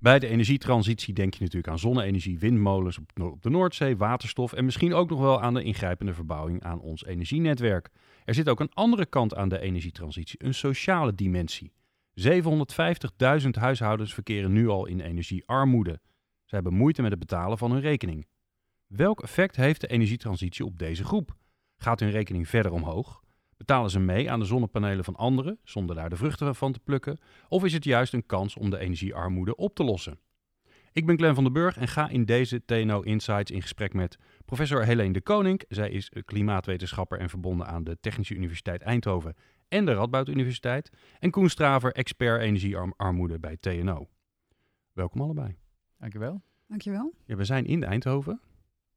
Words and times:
Bij 0.00 0.18
de 0.18 0.26
energietransitie 0.26 1.14
denk 1.14 1.34
je 1.34 1.40
natuurlijk 1.40 1.72
aan 1.72 1.78
zonne-energie, 1.78 2.38
windmolens 2.38 2.98
op, 2.98 3.42
de 3.42 3.50
Noordzee, 3.50 3.96
waterstof 3.96 4.52
en 4.52 4.64
misschien 4.64 4.94
ook 4.94 5.10
nog 5.10 5.20
wel 5.20 5.40
aan 5.42 5.54
de 5.54 5.62
ingrijpende 5.62 6.14
verbouwing 6.14 6.62
aan 6.62 6.80
ons 6.80 7.04
energienetwerk. 7.04 7.90
Er 8.24 8.34
zit 8.34 8.48
ook 8.48 8.60
een 8.60 8.72
andere 8.72 9.06
kant 9.06 9.34
aan 9.34 9.48
de 9.48 9.58
energietransitie, 9.58 10.44
een 10.44 10.54
sociale 10.54 11.14
dimensie. 11.14 11.72
750.000 12.14 13.48
huishoudens 13.50 14.14
verkeren 14.14 14.52
nu 14.52 14.68
al 14.68 14.86
in 14.86 15.00
energiearmoede. 15.00 16.00
Ze 16.44 16.54
hebben 16.54 16.74
moeite 16.74 17.02
met 17.02 17.10
het 17.10 17.20
betalen 17.20 17.58
van 17.58 17.70
hun 17.70 17.80
rekening. 17.80 18.26
Welk 18.86 19.22
effect 19.22 19.56
heeft 19.56 19.80
de 19.80 19.86
energietransitie 19.86 20.64
op 20.64 20.78
deze 20.78 21.04
groep? 21.04 21.36
Gaat 21.76 22.00
hun 22.00 22.10
rekening 22.10 22.48
verder 22.48 22.72
omhoog? 22.72 23.22
Betalen 23.60 23.90
ze 23.90 23.98
mee 23.98 24.30
aan 24.30 24.40
de 24.40 24.46
zonnepanelen 24.46 25.04
van 25.04 25.16
anderen 25.16 25.58
zonder 25.64 25.96
daar 25.96 26.10
de 26.10 26.16
vruchten 26.16 26.54
van 26.54 26.72
te 26.72 26.80
plukken? 26.80 27.18
Of 27.48 27.64
is 27.64 27.72
het 27.72 27.84
juist 27.84 28.12
een 28.12 28.26
kans 28.26 28.56
om 28.56 28.70
de 28.70 28.78
energiearmoede 28.78 29.56
op 29.56 29.74
te 29.74 29.84
lossen? 29.84 30.18
Ik 30.92 31.06
ben 31.06 31.16
Glenn 31.16 31.34
van 31.34 31.44
den 31.44 31.52
Burg 31.52 31.76
en 31.76 31.88
ga 31.88 32.08
in 32.08 32.24
deze 32.24 32.64
TNO 32.64 33.00
Insights 33.00 33.50
in 33.50 33.62
gesprek 33.62 33.94
met 33.94 34.18
professor 34.44 34.84
Helene 34.84 35.12
de 35.12 35.20
Koning. 35.20 35.62
Zij 35.68 35.90
is 35.90 36.12
klimaatwetenschapper 36.24 37.18
en 37.18 37.28
verbonden 37.28 37.66
aan 37.66 37.84
de 37.84 37.98
Technische 38.00 38.34
Universiteit 38.34 38.82
Eindhoven 38.82 39.34
en 39.68 39.84
de 39.84 39.92
Radboud 39.92 40.28
Universiteit. 40.28 40.90
En 41.18 41.30
Koen 41.30 41.48
Straver, 41.48 41.92
expert 41.92 42.42
energiearmoede 42.42 43.38
bij 43.38 43.56
TNO. 43.56 44.08
Welkom 44.92 45.20
allebei. 45.20 45.56
Dankjewel. 45.98 46.42
Dankjewel. 46.66 47.14
Ja, 47.24 47.36
we 47.36 47.44
zijn 47.44 47.66
in 47.66 47.84
Eindhoven, 47.84 48.40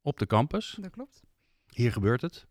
op 0.01 0.19
de 0.19 0.25
campus. 0.25 0.77
Dat 0.81 0.91
klopt. 0.91 1.21
Hier 1.69 1.91
gebeurt 1.91 2.21
het. 2.21 2.47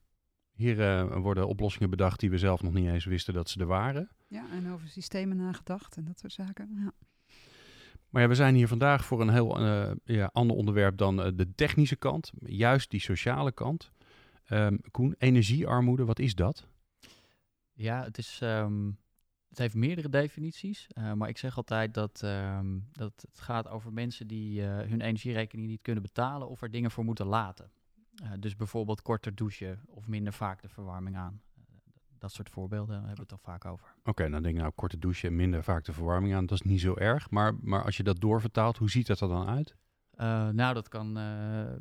Hier 0.62 0.78
uh, 0.78 1.16
worden 1.16 1.48
oplossingen 1.48 1.90
bedacht 1.90 2.20
die 2.20 2.30
we 2.30 2.38
zelf 2.38 2.62
nog 2.62 2.72
niet 2.72 2.88
eens 2.88 3.04
wisten 3.04 3.34
dat 3.34 3.50
ze 3.50 3.60
er 3.60 3.66
waren. 3.66 4.10
Ja, 4.28 4.50
en 4.50 4.72
over 4.72 4.88
systemen 4.88 5.36
nagedacht 5.36 5.96
en 5.96 6.04
dat 6.04 6.18
soort 6.18 6.32
zaken. 6.32 6.68
Ja. 6.74 6.92
Maar 8.08 8.22
ja, 8.22 8.28
we 8.28 8.34
zijn 8.34 8.54
hier 8.54 8.68
vandaag 8.68 9.04
voor 9.04 9.20
een 9.20 9.28
heel 9.28 9.60
uh, 9.60 9.90
ja, 10.04 10.30
ander 10.32 10.56
onderwerp 10.56 10.96
dan 10.96 11.26
uh, 11.26 11.32
de 11.34 11.54
technische 11.54 11.96
kant, 11.96 12.32
juist 12.38 12.90
die 12.90 13.00
sociale 13.00 13.52
kant. 13.52 13.92
Um, 14.48 14.80
Koen, 14.90 15.14
energiearmoede, 15.18 16.04
wat 16.04 16.18
is 16.18 16.34
dat? 16.34 16.68
Ja, 17.72 18.04
het, 18.04 18.18
is, 18.18 18.40
um, 18.42 18.98
het 19.48 19.58
heeft 19.58 19.74
meerdere 19.74 20.08
definities, 20.08 20.86
uh, 20.98 21.12
maar 21.12 21.28
ik 21.28 21.38
zeg 21.38 21.56
altijd 21.56 21.94
dat, 21.94 22.22
um, 22.24 22.88
dat 22.92 23.24
het 23.30 23.40
gaat 23.40 23.68
over 23.68 23.92
mensen 23.92 24.26
die 24.26 24.62
hun 24.62 25.00
energierekening 25.00 25.68
niet 25.68 25.82
kunnen 25.82 26.02
betalen 26.02 26.48
of 26.48 26.62
er 26.62 26.70
dingen 26.70 26.90
voor 26.90 27.04
moeten 27.04 27.26
laten. 27.26 27.70
Uh, 28.22 28.28
dus 28.38 28.56
bijvoorbeeld 28.56 29.02
korter 29.02 29.34
douchen 29.34 29.80
of 29.86 30.08
minder 30.08 30.32
vaak 30.32 30.62
de 30.62 30.68
verwarming 30.68 31.16
aan. 31.16 31.40
Uh, 31.56 31.64
dat 32.18 32.32
soort 32.32 32.50
voorbeelden 32.50 32.94
hebben 32.94 33.14
we 33.14 33.20
het 33.20 33.28
dan 33.28 33.38
vaak 33.38 33.64
over. 33.64 33.86
Oké, 33.98 34.10
okay, 34.10 34.28
dan 34.28 34.42
denk 34.42 34.54
ik 34.54 34.60
nou 34.60 34.72
korte 34.74 34.98
douchen 34.98 35.28
en 35.28 35.36
minder 35.36 35.62
vaak 35.62 35.84
de 35.84 35.92
verwarming 35.92 36.34
aan. 36.34 36.46
Dat 36.46 36.60
is 36.64 36.70
niet 36.70 36.80
zo 36.80 36.94
erg. 36.94 37.30
Maar, 37.30 37.54
maar 37.60 37.84
als 37.84 37.96
je 37.96 38.02
dat 38.02 38.20
doorvertaalt, 38.20 38.76
hoe 38.76 38.90
ziet 38.90 39.06
dat 39.06 39.20
er 39.20 39.28
dan 39.28 39.48
uit? 39.48 39.76
Uh, 40.16 40.48
nou, 40.48 40.74
dat 40.74 40.88
kan, 40.88 41.12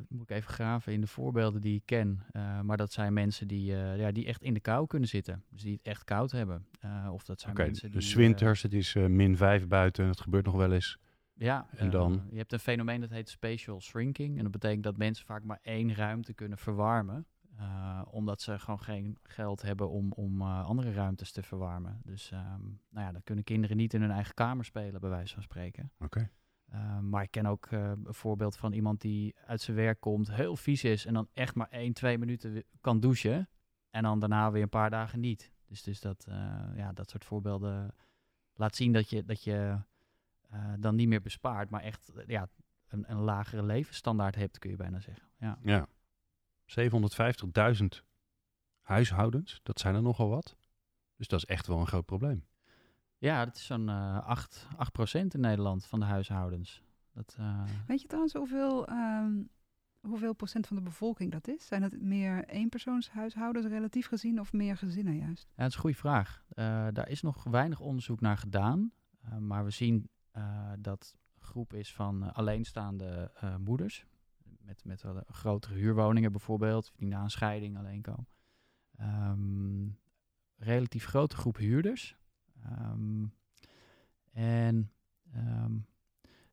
moet 0.08 0.30
ik 0.30 0.36
even 0.36 0.52
graven 0.52 0.92
in 0.92 1.00
de 1.00 1.06
voorbeelden 1.06 1.60
die 1.60 1.74
ik 1.74 1.82
ken. 1.84 2.24
maar 2.62 2.76
dat 2.76 2.92
zijn 2.92 3.12
mensen 3.12 3.48
die, 3.48 3.64
ja, 3.74 4.12
die 4.12 4.26
echt 4.26 4.42
in 4.42 4.54
de 4.54 4.60
kou 4.60 4.86
kunnen 4.86 5.08
zitten. 5.08 5.44
Dus 5.50 5.62
die 5.62 5.72
het 5.72 5.82
echt 5.82 6.04
koud 6.04 6.30
hebben. 6.30 6.66
of 7.10 7.24
dat 7.24 7.40
zijn 7.40 7.52
okay, 7.52 7.66
mensen 7.66 7.90
die... 7.90 8.00
Dus 8.00 8.14
winters, 8.14 8.62
het 8.62 8.72
is 8.72 8.94
min 8.94 9.36
5 9.36 9.66
buiten, 9.66 10.06
het 10.06 10.20
gebeurt 10.20 10.44
nog 10.44 10.54
wel 10.54 10.72
eens. 10.72 10.98
Ja, 11.34 11.66
en 11.76 11.90
dan? 11.90 12.12
Uh, 12.12 12.20
je 12.30 12.36
hebt 12.36 12.52
een 12.52 12.58
fenomeen 12.58 13.00
dat 13.00 13.10
heet 13.10 13.28
spatial 13.28 13.80
shrinking. 13.80 14.36
En 14.36 14.42
dat 14.42 14.52
betekent 14.52 14.82
dat 14.82 14.96
mensen 14.96 15.26
vaak 15.26 15.44
maar 15.44 15.58
één 15.62 15.94
ruimte 15.94 16.34
kunnen 16.34 16.58
verwarmen. 16.58 17.26
Uh, 17.58 18.02
omdat 18.10 18.40
ze 18.40 18.58
gewoon 18.58 18.80
geen 18.80 19.18
geld 19.22 19.62
hebben 19.62 19.90
om, 19.90 20.12
om 20.12 20.40
uh, 20.40 20.64
andere 20.64 20.92
ruimtes 20.92 21.32
te 21.32 21.42
verwarmen. 21.42 22.00
Dus 22.04 22.30
um, 22.30 22.80
nou 22.90 23.06
ja, 23.06 23.12
dan 23.12 23.22
kunnen 23.22 23.44
kinderen 23.44 23.76
niet 23.76 23.94
in 23.94 24.00
hun 24.00 24.10
eigen 24.10 24.34
kamer 24.34 24.64
spelen, 24.64 25.00
bij 25.00 25.10
wijze 25.10 25.34
van 25.34 25.42
spreken. 25.42 25.92
Oké. 25.98 26.04
Okay. 26.04 26.30
Uh, 26.74 26.98
maar 26.98 27.22
ik 27.22 27.30
ken 27.30 27.46
ook 27.46 27.70
een 27.70 28.06
voorbeeld 28.08 28.56
van 28.56 28.72
iemand 28.72 29.00
die 29.00 29.34
uit 29.46 29.60
zijn 29.60 29.76
werk 29.76 30.00
komt, 30.00 30.34
heel 30.34 30.56
vies 30.56 30.84
is 30.84 31.06
en 31.06 31.14
dan 31.14 31.28
echt 31.32 31.54
maar 31.54 31.68
één, 31.68 31.92
twee 31.92 32.18
minuten 32.18 32.64
kan 32.80 33.00
douchen. 33.00 33.48
En 33.90 34.02
dan 34.02 34.18
daarna 34.18 34.50
weer 34.50 34.62
een 34.62 34.68
paar 34.68 34.90
dagen 34.90 35.20
niet. 35.20 35.52
Dus, 35.66 35.82
dus 35.82 36.00
dat, 36.00 36.24
ja, 36.74 36.92
dat 36.92 37.10
soort 37.10 37.24
voorbeelden 37.24 37.94
laat 38.54 38.76
zien 38.76 38.92
dat 38.92 39.10
je, 39.10 39.24
dat 39.24 39.44
je 39.44 39.78
uh, 40.54 40.72
dan 40.78 40.94
niet 40.94 41.08
meer 41.08 41.22
bespaart, 41.22 41.70
maar 41.70 41.82
echt 41.82 42.12
ja, 42.26 42.48
een, 42.88 43.10
een, 43.10 43.20
lagere 43.20 43.62
levensstandaard 43.62 44.34
hebt, 44.34 44.58
kun 44.58 44.70
je 44.70 44.76
bijna 44.76 45.00
zeggen. 45.00 45.28
Ja. 45.38 45.58
ja. 45.62 45.88
750.000 47.76 47.86
huishoudens, 48.80 49.60
dat 49.62 49.80
zijn 49.80 49.94
er 49.94 50.02
nogal 50.02 50.28
wat. 50.28 50.56
Dus 51.16 51.28
dat 51.28 51.38
is 51.38 51.46
echt 51.46 51.66
wel 51.66 51.78
een 51.78 51.86
groot 51.86 52.06
probleem. 52.06 52.44
Ja, 53.18 53.44
dat 53.44 53.56
is 53.56 53.66
zo'n 53.66 53.88
uh, 53.88 54.26
8, 54.26 54.66
8% 55.10 55.12
in 55.12 55.40
Nederland 55.40 55.86
van 55.86 56.00
de 56.00 56.06
huishoudens. 56.06 56.82
Dat, 57.12 57.36
uh... 57.40 57.64
Weet 57.86 58.00
je 58.00 58.06
trouwens 58.06 58.34
hoeveel, 58.34 58.88
um, 58.90 59.48
hoeveel 60.00 60.34
procent 60.34 60.66
van 60.66 60.76
de 60.76 60.82
bevolking 60.82 61.32
dat 61.32 61.48
is? 61.48 61.66
Zijn 61.66 61.82
het 61.82 62.02
meer 62.02 62.44
eenpersoonshuishoudens 62.44 63.66
relatief 63.66 64.06
gezien 64.06 64.40
of 64.40 64.52
meer 64.52 64.76
gezinnen 64.76 65.16
juist? 65.16 65.46
Ja, 65.48 65.62
dat 65.62 65.68
is 65.68 65.74
een 65.74 65.80
goede 65.80 65.96
vraag. 65.96 66.44
Uh, 66.48 66.54
daar 66.92 67.08
is 67.08 67.22
nog 67.22 67.44
weinig 67.44 67.80
onderzoek 67.80 68.20
naar 68.20 68.38
gedaan. 68.38 68.92
Uh, 69.24 69.36
maar 69.36 69.64
we 69.64 69.70
zien 69.70 70.08
dat 70.78 71.16
groep 71.38 71.72
is 71.72 71.94
van 71.94 72.24
uh, 72.24 72.32
alleenstaande 72.32 73.32
uh, 73.44 73.56
moeders. 73.56 74.06
Met, 74.58 74.84
met 74.84 75.04
grotere 75.26 75.74
huurwoningen 75.74 76.32
bijvoorbeeld, 76.32 76.92
die 76.96 77.08
na 77.08 77.22
een 77.22 77.30
scheiding 77.30 77.78
alleen 77.78 78.02
komen. 78.02 78.26
Um, 79.00 79.98
relatief 80.56 81.04
grote 81.04 81.36
groep 81.36 81.56
huurders. 81.56 82.16
Um, 82.80 83.34
en 84.32 84.92
um, 85.36 85.86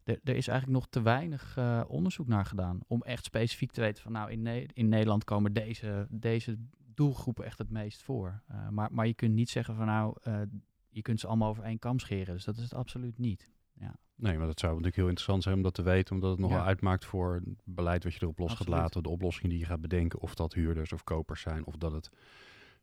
er 0.04 0.36
is 0.36 0.48
eigenlijk 0.48 0.80
nog 0.80 0.88
te 0.90 1.02
weinig 1.02 1.58
onderzoek 1.88 2.28
naar 2.28 2.46
gedaan 2.46 2.80
om 2.88 3.02
echt 3.02 3.26
specifiek 3.26 3.72
te 3.72 3.82
weten 3.82 4.04
van 4.04 4.12
nou 4.12 4.32
in, 4.32 4.48
in 4.74 4.90
Nederland 4.90 5.24
komen 5.24 5.54
deze, 5.54 6.08
deze 6.10 6.58
doelgroepen 6.94 7.46
echt 7.46 7.58
het 7.58 7.70
meest 7.70 8.02
voor. 8.02 8.44
maar, 8.70 8.94
maar 8.94 9.08
je 9.08 9.14
kunt 9.14 9.34
niet 9.34 9.50
zeggen 9.50 9.76
van 9.76 9.86
nou 9.86 10.18
je 10.90 11.02
kunt 11.02 11.20
ze 11.20 11.28
allemaal 11.28 11.50
over 11.50 11.64
één 11.64 11.80
kam 11.80 12.00
scheren. 12.00 12.34
Dus 12.34 12.44
dat 12.44 12.58
is 12.58 12.64
het 12.64 12.74
absoluut 12.74 13.18
niet. 13.18 13.50
Ja. 13.80 13.96
Nee, 14.16 14.38
maar 14.38 14.48
dat 14.48 14.60
zou 14.60 14.72
natuurlijk 14.72 14.96
heel 14.98 15.08
interessant 15.08 15.44
zijn 15.44 15.56
om 15.56 15.62
dat 15.62 15.74
te 15.74 15.82
weten, 15.82 16.16
omdat 16.16 16.32
het 16.32 16.40
nogal 16.40 16.58
Ja. 16.58 16.66
uitmaakt 16.66 17.06
voor 17.06 17.34
het 17.34 17.62
beleid 17.64 18.04
wat 18.04 18.14
je 18.14 18.20
erop 18.22 18.40
los 18.40 18.50
Absoluut. 18.52 18.74
gaat 18.74 18.82
laten, 18.82 19.04
de 19.04 19.10
oplossingen 19.10 19.50
die 19.50 19.60
je 19.60 19.66
gaat 19.66 19.82
bedenken, 19.82 20.20
of 20.20 20.36
dat 20.36 20.54
huurders 20.54 20.94
of 20.94 21.04
kopers 21.04 21.42
zijn, 21.42 21.66
of 21.66 21.76
dat 21.76 21.92
het 21.92 22.10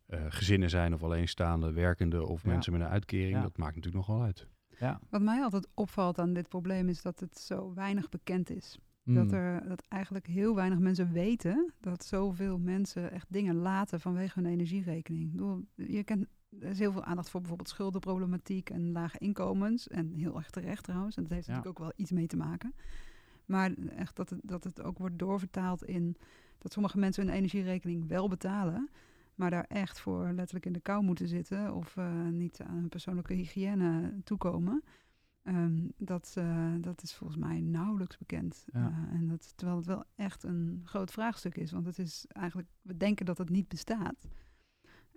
eh, 0.06 0.24
gezinnen 0.28 0.70
zijn 0.70 0.94
of 0.94 1.02
alleenstaande 1.02 1.72
werkende 1.72 2.26
of 2.26 2.42
Ja. 2.42 2.48
mensen 2.48 2.72
met 2.72 2.80
een 2.80 2.88
uitkering. 2.88 3.36
Ja. 3.36 3.42
Dat 3.42 3.56
maakt 3.56 3.74
natuurlijk 3.74 4.06
nogal 4.06 4.22
uit. 4.22 4.46
Ja. 4.78 5.00
Wat 5.10 5.22
mij 5.22 5.42
altijd 5.42 5.68
opvalt 5.74 6.18
aan 6.18 6.32
dit 6.32 6.48
probleem 6.48 6.88
is 6.88 7.02
dat 7.02 7.20
het 7.20 7.38
zo 7.38 7.74
weinig 7.74 8.08
bekend 8.08 8.50
is. 8.50 8.78
Mm. 9.02 9.14
Dat, 9.14 9.32
er, 9.32 9.68
dat 9.68 9.82
eigenlijk 9.88 10.26
heel 10.26 10.54
weinig 10.54 10.78
mensen 10.78 11.12
weten 11.12 11.72
dat 11.80 12.04
zoveel 12.04 12.58
mensen 12.58 13.10
echt 13.10 13.26
dingen 13.32 13.54
laten 13.56 14.00
vanwege 14.00 14.40
hun 14.40 14.50
energierekening. 14.52 15.24
Ik 15.24 15.30
bedoel, 15.30 15.64
je 15.74 16.04
kent, 16.04 16.26
er 16.60 16.68
is 16.68 16.78
heel 16.78 16.92
veel 16.92 17.04
aandacht 17.04 17.30
voor 17.30 17.40
bijvoorbeeld 17.40 17.68
schuldenproblematiek 17.68 18.70
en 18.70 18.92
lage 18.92 19.18
inkomens. 19.18 19.88
En 19.88 20.12
heel 20.12 20.36
erg 20.36 20.50
terecht 20.50 20.84
trouwens. 20.84 21.16
En 21.16 21.22
dat 21.22 21.32
heeft 21.32 21.46
Ja. 21.46 21.52
natuurlijk 21.52 21.78
ook 21.80 21.84
wel 21.86 21.96
iets 21.96 22.10
mee 22.10 22.26
te 22.26 22.36
maken. 22.36 22.74
Maar 23.46 23.72
echt 23.74 24.16
dat 24.16 24.30
het, 24.30 24.40
dat 24.42 24.64
het 24.64 24.82
ook 24.82 24.98
wordt 24.98 25.18
doorvertaald 25.18 25.84
in 25.84 26.16
dat 26.58 26.72
sommige 26.72 26.98
mensen 26.98 27.26
hun 27.26 27.34
energierekening 27.34 28.08
wel 28.08 28.28
betalen. 28.28 28.88
Maar 29.34 29.50
daar 29.50 29.64
echt 29.68 30.00
voor 30.00 30.32
letterlijk 30.32 30.66
in 30.66 30.72
de 30.72 30.80
kou 30.80 31.02
moeten 31.04 31.28
zitten 31.28 31.74
of 31.74 31.96
eh, 31.96 32.22
niet 32.22 32.60
aan 32.66 32.74
hun 32.74 32.88
persoonlijke 32.88 33.32
hygiëne 33.34 34.14
toekomen. 34.24 34.82
Ehm, 35.42 35.88
dat, 35.96 36.34
eh, 36.38 36.72
dat 36.80 37.02
is 37.02 37.14
volgens 37.14 37.38
mij 37.38 37.60
nauwelijks 37.60 38.18
bekend. 38.18 38.64
Ja. 38.72 38.88
Eh, 38.88 39.18
en 39.18 39.28
dat, 39.28 39.52
terwijl 39.56 39.78
het 39.78 39.86
wel 39.86 40.04
echt 40.14 40.42
een 40.42 40.82
groot 40.84 41.10
vraagstuk 41.10 41.56
is. 41.56 41.70
Want 41.72 41.86
het 41.86 41.98
is 41.98 42.24
eigenlijk, 42.28 42.68
we 42.82 42.96
denken 42.96 43.26
dat 43.26 43.38
het 43.38 43.48
niet 43.50 43.68
bestaat. 43.68 44.26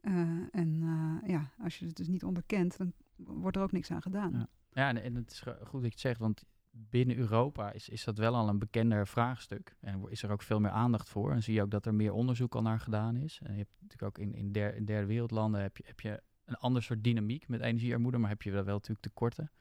Eh, 0.01 0.13
en 0.51 0.81
eh, 0.81 1.29
ja, 1.29 1.51
als 1.59 1.79
je 1.79 1.85
het 1.85 1.95
dus 1.95 2.07
niet 2.07 2.23
onderkent, 2.23 2.77
dan 2.77 2.93
wordt 3.15 3.57
er 3.57 3.63
ook 3.63 3.71
niks 3.71 3.91
aan 3.91 4.01
gedaan. 4.01 4.31
Ja. 4.31 4.47
Ja, 4.71 4.87
en, 4.87 5.03
en 5.03 5.15
het 5.15 5.31
is 5.31 5.39
goed 5.39 5.71
dat 5.71 5.81
je 5.81 5.87
het 5.87 5.99
zegt, 5.99 6.19
want 6.19 6.43
binnen 6.71 7.17
Europa 7.17 7.71
is, 7.71 7.89
is 7.89 8.03
dat 8.03 8.17
wel 8.17 8.35
al 8.35 8.49
een 8.49 8.59
bekender 8.59 9.07
vraagstuk. 9.07 9.75
En 9.79 10.09
is 10.09 10.23
er 10.23 10.31
ook 10.31 10.41
veel 10.41 10.59
meer 10.59 10.71
aandacht 10.71 11.09
voor. 11.09 11.31
En 11.31 11.43
zie 11.43 11.53
je 11.53 11.61
ook 11.61 11.71
dat 11.71 11.85
er 11.85 11.93
meer 11.93 12.13
onderzoek 12.13 12.55
al 12.55 12.61
naar 12.61 12.79
gedaan 12.79 13.15
is. 13.15 13.39
En 13.43 13.51
je 13.51 13.57
hebt 13.57 13.75
natuurlijk 13.81 14.17
ook 14.17 14.25
in, 14.25 14.33
in, 14.33 14.51
der, 14.51 14.75
in 14.75 14.85
derde 14.85 15.07
wereldlanden 15.07 15.61
heb 15.61 15.77
je, 15.77 15.83
heb 15.87 15.99
je 15.99 16.21
een 16.45 16.55
ander 16.55 16.83
soort 16.83 17.03
dynamiek 17.03 17.47
met 17.47 17.61
energiearmoede, 17.61 18.17
maar 18.17 18.29
heb 18.29 18.41
je 18.41 18.51
wel, 18.51 18.63
wel 18.63 18.73
natuurlijk 18.73 19.05
tekorten. 19.05 19.51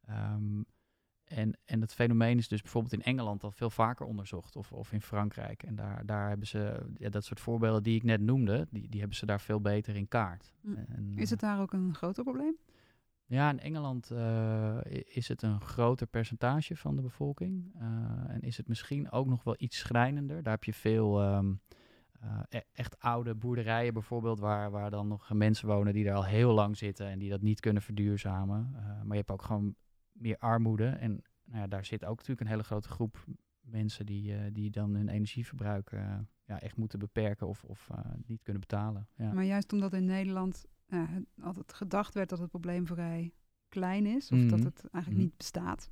Ehm, 0.00 0.60
en, 1.28 1.58
en 1.64 1.80
het 1.80 1.94
fenomeen 1.94 2.38
is 2.38 2.48
dus 2.48 2.62
bijvoorbeeld 2.62 2.92
in 2.92 3.02
Engeland 3.02 3.42
al 3.44 3.50
veel 3.50 3.70
vaker 3.70 4.06
onderzocht, 4.06 4.56
of, 4.56 4.72
of 4.72 4.92
in 4.92 5.02
Frankrijk. 5.02 5.62
En 5.62 5.74
daar, 5.74 6.06
daar 6.06 6.28
hebben 6.28 6.46
ze, 6.46 6.86
ja, 6.96 7.08
dat 7.08 7.24
soort 7.24 7.40
voorbeelden 7.40 7.82
die 7.82 7.94
ik 7.94 8.02
net 8.02 8.20
noemde, 8.20 8.66
die, 8.70 8.88
die 8.88 9.00
hebben 9.00 9.18
ze 9.18 9.26
daar 9.26 9.40
veel 9.40 9.60
beter 9.60 9.96
in 9.96 10.08
kaart. 10.08 10.52
Hm. 10.60 10.74
En, 10.88 11.12
Is 11.16 11.30
het 11.30 11.40
daar 11.40 11.60
ook 11.60 11.72
een 11.72 11.94
groter 11.94 12.24
probleem? 12.24 12.56
ja, 13.26 13.50
in 13.50 13.60
Engeland 13.60 14.10
eh, 14.10 14.78
is 15.04 15.28
het 15.28 15.42
een 15.42 15.60
groter 15.60 16.06
percentage 16.06 16.76
van 16.76 16.96
de 16.96 17.02
bevolking. 17.02 17.70
Eh, 17.74 17.84
en 18.28 18.40
is 18.40 18.56
het 18.56 18.68
misschien 18.68 19.10
ook 19.10 19.26
nog 19.26 19.44
wel 19.44 19.54
iets 19.58 19.78
schrijnender. 19.78 20.42
Daar 20.42 20.52
heb 20.52 20.64
je 20.64 20.74
veel 20.74 21.20
ehm, 21.20 21.52
eh, 22.20 22.40
e- 22.48 22.60
echt 22.72 22.98
oude 23.00 23.34
boerderijen 23.34 23.92
bijvoorbeeld, 23.92 24.38
waar, 24.40 24.70
waar 24.70 24.90
dan 24.90 25.08
nog 25.08 25.32
mensen 25.32 25.68
wonen 25.68 25.92
die 25.92 26.04
daar 26.04 26.14
al 26.14 26.24
heel 26.24 26.52
lang 26.52 26.76
zitten 26.76 27.06
en 27.06 27.18
die 27.18 27.30
dat 27.30 27.42
niet 27.42 27.60
kunnen 27.60 27.82
verduurzamen. 27.82 28.70
Eh, 28.74 28.82
maar 28.82 29.16
je 29.16 29.22
hebt 29.26 29.30
ook 29.30 29.42
gewoon 29.42 29.74
meer 30.18 30.38
armoede. 30.38 30.86
En 30.88 31.22
nou 31.44 31.60
ja, 31.60 31.66
daar 31.66 31.84
zit 31.84 32.04
ook 32.04 32.16
natuurlijk 32.16 32.40
een 32.40 32.46
hele 32.46 32.62
grote 32.64 32.88
groep 32.88 33.24
mensen 33.60 34.06
die, 34.06 34.34
eh, 34.34 34.40
die 34.52 34.70
dan 34.70 34.94
hun 34.94 35.08
energieverbruik 35.08 35.92
eh, 35.92 36.18
ja, 36.44 36.60
echt 36.60 36.76
moeten 36.76 36.98
beperken 36.98 37.46
of, 37.48 37.64
of 37.64 37.88
eh, 37.90 37.98
niet 38.26 38.42
kunnen 38.42 38.60
betalen. 38.60 39.08
Ja. 39.14 39.32
Maar 39.32 39.44
juist 39.44 39.72
omdat 39.72 39.92
in 39.92 40.04
Nederland 40.04 40.64
altijd 41.42 41.72
gedacht 41.72 42.14
werd 42.14 42.28
dat 42.28 42.38
het 42.38 42.50
probleem 42.50 42.86
vrij 42.86 43.32
klein 43.68 44.06
is, 44.06 44.30
of 44.32 44.38
dat 44.40 44.58
Mhm. 44.58 44.64
het 44.68 44.80
eigenlijk 44.90 45.14
Mhm. 45.14 45.22
niet 45.24 45.36
bestaat, 45.36 45.88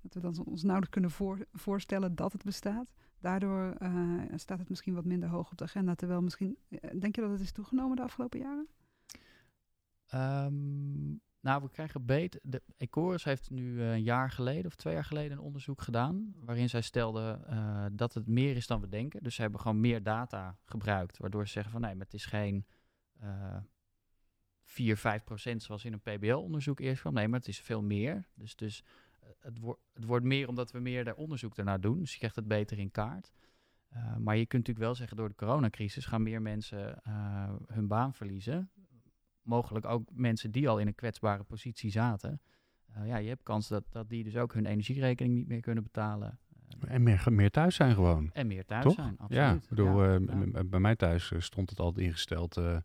dat 0.00 0.14
we 0.14 0.20
dan 0.20 0.44
ons 0.44 0.62
nauwelijks 0.62 0.90
kunnen 0.92 1.10
voor- 1.10 1.46
voorstellen 1.52 2.14
dat 2.14 2.32
het 2.32 2.44
bestaat. 2.44 2.92
Daardoor 3.20 3.76
staat 4.34 4.58
het 4.58 4.68
misschien 4.68 4.94
wat 4.94 5.04
minder 5.04 5.28
hoog 5.28 5.50
op 5.50 5.56
de 5.58 5.64
agenda. 5.64 5.94
Terwijl 5.94 6.22
misschien, 6.22 6.56
denk 6.98 7.14
je 7.14 7.20
dat 7.20 7.30
het 7.30 7.40
is 7.40 7.52
toegenomen 7.52 7.96
de 7.96 8.02
afgelopen 8.02 8.38
jaren? 8.38 8.68
Ehm, 10.06 11.14
nou, 11.42 11.62
we 11.62 11.70
krijgen 11.70 12.06
beter. 12.06 12.40
De 12.42 12.62
Ecoris 12.76 13.24
heeft 13.24 13.50
nu 13.50 13.80
eh, 13.80 13.92
een 13.92 14.02
jaar 14.02 14.30
geleden 14.30 14.66
of 14.66 14.74
twee 14.74 14.94
jaar 14.94 15.04
geleden 15.04 15.32
een 15.32 15.44
onderzoek 15.44 15.82
gedaan. 15.82 16.34
Waarin 16.36 16.68
zij 16.68 16.80
stelden 16.80 17.46
eh, 17.46 17.86
dat 17.92 18.14
het 18.14 18.26
meer 18.26 18.56
is 18.56 18.66
dan 18.66 18.80
we 18.80 18.88
denken. 18.88 19.22
Dus 19.22 19.34
ze 19.34 19.42
hebben 19.42 19.60
gewoon 19.60 19.80
meer 19.80 20.02
data 20.02 20.58
gebruikt. 20.64 21.18
Waardoor 21.18 21.46
ze 21.46 21.52
zeggen 21.52 21.72
van 21.72 21.80
nee, 21.80 21.94
maar 21.94 22.04
het 22.04 22.14
is 22.14 22.26
geen 22.26 22.66
eh 23.20 23.56
4, 24.64 24.96
5 24.96 25.24
procent 25.24 25.62
zoals 25.62 25.84
in 25.84 25.92
een 25.92 26.00
PBL-onderzoek 26.00 26.80
eerst 26.80 27.00
kwam. 27.00 27.14
Nee, 27.14 27.28
maar 27.28 27.38
het 27.38 27.48
is 27.48 27.60
veel 27.60 27.82
meer. 27.82 28.26
Dus, 28.34 28.56
dus 28.56 28.84
eh, 29.20 29.28
het, 29.38 29.58
wordt 29.58 29.80
het 29.92 30.04
wordt 30.04 30.24
meer 30.24 30.48
omdat 30.48 30.70
we 30.70 30.78
meer 30.78 31.04
daar 31.04 31.14
onderzoek 31.14 31.56
ernaar 31.56 31.80
doen. 31.80 31.98
Dus 31.98 32.12
je 32.12 32.18
krijgt 32.18 32.36
het 32.36 32.48
beter 32.48 32.78
in 32.78 32.90
kaart. 32.90 33.32
Maar 34.18 34.36
je 34.36 34.46
kunt 34.46 34.66
natuurlijk 34.66 34.86
wel 34.86 34.94
zeggen, 34.94 35.16
door 35.16 35.28
de 35.28 35.34
coronacrisis 35.34 36.06
gaan 36.06 36.22
meer 36.22 36.42
mensen 36.42 37.00
hun 37.66 37.86
baan 37.86 38.14
verliezen 38.14 38.70
mogelijk 39.42 39.84
ook 39.86 40.08
mensen 40.12 40.50
die 40.50 40.68
al 40.68 40.78
in 40.78 40.86
een 40.86 40.94
kwetsbare 40.94 41.42
positie 41.42 41.90
zaten. 41.90 42.40
Eh, 42.92 43.06
ja, 43.06 43.16
je 43.16 43.28
hebt 43.28 43.42
kans 43.42 43.68
dat, 43.68 43.84
dat 43.90 44.08
die 44.08 44.24
dus 44.24 44.36
ook 44.36 44.54
hun 44.54 44.66
energierekening 44.66 45.34
niet 45.34 45.48
meer 45.48 45.60
kunnen 45.60 45.82
betalen. 45.82 46.38
eh, 46.80 46.94
En 46.94 47.02
meer, 47.02 47.24
meer 47.30 47.50
thuis 47.50 47.74
zijn 47.74 47.94
gewoon. 47.94 48.30
en 48.32 48.46
meer 48.46 48.64
thuis 48.64 48.84
Toch? 48.84 48.94
zijn. 48.94 49.14
Ja, 49.28 49.44
Absoluut. 49.48 49.62
ik 49.62 49.68
bedoel, 49.68 50.04
Ja, 50.04 50.14
eh, 50.18 50.52
ja. 50.52 50.64
bij 50.64 50.80
mij 50.80 50.96
thuis 50.96 51.32
stond 51.38 51.70
het 51.70 51.80
altijd 51.80 52.06
ingesteld. 52.06 52.56
eh, 52.56 52.76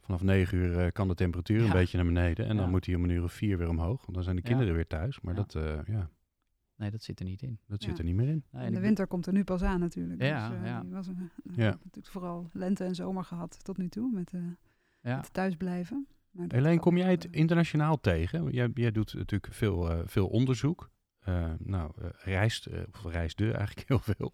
vanaf 0.00 0.22
9 0.22 0.58
uur 0.58 0.78
eh, 0.78 0.92
kan 0.92 1.08
de 1.08 1.14
temperatuur 1.14 1.60
een 1.60 1.66
Ja. 1.66 1.72
beetje 1.72 1.96
naar 1.96 2.06
beneden. 2.06 2.46
En 2.46 2.56
dan 2.56 2.64
Ja. 2.64 2.70
moet 2.70 2.86
hij 2.86 2.94
om 2.94 3.04
een 3.04 3.10
uur 3.10 3.22
of 3.22 3.32
vier 3.32 3.58
weer 3.58 3.68
omhoog. 3.68 4.00
Want 4.00 4.14
dan 4.14 4.22
zijn 4.22 4.36
de 4.36 4.42
Ja. 4.42 4.48
kinderen 4.48 4.74
weer 4.74 4.86
thuis. 4.86 5.20
Maar 5.20 5.34
Ja. 5.34 5.40
dat, 5.40 5.54
eh, 5.54 5.84
ja, 5.84 6.10
Nee, 6.76 6.90
dat 6.90 7.02
zit 7.02 7.18
er 7.20 7.24
niet 7.26 7.42
in. 7.42 7.58
dat 7.66 7.82
Ja. 7.82 7.88
zit 7.88 7.98
er 7.98 8.04
niet 8.04 8.14
meer 8.14 8.28
in. 8.28 8.44
Nee, 8.50 8.66
en 8.66 8.72
de 8.74 8.80
winter 8.80 9.06
komt 9.06 9.26
er 9.26 9.32
nu 9.32 9.44
pas 9.44 9.62
aan 9.62 9.80
natuurlijk. 9.80 10.22
Ja, 10.22 10.48
dus, 10.48 10.58
eh, 10.58 10.64
ja. 10.66 10.84
was, 10.86 11.06
Ja. 11.06 11.12
natuurlijk 11.84 12.06
vooral 12.06 12.48
lente 12.52 12.84
en 12.84 12.94
zomer 12.94 13.24
gehad 13.24 13.64
tot 13.64 13.76
nu 13.76 13.88
toe 13.88 14.12
met, 14.12 14.32
eh 14.32 14.40
ja. 15.04 15.16
met 15.16 15.32
thuisblijven. 15.32 16.06
Maar 16.30 16.46
Helene, 16.48 16.80
kom 16.80 16.96
jij 16.96 17.10
het 17.10 17.30
eh, 17.30 17.40
internationaal 17.40 18.00
tegen? 18.00 18.50
Jij, 18.50 18.70
jij 18.74 18.92
doet 18.92 19.14
natuurlijk 19.14 19.54
veel, 19.54 19.90
eh, 19.90 19.98
veel 20.04 20.26
onderzoek. 20.26 20.90
Eh, 21.18 21.52
nou, 21.58 21.92
reist, 22.16 22.68
of 22.92 23.04
reisde 23.04 23.52
eigenlijk 23.52 23.88
heel 23.88 23.98
veel. 23.98 24.32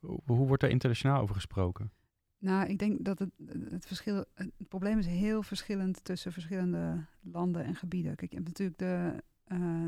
Hoe, 0.00 0.46
wordt 0.46 0.60
daar 0.60 0.70
internationaal 0.70 1.20
over 1.20 1.34
gesproken? 1.34 1.92
Nou, 2.38 2.68
ik 2.68 2.78
denk 2.78 3.04
dat 3.04 3.18
het, 3.18 3.30
het 3.70 3.86
verschil, 3.86 4.24
het 4.34 4.68
probleem 4.68 4.98
is 4.98 5.06
heel 5.06 5.42
verschillend 5.42 6.04
tussen 6.04 6.32
verschillende 6.32 7.04
landen 7.20 7.64
en 7.64 7.74
gebieden. 7.74 8.14
Kijk, 8.16 8.30
je 8.30 8.36
hebt 8.36 8.48
natuurlijk 8.48 8.78
de, 8.78 9.22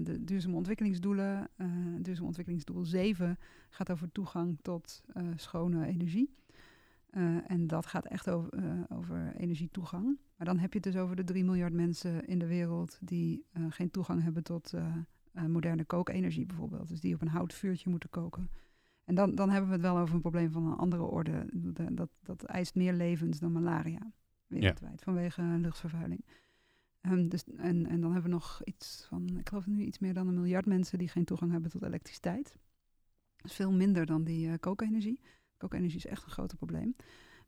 de 0.02 0.24
duurzame 0.24 0.56
ontwikkelingsdoelen. 0.56 1.48
duurzame 1.98 2.26
ontwikkelingsdoel 2.26 2.84
7 2.84 3.38
gaat 3.70 3.90
over 3.90 4.12
toegang 4.12 4.58
tot 4.62 5.02
schone 5.36 5.86
energie. 5.86 6.34
Eh, 7.14 7.50
en 7.50 7.66
dat 7.66 7.86
gaat 7.86 8.06
echt 8.06 8.30
over, 8.30 8.52
eh, 8.52 8.80
over 8.88 9.34
energietoegang. 9.36 10.18
Maar 10.36 10.46
dan 10.46 10.58
heb 10.58 10.72
je 10.72 10.78
het 10.78 10.92
dus 10.92 11.02
over 11.02 11.16
de 11.16 11.24
3 11.24 11.44
miljard 11.44 11.72
mensen 11.72 12.26
in 12.26 12.38
de 12.38 12.46
wereld 12.46 12.98
die 13.00 13.46
eh, 13.52 13.62
geen 13.68 13.90
toegang 13.90 14.22
hebben 14.22 14.42
tot 14.42 14.72
moderne 15.46 15.84
kookenergie 15.84 16.46
bijvoorbeeld. 16.46 16.88
Dus 16.88 17.00
die 17.00 17.14
op 17.14 17.20
een 17.20 17.28
houtvuurtje 17.28 17.90
moeten 17.90 18.10
koken. 18.10 18.50
En 19.04 19.14
dan, 19.14 19.34
dan 19.34 19.50
hebben 19.50 19.68
we 19.68 19.74
het 19.74 19.84
wel 19.84 19.98
over 19.98 20.14
een 20.14 20.20
probleem 20.20 20.50
van 20.50 20.66
een 20.66 20.76
andere 20.76 21.02
orde. 21.02 21.46
Dat, 21.52 21.96
dat, 21.96 22.08
dat 22.22 22.42
eist 22.42 22.74
meer 22.74 22.92
levens 22.92 23.38
dan 23.38 23.52
malaria 23.52 24.12
wereldwijd 24.46 25.02
vanwege 25.02 25.42
luchtvervuiling. 25.42 26.24
Ehm, 27.00 27.28
dus, 27.28 27.44
en, 27.44 27.86
en 27.86 28.00
dan 28.00 28.12
hebben 28.12 28.30
we 28.30 28.36
nog 28.36 28.60
iets 28.64 29.06
van, 29.08 29.38
ik 29.38 29.48
geloof 29.48 29.66
nu 29.66 29.82
iets 29.82 29.98
meer 29.98 30.14
dan 30.14 30.28
een 30.28 30.34
miljard 30.34 30.66
mensen 30.66 30.98
die 30.98 31.08
geen 31.08 31.24
toegang 31.24 31.52
hebben 31.52 31.70
tot 31.70 31.82
elektriciteit. 31.82 32.56
Dat 33.36 33.50
is 33.50 33.56
veel 33.56 33.72
minder 33.72 34.06
dan 34.06 34.24
die 34.24 34.58
kookenergie. 34.58 35.20
Kookenergie 35.68 35.98
is 35.98 36.06
echt 36.06 36.24
een 36.24 36.30
groot 36.30 36.56
probleem. 36.56 36.96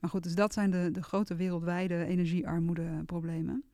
Maar 0.00 0.10
goed, 0.10 0.22
dus 0.22 0.34
dat 0.34 0.52
zijn 0.52 0.70
de, 0.70 0.88
de 0.92 1.02
grote 1.02 1.34
wereldwijde 1.34 2.04
energiearmoedeproblemen. 2.04 3.64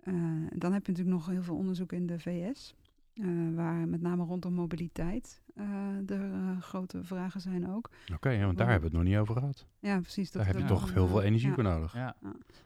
Eh 0.00 0.12
dan 0.56 0.72
heb 0.72 0.86
je 0.86 0.92
natuurlijk 0.92 1.16
nog 1.16 1.26
heel 1.26 1.42
veel 1.42 1.56
onderzoek 1.56 1.92
in 1.92 2.06
de 2.06 2.18
VS. 2.18 2.74
eh, 3.14 3.26
waar 3.54 3.88
met 3.88 4.00
name 4.00 4.24
rondom 4.24 4.52
mobiliteit 4.52 5.42
eh 5.54 6.10
er 6.10 6.32
eh, 6.32 6.60
grote 6.60 7.04
vragen 7.04 7.40
zijn 7.40 7.68
ook. 7.70 7.90
Oké, 8.14 8.30
ja, 8.30 8.44
want 8.44 8.58
daar 8.58 8.70
hebben 8.70 8.90
we 8.90 8.96
het 8.96 9.04
nog 9.04 9.12
niet 9.12 9.20
over 9.22 9.34
gehad. 9.40 9.66
Ja, 9.80 10.00
precies. 10.00 10.30
Daar 10.30 10.46
heb 10.46 10.58
je 10.58 10.64
toch 10.64 10.92
heel 10.92 11.06
veel 11.06 11.22
energie 11.22 11.48
ja. 11.48 11.54
voor 11.54 11.62
nodig. 11.62 11.92
Ja. 11.94 12.16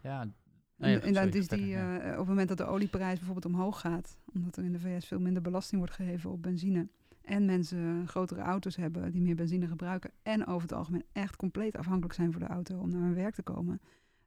Ja. 0.03 0.21
En, 0.21 0.35
Nee, 0.77 0.99
en 0.99 1.13
dan 1.13 1.23
sorry, 1.23 1.39
is 1.39 1.49
die, 1.49 1.75
eh, 1.77 2.11
op 2.13 2.19
het 2.19 2.27
moment 2.29 2.49
dat 2.49 2.57
de 2.59 2.65
olieprijs 2.65 3.17
bijvoorbeeld 3.19 3.55
omhoog 3.55 3.81
gaat, 3.81 4.19
omdat 4.35 4.57
er 4.57 4.65
in 4.65 4.73
de 4.73 4.79
VS 4.81 5.07
veel 5.07 5.21
minder 5.21 5.43
belasting 5.43 5.81
wordt 5.81 5.97
gegeven 5.97 6.31
op 6.31 6.43
benzine, 6.43 6.89
en 7.25 7.45
mensen 7.45 8.09
grotere 8.09 8.41
auto's 8.41 8.77
hebben 8.77 9.13
die 9.13 9.23
meer 9.23 9.35
benzine 9.35 9.67
gebruiken, 9.67 10.11
en 10.23 10.47
over 10.47 10.63
het 10.63 10.73
algemeen 10.73 11.05
echt 11.13 11.37
compleet 11.37 11.77
afhankelijk 11.77 12.15
zijn 12.15 12.33
voor 12.33 12.41
de 12.41 12.47
auto 12.47 12.79
om 12.79 12.91
naar 12.91 13.01
hun 13.03 13.15
werk 13.15 13.35
te 13.35 13.43
komen, 13.43 13.81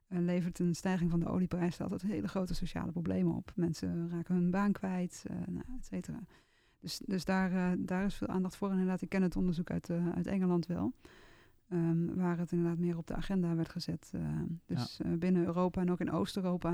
eh, 0.08 0.18
levert 0.18 0.58
een 0.58 0.74
stijging 0.74 1.10
van 1.10 1.20
de 1.20 1.28
olieprijs 1.28 1.80
altijd 1.80 2.02
hele 2.02 2.28
grote 2.28 2.54
sociale 2.54 2.92
problemen 2.92 3.34
op. 3.34 3.52
Mensen 3.54 4.10
raken 4.10 4.34
hun 4.34 4.50
baan 4.50 4.72
kwijt, 4.72 5.24
nou, 5.46 5.64
et 5.78 5.86
cetera. 5.86 6.20
Dus, 6.80 7.00
dus 7.06 7.24
daar, 7.24 7.52
eh, 7.52 7.78
daar 7.78 8.04
is 8.04 8.14
veel 8.14 8.28
aandacht 8.28 8.56
voor. 8.56 8.68
En 8.68 8.74
inderdaad, 8.74 9.02
ik 9.02 9.08
ken 9.08 9.22
het 9.22 9.36
onderzoek 9.36 9.70
uit, 9.70 9.90
uit 9.90 10.26
Engeland 10.26 10.66
wel. 10.66 10.92
Ehm, 11.68 12.14
waar 12.14 12.38
het 12.38 12.52
inderdaad 12.52 12.78
meer 12.78 12.96
op 12.96 13.06
de 13.06 13.14
agenda 13.14 13.54
werd 13.54 13.68
gezet. 13.68 14.10
eh, 14.14 14.20
dus 14.66 15.00
eh, 15.00 15.12
binnen 15.12 15.44
Europa 15.44 15.80
en 15.80 15.90
ook 15.90 16.00
in 16.00 16.10
Oost-Europa 16.10 16.70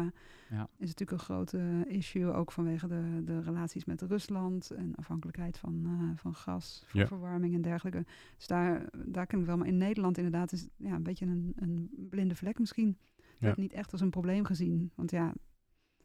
Ja. 0.51 0.63
is 0.79 0.89
het 0.89 0.99
natuurlijk 0.99 1.11
een 1.11 1.19
groot 1.19 1.53
eh, 1.53 1.85
issue. 1.97 2.33
Ook 2.33 2.53
vanwege 2.53 2.87
de, 2.89 3.21
de 3.25 3.41
relaties 3.41 3.85
met 3.85 4.03
Rusland 4.03 4.71
en 4.71 4.95
afhankelijkheid 4.95 5.59
van, 5.59 5.83
eh, 5.87 6.19
van 6.19 6.35
gas 6.35 6.83
voor 6.87 7.01
Ja. 7.01 7.07
verwarming 7.07 7.55
en 7.55 7.63
dergelijke. 7.63 8.05
Dus 8.37 8.47
daar, 8.47 8.89
daar 9.07 9.27
ken 9.27 9.41
ik 9.41 9.47
wel. 9.47 9.57
Maar 9.57 9.67
in 9.67 9.77
Nederland 9.79 10.17
inderdaad 10.17 10.53
is 10.53 10.69
ja, 10.77 10.95
een 10.95 11.03
beetje 11.03 11.27
een, 11.27 11.53
een 11.57 11.91
blinde 12.11 12.35
vlek 12.35 12.59
misschien. 12.59 12.97
Wordt 13.39 13.57
niet 13.59 13.73
echt 13.73 13.93
als 13.93 14.01
een 14.01 14.11
probleem 14.11 14.45
gezien. 14.45 14.91
Want 14.95 15.11
ja, 15.11 15.33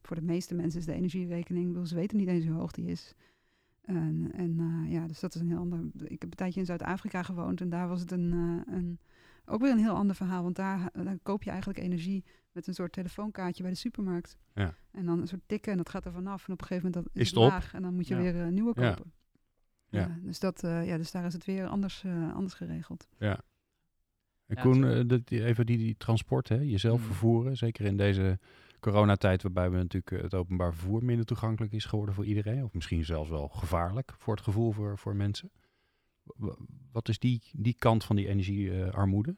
voor 0.02 0.16
de 0.16 0.22
meeste 0.22 0.56
mensen 0.56 0.80
is 0.80 0.86
de 0.86 0.94
energierekening, 0.94 1.68
bedoel, 1.68 1.86
ze 1.86 1.96
weten 1.96 2.18
niet 2.18 2.28
eens 2.28 2.46
hoe 2.46 2.56
hoog 2.56 2.72
die 2.72 2.86
is. 2.86 3.14
En, 3.88 4.32
en 4.34 4.60
eh, 4.60 4.92
ja, 4.92 5.08
dus 5.08 5.20
dat 5.20 5.36
is 5.36 5.42
een 5.42 5.48
heel 5.48 5.58
ander. 5.58 5.80
Ik 6.04 6.22
heb 6.22 6.24
een 6.24 6.30
tijdje 6.30 6.60
in 6.60 6.66
Zuid-Afrika 6.66 7.24
gewoond 7.24 7.62
en 7.62 7.70
daar 7.70 7.88
was 7.88 8.00
het 8.00 8.12
een, 8.12 8.34
eh, 8.68 8.74
een, 8.76 9.00
ook 9.46 9.62
weer 9.62 9.72
een 9.72 9.78
heel 9.78 9.96
ander 9.96 10.16
verhaal. 10.16 10.44
Want 10.44 10.56
daar, 10.56 10.90
daar 10.94 11.18
koop 11.24 11.44
je 11.44 11.50
eigenlijk 11.50 11.80
energie 11.80 12.24
met 12.52 12.68
een 12.68 12.74
soort 12.74 12.92
telefoonkaartje 12.92 13.64
bij 13.64 13.72
de 13.72 13.78
supermarkt. 13.78 14.38
Ja. 14.54 14.74
En 14.92 15.06
dan 15.06 15.22
een 15.22 15.28
soort 15.28 15.42
tikken 15.46 15.72
en 15.72 15.78
dat 15.78 15.90
gaat 15.90 16.06
er 16.06 16.12
vanaf. 16.12 16.48
En 16.48 16.54
op 16.54 16.62
een 16.62 16.68
gegeven 16.68 16.90
moment 16.92 17.06
dat 17.06 17.16
Is 17.16 17.22
is, 17.22 17.30
het 17.30 17.40
laag 17.40 17.74
en 17.74 17.82
dan 17.82 17.94
moet 17.94 18.08
je 18.08 18.16
Ja. 18.16 18.22
weer 18.22 18.36
een 18.36 18.54
nieuwe 18.54 18.74
kopen. 18.74 19.12
Ja. 19.90 20.00
Ja, 20.00 20.18
dus, 20.22 20.40
dat, 20.40 20.64
eh, 20.64 20.88
ja, 20.88 20.98
dus 20.98 21.12
daar 21.12 21.26
is 21.26 21.34
het 21.34 21.46
weer 21.46 21.68
anders, 21.68 22.04
eh, 22.04 22.34
anders 22.34 22.54
geregeld. 22.54 23.08
Ja. 23.18 23.40
En 24.46 24.56
Ja, 24.56 24.62
Koen, 24.62 24.86
eh, 24.86 25.02
dat, 25.08 25.30
even 25.30 25.66
die, 25.66 25.78
die 25.78 25.98
transport, 25.98 26.50
hè, 26.50 26.56
jezelf 26.56 27.00
Mm. 27.00 27.06
vervoeren. 27.06 27.58
Zeker 27.58 27.86
in 27.86 27.98
deze 27.98 28.40
coronatijd 28.80 29.42
waarbij 29.42 29.70
we 29.70 29.78
natuurlijk 29.78 30.12
eh, 30.12 30.22
het 30.22 30.34
openbaar 30.34 30.74
vervoer 30.74 31.04
minder 31.04 31.26
toegankelijk 31.26 31.74
is 31.74 31.86
geworden 31.86 32.16
voor 32.16 32.26
iedereen. 32.26 32.64
Of 32.64 32.74
misschien 32.74 33.06
zelfs 33.06 33.30
wel 33.30 33.48
gevaarlijk 33.48 34.14
voor 34.18 34.36
het 34.36 34.44
gevoel 34.44 34.72
voor, 34.72 34.98
voor 34.98 35.16
mensen. 35.16 35.52
Wat 36.92 37.10
is 37.10 37.20
die, 37.20 37.44
die 37.52 37.74
kant 37.74 38.04
van 38.04 38.16
die 38.16 38.28
energiearmoede? 38.28 39.36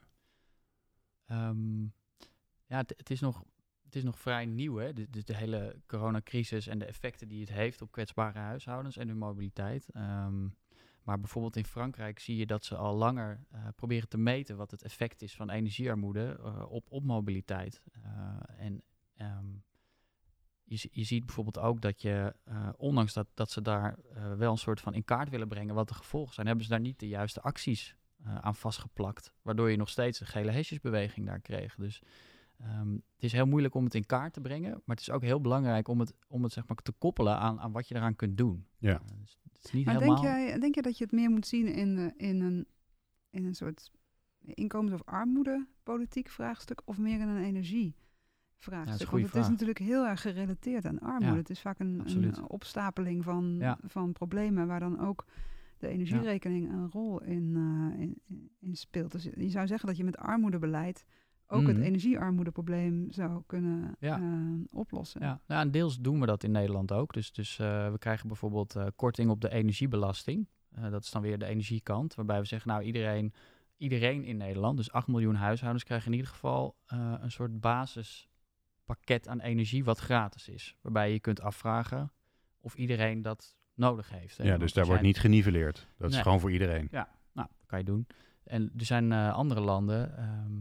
Ehm, 1.25 1.84
ja, 2.65 2.77
het, 2.77 3.10
is 3.10 3.19
nog, 3.19 3.43
het 3.84 3.96
is 3.96 4.03
nog 4.03 4.19
vrij 4.19 4.46
nieuw, 4.46 4.75
hè? 4.75 4.93
De, 4.93 5.24
de, 5.24 5.36
hele 5.36 5.81
coronacrisis 5.88 6.67
en 6.67 6.79
de 6.79 6.86
effecten 6.86 7.27
die 7.27 7.39
het 7.39 7.51
heeft 7.51 7.81
op 7.81 7.91
kwetsbare 7.91 8.39
huishoudens 8.39 8.98
en 8.98 9.08
hun 9.08 9.17
mobiliteit. 9.17 9.89
Ehm, 9.89 10.48
maar 11.03 11.19
bijvoorbeeld 11.19 11.55
in 11.55 11.65
Frankrijk 11.65 12.19
zie 12.19 12.38
je 12.38 12.46
dat 12.46 12.65
ze 12.65 12.75
al 12.75 12.96
langer 12.96 13.43
eh, 13.51 13.67
proberen 13.75 14.10
te 14.10 14.17
meten 14.17 14.58
wat 14.58 14.72
het 14.72 14.84
effect 14.84 15.22
is 15.22 15.36
van 15.36 15.50
energiearmoede 15.50 16.39
eh, 16.43 16.72
op, 16.72 16.86
op 16.89 17.03
mobiliteit. 17.03 17.81
En 18.58 18.84
ehm, 19.19 19.47
je, 20.69 20.89
je 20.91 21.03
ziet 21.03 21.25
bijvoorbeeld 21.25 21.59
ook 21.59 21.81
dat 21.81 22.01
je, 22.01 22.35
eh, 22.43 22.69
ondanks 22.77 23.13
dat, 23.13 23.27
dat 23.33 23.51
ze 23.51 23.61
daar 23.61 23.97
eh, 24.13 24.33
wel 24.33 24.51
een 24.51 24.57
soort 24.57 24.81
van 24.81 24.93
in 24.93 25.03
kaart 25.03 25.29
willen 25.29 25.47
brengen 25.47 25.75
wat 25.75 25.88
de 25.88 25.93
gevolgen 25.93 26.33
zijn, 26.33 26.47
hebben 26.47 26.65
ze 26.65 26.71
daar 26.71 26.79
niet 26.79 26.99
de 26.99 27.07
juiste 27.07 27.41
acties 27.41 27.95
eh, 28.23 28.35
aan 28.35 28.55
vastgeplakt. 28.55 29.33
Waardoor 29.41 29.69
je 29.71 29.77
nog 29.77 29.89
steeds 29.89 30.19
een 30.19 30.27
gele 30.27 30.51
hesjesbeweging 30.51 31.25
daar 31.25 31.39
kreeg. 31.39 31.75
Dus 31.75 32.01
ehm, 32.57 32.91
het 32.93 33.23
is 33.23 33.31
heel 33.31 33.45
moeilijk 33.45 33.75
om 33.75 33.83
het 33.83 33.95
in 33.95 34.05
kaart 34.05 34.33
te 34.33 34.41
brengen. 34.41 34.71
Maar 34.71 34.95
het 34.95 34.99
is 34.99 35.11
ook 35.11 35.21
heel 35.21 35.41
belangrijk 35.41 35.88
om 35.88 35.99
het, 35.99 36.13
om 36.27 36.43
het 36.43 36.53
zeg 36.53 36.67
maar, 36.67 36.77
te 36.77 36.91
koppelen 36.91 37.38
aan, 37.38 37.59
aan 37.59 37.71
wat 37.71 37.88
je 37.88 37.95
eraan 37.95 38.15
kunt 38.15 38.38
doen. 38.38 38.67
Ja. 38.77 39.01
Dus 39.19 39.39
het 39.43 39.65
is 39.65 39.71
niet 39.71 39.85
Maar 39.85 39.93
helemaal... 39.93 40.21
denk 40.21 40.33
jij, 40.33 40.59
denk 40.59 40.75
je 40.75 40.81
dat 40.81 40.97
je 40.97 41.03
het 41.03 41.13
meer 41.13 41.29
moet 41.29 41.47
zien 41.47 41.67
in, 41.67 42.13
in, 42.17 42.41
een, 42.41 42.67
in 43.29 43.45
een 43.45 43.55
soort 43.55 43.91
inkomens- 44.39 44.93
of 44.93 45.03
armoedepolitiek 45.05 46.29
vraagstuk 46.29 46.81
of 46.85 46.97
meer 46.97 47.19
in 47.19 47.27
een 47.27 47.43
vraagstuk. 48.60 49.08
goede 49.08 49.12
Want 49.12 49.22
het 49.24 49.32
vraag. 49.32 49.44
is 49.44 49.50
natuurlijk 49.50 49.80
heel 49.80 50.06
erg 50.08 50.22
gerelateerd 50.22 50.86
aan 50.86 51.00
armoede. 51.00 51.25
Ja, 51.25 51.36
het 51.36 51.50
is 51.50 51.60
vaak 51.62 51.80
een, 51.80 52.01
een 52.06 52.48
opstapeling 52.50 53.24
van, 53.24 53.56
Ja. 53.60 53.78
van 53.84 54.12
problemen 54.12 54.68
waar 54.68 54.80
dan 54.80 55.00
ook 55.00 55.25
de 55.78 55.88
energierekening 55.88 56.70
een 56.72 56.89
rol 56.92 57.22
in, 57.24 57.54
eh, 57.56 58.01
in, 58.01 58.22
in- 58.60 58.75
speelt. 58.75 59.12
Dus 59.12 59.24
je 59.24 59.50
zou 59.50 59.68
zeggen 59.68 59.88
dat 59.88 59.98
je 59.98 60.04
met 60.04 60.18
armoedebeleid 60.18 61.06
ook 61.48 61.68
het 61.68 61.78
Mhm. 61.78 61.86
energiearmoedeprobleem 61.86 63.08
zou 63.12 63.44
kunnen 63.46 63.96
Ja. 64.00 64.20
eh, 64.20 64.78
oplossen. 64.80 65.22
Ja, 65.22 65.42
nou, 65.48 65.62
en 65.62 65.72
deels 65.72 66.00
doen 66.00 66.20
we 66.20 66.25
dat 66.25 66.44
in 66.44 66.51
Nederland 66.51 66.92
ook. 66.92 67.13
Dus, 67.13 67.32
dus 67.32 67.60
eh, 67.60 67.92
we 67.92 67.98
krijgen 67.98 68.28
bijvoorbeeld 68.28 68.75
korting 68.96 69.30
op 69.30 69.42
de 69.42 69.50
energiebelasting. 69.51 70.48
Dat 70.89 71.04
is 71.04 71.12
dan 71.12 71.22
weer 71.22 71.38
de 71.39 71.46
energiekant, 71.46 72.16
waarbij 72.16 72.39
we 72.39 72.46
zeggen, 72.46 72.70
nou 72.70 72.84
iedereen, 72.84 73.34
iedereen 73.78 74.24
in 74.24 74.38
Nederland, 74.38 74.78
dus 74.78 74.92
8 74.92 75.08
miljoen 75.08 75.36
huishoudens, 75.36 75.84
krijgen 75.84 76.08
in 76.12 76.18
ieder 76.18 76.32
geval 76.32 76.75
een 77.22 77.32
soort 77.32 77.60
basispakket 78.89 79.27
aan 79.27 79.39
energie 79.39 79.84
wat 79.84 80.00
gratis 80.00 80.50
is. 80.50 80.75
Waarbij 80.81 81.12
je 81.12 81.19
kunt 81.19 81.41
afvragen 81.41 82.12
of 82.62 82.75
iedereen 82.75 83.22
dat 83.22 83.55
nodig 83.74 84.10
heeft. 84.10 84.38
hè. 84.38 84.43
Ja, 84.43 84.58
dus 84.58 84.74
daar 84.74 84.86
wordt 84.86 85.01
niet 85.01 85.19
geniveleerd. 85.19 85.88
Dat 85.98 86.12
is 86.12 86.19
gewoon 86.19 86.39
voor 86.39 86.51
iedereen. 86.51 86.88
Nou, 86.91 87.08
dat 87.34 87.65
kan 87.65 87.79
je 87.79 87.86
doen. 87.86 88.08
En 88.43 88.72
er 88.77 88.86
zijn 88.86 89.12
eh, 89.12 89.34
andere 89.34 89.62
landen 89.62 90.17
ehm, 90.17 90.53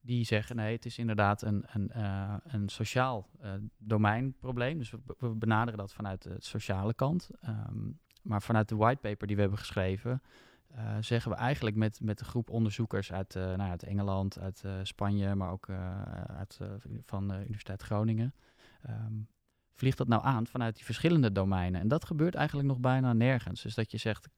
die 0.00 0.24
zeggen 0.24 0.56
nee, 0.56 0.74
het 0.74 0.84
is 0.84 0.98
inderdaad 0.98 1.42
een, 1.42 1.64
een, 1.66 1.90
eh, 1.90 2.34
een 2.44 2.68
sociaal 2.68 3.28
eh, 3.40 3.52
domeinprobleem. 3.78 4.78
Dus 4.78 4.90
we, 4.90 4.98
we 5.18 5.28
benaderen 5.28 5.78
dat 5.78 5.92
vanuit 5.92 6.22
de 6.22 6.36
sociale 6.38 6.94
kant. 6.94 7.30
Ehm, 7.40 7.90
maar 8.22 8.42
vanuit 8.42 8.68
de 8.68 8.76
whitepaper 8.76 9.26
die 9.26 9.36
we 9.36 9.42
hebben 9.42 9.60
geschreven, 9.60 10.22
eh, 10.74 10.96
zeggen 11.00 11.30
we 11.30 11.36
eigenlijk 11.36 11.76
met, 11.76 12.00
met 12.00 12.20
een 12.20 12.26
groep 12.26 12.50
onderzoekers 12.50 13.12
uit, 13.12 13.36
eh, 13.36 13.42
nou, 13.42 13.70
uit 13.70 13.82
Engeland, 13.82 14.38
uit 14.38 14.62
eh, 14.64 14.72
Spanje, 14.82 15.34
maar 15.34 15.50
ook 15.50 15.68
uit, 16.26 16.58
van 17.04 17.28
de 17.28 17.34
Universiteit 17.34 17.82
Groningen. 17.82 18.34
ehm, 18.82 19.12
vliegt 19.72 19.98
dat 19.98 20.08
nou 20.08 20.24
aan 20.24 20.46
vanuit 20.46 20.74
die 20.74 20.84
verschillende 20.84 21.32
domeinen? 21.32 21.80
En 21.80 21.88
dat 21.88 22.04
gebeurt 22.04 22.34
eigenlijk 22.34 22.68
nog 22.68 22.78
bijna 22.78 23.12
nergens. 23.12 23.62
Dus 23.62 23.74
dat 23.74 23.90
je 23.90 23.98
zegt, 23.98 24.28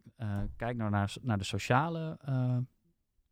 kijk 0.56 0.76
nou 0.76 0.90
naar, 0.90 1.14
naar 1.22 1.38
de 1.38 1.44
sociale 1.44 2.18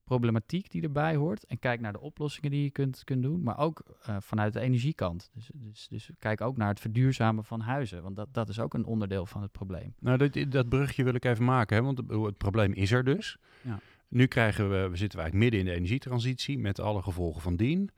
problematiek 0.05 0.71
die 0.71 0.83
erbij 0.83 1.17
hoort. 1.17 1.45
En 1.45 1.59
kijk 1.59 1.81
naar 1.81 1.93
de 1.93 2.01
oplossingen 2.01 2.51
die 2.51 2.63
je 2.63 2.71
kunt, 2.71 3.05
kunt 3.05 3.23
doen. 3.23 3.43
Maar 3.43 3.59
ook 3.59 3.83
eh, 4.03 4.17
vanuit 4.21 4.53
de 4.53 4.61
energiekant. 4.61 5.31
Dus, 5.35 5.51
dus, 5.55 5.89
dus 5.89 6.11
kijk 6.19 6.41
ook 6.41 6.57
naar 6.57 6.69
het 6.69 6.81
verduurzamen 6.81 7.45
van 7.45 7.61
huizen. 7.61 8.03
Want 8.03 8.17
dat, 8.17 8.29
dat 8.35 8.49
is 8.49 8.61
ook 8.61 8.75
een 8.75 8.85
onderdeel 8.85 9.27
van 9.27 9.43
het 9.43 9.53
probleem. 9.53 9.95
Nou, 9.99 10.19
dat, 10.19 10.51
dat 10.53 10.69
brugje 10.69 11.05
wil 11.05 11.15
ik 11.15 11.25
even 11.25 11.45
maken, 11.45 11.77
hè, 11.77 11.83
want 11.83 11.99
het, 11.99 12.11
het 12.11 12.37
probleem 12.37 12.73
is 12.73 12.93
er 12.93 13.05
dus. 13.05 13.39
Ja. 13.63 13.81
Nu 14.09 14.27
krijgen 14.27 14.71
we, 14.71 14.89
we 14.89 14.97
zitten 14.97 15.19
eigenlijk 15.19 15.51
midden 15.51 15.61
in 15.61 15.67
de 15.67 15.81
energietransitie 15.81 16.59
met 16.59 16.81
alle 16.81 17.03
gevolgen 17.03 17.43
van 17.43 17.57
dien. 17.57 17.91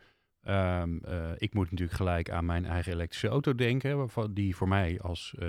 Ehm, 0.45 0.99
eh, 0.99 1.31
ik 1.37 1.55
moet 1.55 1.71
natuurlijk 1.71 1.97
gelijk 1.97 2.31
aan 2.31 2.45
mijn 2.45 2.65
eigen 2.65 2.93
elektrische 2.93 3.29
auto 3.29 3.55
denken, 3.55 3.97
waarvan, 3.97 4.35
die 4.35 4.57
voor 4.57 4.69
mij 4.69 5.01
als 5.01 5.35
eh, 5.39 5.49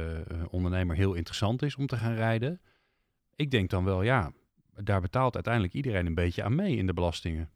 ondernemer 0.49 0.95
heel 0.95 1.13
interessant 1.13 1.61
is 1.61 1.75
om 1.75 1.87
te 1.87 1.97
gaan 1.97 2.13
rijden. 2.13 2.61
Ik 3.35 3.51
denk 3.51 3.69
dan 3.69 3.83
wel, 3.83 4.01
ja, 4.01 4.31
daar 4.83 5.01
betaalt 5.01 5.33
uiteindelijk 5.33 5.73
iedereen 5.73 6.05
een 6.05 6.15
beetje 6.15 6.43
aan 6.43 6.55
mee 6.55 6.75
in 6.75 6.85
de 6.85 6.93
belastingen. 6.93 7.49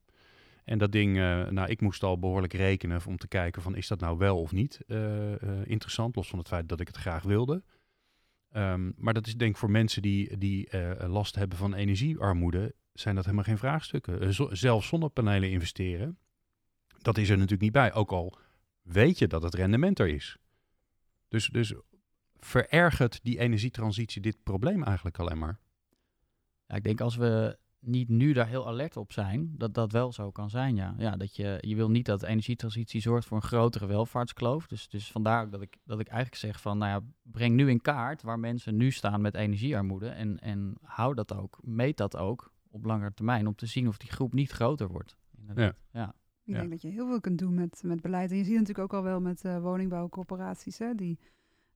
En 0.63 0.77
dat 0.77 0.91
ding, 0.91 1.17
eh, 1.17 1.47
nou, 1.47 1.69
ik 1.69 1.81
moest 1.81 2.03
al 2.03 2.19
behoorlijk 2.19 2.53
rekenen 2.53 3.01
om 3.07 3.17
te 3.17 3.27
kijken 3.27 3.61
van, 3.61 3.75
is 3.75 3.87
dat 3.87 3.99
nou 3.99 4.17
wel 4.17 4.41
of 4.41 4.51
niet 4.51 4.81
eh, 4.87 5.33
eh, 5.33 5.65
interessant, 5.65 6.15
los 6.15 6.29
van 6.29 6.39
het 6.39 6.47
feit 6.47 6.69
dat 6.69 6.79
ik 6.79 6.87
het 6.87 6.97
graag 6.97 7.23
wilde. 7.23 7.63
Ehm, 8.51 8.91
maar 8.95 9.13
dat 9.13 9.27
is 9.27 9.35
denk 9.35 9.51
ik 9.51 9.57
voor 9.57 9.71
mensen 9.71 10.01
die, 10.01 10.37
die 10.37 10.69
last 11.07 11.35
hebben 11.35 11.57
van 11.57 11.73
energiearmoede, 11.73 12.75
zijn 12.93 13.15
dat 13.15 13.23
helemaal 13.23 13.45
geen 13.45 13.57
vraagstukken. 13.57 14.33
Zelfs 14.57 14.87
zonnepanelen 14.87 15.49
investeren, 15.49 16.17
dat 17.01 17.17
is 17.17 17.29
er 17.29 17.35
natuurlijk 17.35 17.61
niet 17.61 17.71
bij. 17.71 17.93
Ook 17.93 18.11
al 18.11 18.37
weet 18.81 19.19
je 19.19 19.27
dat 19.27 19.43
het 19.43 19.55
rendement 19.55 19.99
er 19.99 20.07
is. 20.07 20.37
Dus, 21.27 21.47
dus 21.47 21.73
verergert 22.39 23.19
die 23.23 23.39
energietransitie 23.39 24.21
dit 24.21 24.43
probleem 24.43 24.83
eigenlijk 24.83 25.19
alleen 25.19 25.37
maar. 25.39 25.59
Ja, 26.69 26.75
ik 26.75 26.83
denk 26.83 27.01
als 27.01 27.15
we 27.15 27.57
niet 27.79 28.09
nu 28.09 28.33
daar 28.33 28.47
heel 28.47 28.67
alert 28.67 28.97
op 28.97 29.11
zijn, 29.11 29.53
dat 29.57 29.73
dat 29.73 29.91
wel 29.91 30.11
zo 30.13 30.31
kan 30.31 30.49
zijn, 30.49 30.75
ja. 30.75 30.95
ja 30.97 31.17
dat 31.17 31.35
je, 31.35 31.57
je 31.61 31.75
wil 31.75 31.89
niet 31.89 32.05
dat 32.05 32.19
de 32.19 32.27
energietransitie 32.27 33.01
zorgt 33.01 33.27
voor 33.27 33.37
een 33.37 33.43
grotere 33.43 33.85
welvaartskloof. 33.85 34.67
Dus, 34.67 34.89
dus 34.89 35.11
vandaar 35.11 35.43
ook 35.45 35.51
dat 35.51 35.61
ik, 35.61 35.77
dat 35.83 35.99
ik 35.99 36.07
eigenlijk 36.07 36.41
zeg 36.41 36.61
van, 36.61 36.77
nou 36.77 36.91
ja, 36.91 37.07
breng 37.31 37.55
nu 37.55 37.69
in 37.69 37.81
kaart 37.81 38.21
waar 38.21 38.39
mensen 38.39 38.77
nu 38.77 38.91
staan 38.91 39.21
met 39.21 39.35
energiearmoede. 39.35 40.07
En, 40.09 40.39
en 40.39 40.77
hou 40.81 41.13
dat 41.13 41.33
ook, 41.33 41.59
meet 41.61 41.97
dat 41.97 42.17
ook 42.17 42.51
op 42.71 42.85
langere 42.85 43.13
termijn, 43.13 43.47
om 43.47 43.55
te 43.55 43.65
zien 43.65 43.87
of 43.87 43.97
die 43.97 44.11
groep 44.11 44.33
niet 44.33 44.51
groter 44.51 44.87
wordt. 44.87 45.15
Inderdaad. 45.37 45.75
Ja. 45.91 46.13
Ik 46.43 46.53
Ja. 46.55 46.59
denk 46.59 46.69
dat 46.71 46.81
je 46.81 46.87
heel 46.89 47.07
veel 47.07 47.19
kunt 47.21 47.39
doen 47.39 47.53
met, 47.53 47.81
met 47.85 48.01
beleid. 48.01 48.31
En 48.31 48.37
je 48.37 48.43
ziet 48.43 48.57
het 48.57 48.67
natuurlijk 48.67 48.93
ook 48.93 48.99
al 48.99 49.05
wel 49.05 49.21
met 49.21 49.45
eh, 49.45 49.61
woningbouwcorporaties. 49.61 50.77
Hè, 50.77 50.95
die, 50.95 51.19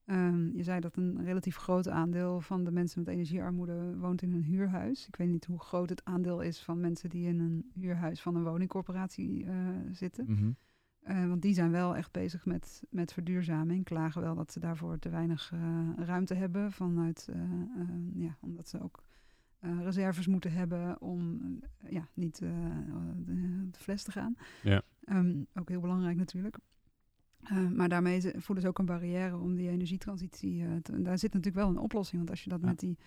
ehm, 0.06 0.56
je 0.56 0.64
zei 0.64 0.80
dat 0.80 0.96
een 0.96 1.24
relatief 1.24 1.56
groot 1.56 1.88
aandeel 1.88 2.42
van 2.42 2.64
de 2.64 2.72
mensen 2.72 3.00
met 3.00 3.14
energiearmoede 3.14 3.98
woont 3.98 4.22
in 4.22 4.34
een 4.34 4.44
huurhuis. 4.44 5.08
Ik 5.08 5.16
weet 5.16 5.30
niet 5.30 5.46
hoe 5.46 5.60
groot 5.60 5.90
het 5.90 6.06
aandeel 6.06 6.42
is 6.42 6.64
van 6.64 6.80
mensen 6.80 7.10
die 7.10 7.28
in 7.28 7.40
een 7.40 7.72
huurhuis 7.74 8.22
van 8.22 8.36
een 8.36 8.44
woningcorporatie 8.44 9.46
eh, 9.46 9.58
zitten. 9.92 10.26
Mhm. 10.28 10.52
Eh, 11.02 11.28
want 11.28 11.42
die 11.42 11.54
zijn 11.54 11.72
wel 11.72 11.96
echt 11.96 12.12
bezig 12.12 12.46
met, 12.46 12.84
met 12.90 13.14
verduurzaming. 13.14 13.84
Klagen 13.84 14.22
wel 14.22 14.36
dat 14.36 14.52
ze 14.52 14.60
daarvoor 14.60 15.00
te 15.00 15.10
weinig 15.10 15.52
eh, 15.54 15.90
ruimte 15.96 16.34
hebben. 16.34 16.72
Vanuit, 16.72 17.30
ja, 18.14 18.38
omdat 18.42 18.70
ze 18.70 18.82
ook 18.82 19.04
reserves 19.60 20.28
moeten 20.28 20.52
hebben 20.52 21.02
om 21.02 21.40
ja, 21.90 22.08
niet 22.14 22.40
de, 22.40 22.54
de 23.72 23.80
fles 23.80 24.04
te 24.04 24.12
gaan. 24.12 24.36
Ja. 24.64 24.82
Ehm, 25.04 25.44
ook 25.54 25.70
heel 25.70 25.82
belangrijk 25.82 26.18
natuurlijk. 26.18 26.58
Eh, 27.44 27.68
maar 27.70 27.90
daarmee 27.90 28.22
voelen 28.36 28.64
ze 28.64 28.68
ook 28.70 28.80
een 28.80 28.86
barrière 28.86 29.38
om 29.38 29.56
die 29.56 29.70
energietransitie 29.70 30.64
eh, 30.64 30.70
te... 30.82 31.02
Daar 31.02 31.18
zit 31.18 31.34
natuurlijk 31.34 31.64
wel 31.66 31.70
een 31.74 31.82
oplossing. 31.84 32.18
Want 32.18 32.30
als 32.30 32.44
je 32.44 32.50
dat 32.50 32.60
Ja. 32.62 32.68
met 32.68 32.80
die 32.80 32.98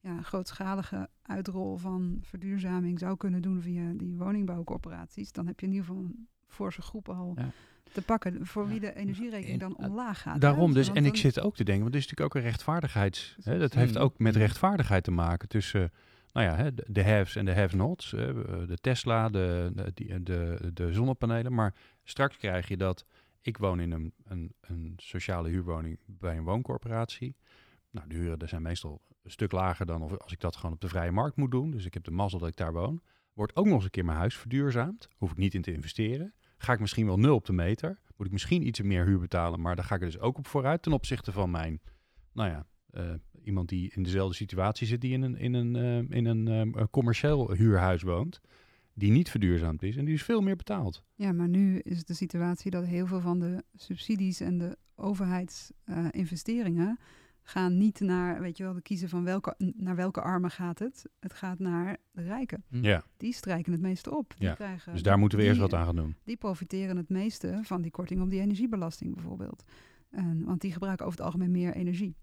ja, 0.00 0.22
grootschalige 0.22 1.08
uitrol 1.22 1.76
van 1.76 2.18
verduurzaming 2.22 2.98
zou 2.98 3.16
kunnen 3.16 3.42
doen 3.42 3.62
via 3.62 3.92
die 3.92 4.16
woningbouwcorporaties, 4.16 5.32
dan 5.32 5.46
heb 5.46 5.60
je 5.60 5.66
in 5.66 5.72
ieder 5.72 5.86
geval 5.86 6.02
een 6.02 6.28
forse 6.48 6.82
groep 6.82 7.08
al 7.08 7.32
Ja. 7.36 7.50
te 7.92 8.02
pakken 8.02 8.46
voor 8.46 8.68
wie 8.68 8.80
de 8.80 8.94
energierekening 8.94 9.62
En, 9.62 9.68
dan 9.68 9.86
omlaag 9.88 10.20
gaat. 10.22 10.32
hè? 10.34 10.38
Daarom 10.40 10.72
dus, 10.72 10.86
Want 10.86 10.98
en 10.98 11.04
ik 11.04 11.16
zit 11.16 11.40
ook 11.40 11.56
te 11.56 11.64
denken, 11.64 11.82
want 11.82 11.94
het 11.94 12.02
is 12.04 12.10
natuurlijk 12.10 12.36
ook 12.36 12.42
een 12.42 12.48
rechtvaardigheids... 12.50 13.36
Hè, 13.42 13.58
dat 13.58 13.74
heeft 13.74 13.98
ook 13.98 14.18
met 14.18 14.34
Mm. 14.34 14.40
rechtvaardigheid 14.40 15.04
te 15.04 15.10
maken 15.10 15.48
tussen, 15.48 15.92
nou 16.32 16.46
ja, 16.46 16.56
hè, 16.56 16.74
de, 16.74 16.84
de 16.88 17.04
haves 17.04 17.36
en 17.36 17.44
de 17.44 17.54
have-nots. 17.54 18.12
eh, 18.14 18.26
de 18.66 18.76
Tesla, 18.80 19.28
de, 19.28 19.72
de, 19.94 20.22
de, 20.22 20.70
de 20.74 20.92
zonnepanelen. 20.92 21.54
Maar 21.54 21.74
straks 22.02 22.36
krijg 22.36 22.68
je 22.68 22.76
dat, 22.76 23.06
ik 23.46 23.56
woon 23.56 23.80
in 23.80 23.90
een, 23.90 24.12
een, 24.24 24.54
een 24.60 24.92
sociale 24.96 25.48
huurwoning 25.48 25.98
bij 26.06 26.36
een 26.36 26.44
wooncorporatie. 26.44 27.36
Nou, 27.90 28.08
de 28.08 28.14
huren 28.14 28.48
zijn 28.48 28.62
meestal 28.62 29.02
een 29.22 29.30
stuk 29.30 29.52
lager 29.52 29.86
dan 29.86 30.02
of 30.02 30.18
als 30.18 30.32
ik 30.32 30.40
dat 30.40 30.56
gewoon 30.56 30.72
op 30.72 30.80
de 30.80 30.88
vrije 30.88 31.10
markt 31.10 31.36
moet 31.36 31.50
doen. 31.50 31.70
Dus 31.70 31.84
ik 31.84 31.94
heb 31.94 32.04
de 32.04 32.10
mazzel 32.10 32.38
dat 32.38 32.48
ik 32.48 32.56
daar 32.56 32.72
woon. 32.72 33.02
Wordt 33.32 33.56
ook 33.56 33.64
nog 33.64 33.74
eens 33.74 33.84
een 33.84 33.90
keer 33.90 34.04
mijn 34.04 34.18
huis 34.18 34.36
verduurzaamd. 34.36 35.08
Hoef 35.16 35.30
ik 35.30 35.36
niet 35.36 35.54
in 35.54 35.62
te 35.62 35.72
investeren. 35.72 36.34
Ga 36.58 36.72
ik 36.72 36.80
misschien 36.80 37.06
wel 37.06 37.18
nul 37.18 37.34
op 37.34 37.44
de 37.44 37.52
meter. 37.52 38.00
Moet 38.16 38.26
ik 38.26 38.32
misschien 38.32 38.66
iets 38.66 38.80
meer 38.80 39.04
huur 39.04 39.18
betalen. 39.18 39.60
Maar 39.60 39.76
daar 39.76 39.84
ga 39.84 39.94
ik 39.94 40.00
er 40.00 40.06
dus 40.06 40.18
ook 40.18 40.38
op 40.38 40.46
vooruit 40.46 40.82
ten 40.82 40.92
opzichte 40.92 41.32
van 41.32 41.50
mijn, 41.50 41.80
nou 42.32 42.50
ja, 42.50 42.66
eh, 42.90 43.14
iemand 43.42 43.68
die 43.68 43.92
in 43.94 44.02
dezelfde 44.02 44.34
situatie 44.34 44.86
zit, 44.86 45.00
die 45.00 45.12
in 45.12 45.22
een, 45.22 45.36
in 45.36 45.54
een, 45.54 45.76
eh, 45.76 46.16
in 46.16 46.26
een 46.26 46.74
eh, 46.74 46.84
commercieel 46.90 47.52
huurhuis 47.52 48.02
woont. 48.02 48.40
Die 48.96 49.10
niet 49.10 49.30
verduurzaamd 49.30 49.82
is 49.82 49.96
en 49.96 50.04
die 50.04 50.14
is 50.14 50.22
veel 50.22 50.40
meer 50.40 50.56
betaald. 50.56 51.02
Ja, 51.14 51.32
maar 51.32 51.48
nu 51.48 51.78
is 51.78 51.98
het 51.98 52.06
de 52.06 52.14
situatie 52.14 52.70
dat 52.70 52.84
heel 52.86 53.06
veel 53.06 53.20
van 53.20 53.38
de 53.38 53.64
subsidies 53.74 54.40
en 54.40 54.58
de 54.58 54.76
overheidsinvesteringen 54.96 56.98
gaan 57.42 57.78
niet 57.78 58.00
naar, 58.00 58.40
weet 58.40 58.56
je 58.56 58.62
wel, 58.64 58.74
de 58.74 58.82
kiezen 58.82 59.08
van 59.08 59.24
welke, 59.24 59.54
naar 59.76 59.96
welke 59.96 60.20
armen 60.20 60.50
gaat 60.50 60.78
het. 60.78 61.04
Het 61.20 61.32
gaat 61.32 61.58
naar 61.58 61.96
de 62.12 62.22
rijken. 62.22 62.64
Hm. 62.68 62.84
Ja, 62.84 63.04
Die 63.16 63.32
strijken 63.32 63.72
het 63.72 63.80
meeste 63.80 64.16
op. 64.16 64.34
Die 64.38 64.48
Ja, 64.48 64.54
krijgen, 64.54 64.92
dus 64.92 65.02
daar 65.02 65.18
moeten 65.18 65.38
we 65.38 65.44
eerst 65.44 65.58
die- 65.60 65.68
wat 65.68 65.78
aan 65.80 65.86
gaan 65.86 65.96
doen. 65.96 66.16
Die 66.24 66.36
profiteren 66.36 66.96
het 66.96 67.08
meeste 67.08 67.58
van 67.62 67.82
die 67.82 67.90
korting 67.90 68.22
op 68.22 68.30
die 68.30 68.40
energiebelasting 68.40 69.14
bijvoorbeeld. 69.14 69.64
En, 70.10 70.44
want 70.44 70.60
die 70.60 70.72
gebruiken 70.72 71.06
over 71.06 71.18
het 71.18 71.26
algemeen 71.26 71.50
meer 71.50 71.74
energie. 71.74 72.16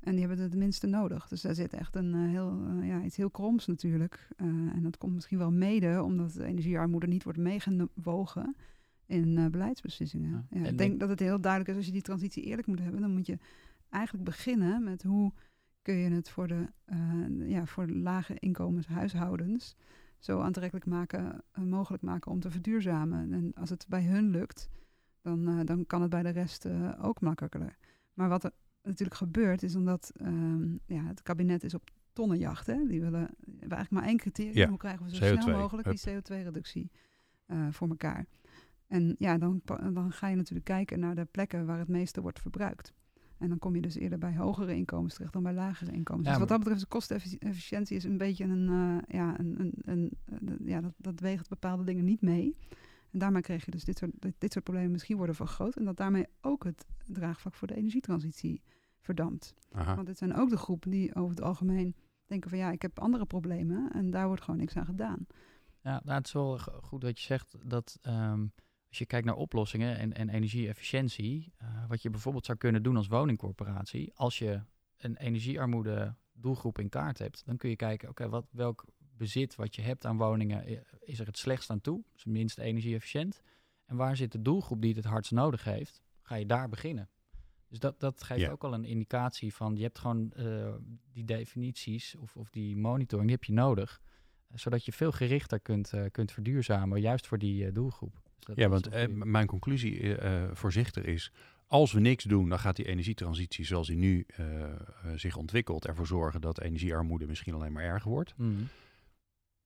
En 0.00 0.10
die 0.16 0.26
hebben 0.26 0.44
het 0.44 0.54
minste 0.54 0.86
nodig. 0.86 1.28
Dus 1.28 1.40
daar 1.40 1.54
zit 1.54 1.72
echt 1.72 1.96
een 1.96 2.14
eh, 2.14 2.20
heel, 2.20 2.62
eh, 2.66 2.88
ja, 2.88 3.02
iets 3.02 3.16
heel 3.16 3.30
kroms 3.30 3.66
natuurlijk. 3.66 4.28
Eh, 4.36 4.46
en 4.46 4.82
dat 4.82 4.98
komt 4.98 5.14
misschien 5.14 5.38
wel 5.38 5.52
mede 5.52 6.02
omdat 6.02 6.32
de 6.32 6.44
energiearmoede 6.44 7.06
niet 7.06 7.22
wordt 7.24 7.38
meegewogen 7.38 8.56
in 9.06 9.50
beleidsbeslissingen. 9.50 10.46
Ja. 10.50 10.58
Ik 10.58 10.64
denk- 10.64 10.78
denk 10.78 11.00
dat 11.00 11.08
het 11.08 11.20
heel 11.20 11.40
duidelijk 11.40 11.70
is 11.70 11.76
als 11.76 11.86
je 11.86 11.92
die 11.92 12.02
transitie 12.02 12.42
eerlijk 12.42 12.66
moet 12.66 12.80
hebben, 12.80 13.00
dan 13.00 13.12
moet 13.12 13.26
je 13.26 13.38
eigenlijk 13.88 14.24
beginnen 14.24 14.84
met 14.84 15.02
hoe 15.02 15.32
kun 15.82 15.94
je 15.94 16.10
het 16.10 16.30
voor 16.30 16.48
de, 16.48 16.66
ja, 17.46 17.66
voor 17.66 17.86
de 17.86 17.96
lage 17.96 18.34
inkomenshuishoudens 18.38 19.76
zo 20.18 20.40
aantrekkelijk 20.40 20.86
maken, 20.86 21.42
mogelijk 21.54 22.02
maken 22.02 22.30
om 22.30 22.40
te 22.40 22.50
verduurzamen. 22.50 23.32
En 23.32 23.52
als 23.54 23.70
het 23.70 23.86
bij 23.88 24.04
hun 24.04 24.30
lukt, 24.30 24.68
dan, 25.22 25.64
dan 25.64 25.86
kan 25.86 26.00
het 26.00 26.10
bij 26.10 26.22
de 26.22 26.28
rest 26.28 26.66
ook 27.00 27.20
makkelijker. 27.20 27.76
Maar 28.14 28.28
wat 28.28 28.44
er 28.44 28.52
natuurlijk 28.82 29.18
gebeurt, 29.18 29.62
is 29.62 29.76
omdat 29.76 30.12
ehm, 30.16 30.72
ja, 30.86 31.04
het 31.04 31.22
kabinet 31.22 31.64
is 31.64 31.74
op 31.74 31.90
tonnenjacht. 32.12 32.66
Hè? 32.66 32.86
Die 32.86 33.00
willen 33.00 33.28
we 33.44 33.58
eigenlijk 33.58 33.90
maar 33.90 34.02
één 34.04 34.16
criterium. 34.16 34.56
Ja, 34.56 34.68
Hoe 34.68 34.78
krijgen 34.78 35.04
we 35.06 35.14
zo 35.14 35.24
CO2, 35.34 35.38
snel 35.42 35.58
mogelijk 35.58 35.88
hup. 35.88 35.96
die 36.02 36.14
CO2-reductie 36.14 36.90
eh, 37.46 37.66
voor 37.70 37.88
elkaar? 37.88 38.26
En 38.86 39.14
ja, 39.18 39.38
dan, 39.38 39.60
dan 39.92 40.12
ga 40.12 40.28
je 40.28 40.36
natuurlijk 40.36 40.64
kijken 40.66 41.00
naar 41.00 41.14
de 41.14 41.24
plekken 41.24 41.66
waar 41.66 41.78
het 41.78 41.88
meeste 41.88 42.20
wordt 42.20 42.40
verbruikt. 42.40 42.92
En 43.38 43.48
dan 43.48 43.58
kom 43.58 43.74
je 43.74 43.80
dus 43.80 43.94
eerder 43.94 44.18
bij 44.18 44.36
hogere 44.36 44.74
inkomens 44.74 45.14
terecht 45.14 45.32
dan 45.32 45.42
bij 45.42 45.52
lagere 45.52 45.92
inkomens. 45.92 46.24
Ja, 46.26 46.30
dus 46.30 46.40
wat 46.40 46.48
dat 46.48 46.58
betreft, 46.58 46.80
de 46.80 46.86
kostenefficiëntie 46.86 47.96
is 47.96 48.04
een 48.04 48.16
beetje 48.18 48.44
een, 48.44 48.68
eh, 48.68 49.14
ja, 49.18 49.38
een, 49.38 49.60
een, 49.60 49.72
een, 49.84 50.10
een- 50.24 50.58
ja 50.64 50.80
dat, 50.80 50.92
dat 50.96 51.20
weegt 51.20 51.48
bepaalde 51.48 51.84
dingen 51.84 52.04
niet 52.04 52.20
mee. 52.22 52.56
En 53.12 53.18
daarmee 53.18 53.42
kreeg 53.42 53.64
je 53.64 53.70
dus 53.70 53.84
dit 53.84 53.98
soort, 53.98 54.10
dit, 54.18 54.34
dit 54.38 54.52
soort 54.52 54.64
problemen 54.64 54.90
misschien 54.90 55.16
worden 55.16 55.34
vergroot. 55.34 55.76
En 55.76 55.84
dat 55.84 55.96
daarmee 55.96 56.26
ook 56.40 56.64
het 56.64 56.86
draagvlak 57.06 57.54
voor 57.54 57.68
de 57.68 57.76
energietransitie 57.76 58.62
verdampt. 59.00 59.54
Aha. 59.72 59.94
Want 59.94 60.06
dit 60.06 60.18
zijn 60.18 60.34
ook 60.34 60.50
de 60.50 60.56
groepen 60.56 60.90
die 60.90 61.14
over 61.14 61.30
het 61.30 61.42
algemeen 61.42 61.96
denken 62.26 62.50
van 62.50 62.58
ja, 62.58 62.70
ik 62.70 62.82
heb 62.82 62.98
andere 62.98 63.26
problemen 63.26 63.92
en 63.92 64.10
daar 64.10 64.26
wordt 64.26 64.42
gewoon 64.42 64.60
niks 64.60 64.76
aan 64.76 64.84
gedaan. 64.84 65.26
Ja, 65.82 66.00
nou, 66.04 66.16
het 66.16 66.26
is 66.26 66.32
wel 66.32 66.58
go- 66.58 66.80
goed 66.82 67.00
dat 67.00 67.18
je 67.20 67.24
zegt 67.26 67.56
dat 67.64 67.98
ehm, 68.02 68.46
als 68.88 68.98
je 68.98 69.06
kijkt 69.06 69.26
naar 69.26 69.34
oplossingen 69.36 69.98
en, 69.98 70.12
en 70.12 70.28
energieefficiëntie, 70.28 71.52
eh, 71.56 71.68
wat 71.88 72.02
je 72.02 72.10
bijvoorbeeld 72.10 72.44
zou 72.46 72.58
kunnen 72.58 72.82
doen 72.82 72.96
als 72.96 73.06
woningcorporatie, 73.08 74.12
als 74.14 74.38
je 74.38 74.62
een 74.96 75.16
energiearmoede 75.16 76.14
doelgroep 76.32 76.78
in 76.78 76.88
kaart 76.88 77.18
hebt, 77.18 77.42
dan 77.46 77.56
kun 77.56 77.70
je 77.70 77.76
kijken, 77.76 78.08
oké, 78.08 78.28
wat 78.28 78.46
welk 78.50 78.84
bezit 79.20 79.54
wat 79.56 79.74
je 79.74 79.82
hebt 79.82 80.06
aan 80.06 80.16
woningen 80.16 80.64
eh, 80.66 80.76
is 81.00 81.18
er 81.20 81.26
het 81.26 81.38
slechtst 81.38 81.70
aan 81.70 81.80
toe, 81.80 82.02
is 82.16 82.22
het 82.24 82.32
minst 82.32 82.58
energie-efficiënt, 82.58 83.42
en 83.86 83.96
waar 83.96 84.16
zit 84.16 84.32
de 84.32 84.42
doelgroep 84.42 84.80
die 84.80 84.94
het 84.94 85.02
het 85.02 85.12
hardst 85.12 85.32
nodig 85.32 85.64
heeft, 85.64 86.02
ga 86.22 86.34
je 86.34 86.46
daar 86.46 86.68
beginnen. 86.68 87.08
Dus 87.68 87.78
dat, 87.78 88.00
dat 88.00 88.22
geeft 88.22 88.40
Ja. 88.40 88.50
ook 88.50 88.64
al 88.64 88.74
een 88.74 88.84
indicatie 88.84 89.54
van, 89.54 89.76
je 89.76 89.82
hebt 89.82 89.98
gewoon 89.98 90.32
eh, 90.32 90.74
die 91.12 91.24
definities 91.24 92.14
of, 92.16 92.36
of 92.36 92.50
die 92.50 92.76
monitoring, 92.76 93.26
die 93.28 93.36
heb 93.36 93.44
je 93.44 93.52
nodig 93.52 94.00
zodat 94.54 94.84
je 94.84 94.92
veel 94.92 95.12
gerichter 95.12 95.60
kunt, 95.60 95.92
eh, 95.92 96.04
kunt 96.10 96.32
verduurzamen, 96.32 97.00
juist 97.00 97.26
voor 97.26 97.38
die 97.38 97.66
eh, 97.66 97.74
doelgroep. 97.74 98.20
Dus 98.38 98.56
Ja, 98.56 98.68
want 98.68 98.86
eh, 98.86 99.08
mijn 99.08 99.46
conclusie 99.46 100.00
eh, 100.16 100.42
eh, 100.44 100.50
voorzichtig 100.54 101.04
is... 101.04 101.32
als 101.66 101.92
we 101.92 102.00
niks 102.00 102.24
doen, 102.24 102.48
dan 102.48 102.58
gaat 102.58 102.76
die 102.76 102.86
energietransitie 102.86 103.64
zoals 103.64 103.86
die 103.86 103.96
nu 103.96 104.24
eh, 104.26 104.62
eh, 104.64 104.74
zich 105.16 105.36
ontwikkelt... 105.36 105.86
ervoor 105.86 106.06
zorgen 106.06 106.40
dat 106.40 106.60
energiearmoede 106.60 107.26
misschien 107.26 107.54
alleen 107.54 107.72
maar 107.72 107.84
erger 107.84 108.10
wordt. 108.10 108.34
Mhm. 108.36 108.62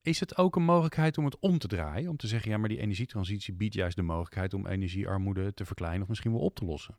Is 0.05 0.21
het 0.21 0.37
ook 0.37 0.57
een 0.57 0.65
mogelijkheid 0.65 1.19
om 1.19 1.25
het 1.25 1.39
om 1.39 1.59
te 1.59 1.67
draaien? 1.67 2.11
Om 2.11 2.17
te 2.17 2.27
zeggen, 2.27 2.51
ja, 2.51 2.59
maar 2.59 2.69
die 2.69 2.79
energietransitie 2.79 3.55
biedt 3.55 3.75
juist 3.75 3.97
de 3.97 4.03
mogelijkheid... 4.03 4.55
om 4.55 4.67
energiearmoede 4.67 5.55
te 5.55 5.65
verkleinen 5.65 6.03
of 6.03 6.09
misschien 6.09 6.33
wel 6.33 6.41
op 6.41 6.55
te 6.55 6.65
lossen. 6.65 6.97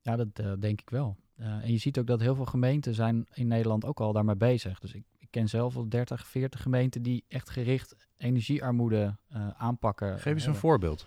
Ja, 0.00 0.16
dat 0.16 0.28
eh, 0.38 0.52
denk 0.58 0.80
ik 0.80 0.90
wel. 0.90 1.16
Eh, 1.36 1.46
en 1.46 1.72
je 1.72 1.78
ziet 1.78 1.98
ook 1.98 2.06
dat 2.06 2.20
heel 2.20 2.34
veel 2.34 2.44
gemeenten 2.44 2.94
zijn 2.94 3.26
in 3.32 3.46
Nederland 3.46 3.84
ook 3.84 4.00
al 4.00 4.12
daarmee 4.12 4.36
bezig. 4.36 4.78
Dus 4.78 4.94
ik, 4.94 5.04
ik 5.18 5.30
ken 5.30 5.48
zelf 5.48 5.74
wel 5.74 5.88
30, 5.88 6.26
40 6.26 6.62
gemeenten 6.62 7.02
die 7.02 7.24
echt 7.28 7.50
gericht 7.50 8.08
energiearmoede 8.16 9.16
eh, 9.28 9.48
aanpakken. 9.48 10.18
Geef 10.18 10.32
eens 10.32 10.46
een 10.46 10.54
voorbeeld. 10.54 11.06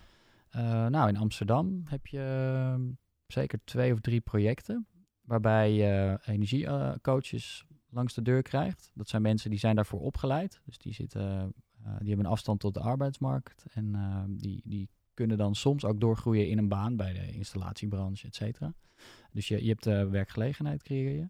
Nou, 0.88 1.08
in 1.08 1.16
Amsterdam 1.16 1.82
heb 1.84 2.06
je 2.06 2.94
zeker 3.26 3.60
twee 3.64 3.92
of 3.92 4.00
drie 4.00 4.20
projecten 4.20 4.86
waarbij 5.20 5.70
energiecoaches 6.24 7.66
langs 7.90 8.14
de 8.14 8.22
deur 8.22 8.42
krijgt. 8.42 8.90
Dat 8.94 9.08
zijn 9.08 9.22
mensen 9.22 9.50
die 9.50 9.58
zijn 9.58 9.76
daarvoor 9.76 10.00
opgeleid. 10.00 10.60
Dus 10.64 10.78
die, 10.78 10.92
zitten, 10.92 11.22
eh, 11.84 11.98
die 11.98 12.08
hebben 12.08 12.26
een 12.26 12.32
afstand 12.32 12.60
tot 12.60 12.74
de 12.74 12.80
arbeidsmarkt. 12.80 13.64
En 13.72 13.94
eh, 13.94 14.22
die, 14.28 14.62
die 14.64 14.88
kunnen 15.14 15.36
dan 15.36 15.54
soms 15.54 15.84
ook 15.84 16.00
doorgroeien 16.00 16.48
in 16.48 16.58
een 16.58 16.68
baan 16.68 16.96
bij 16.96 17.12
de 17.12 17.32
installatiebranche, 17.32 18.26
et 18.26 18.34
cetera. 18.34 18.74
Dus 19.32 19.48
je, 19.48 19.62
je 19.62 19.68
hebt 19.68 19.86
eh, 19.86 20.08
werkgelegenheid 20.08 20.82
creëer 20.82 21.16
je. 21.16 21.28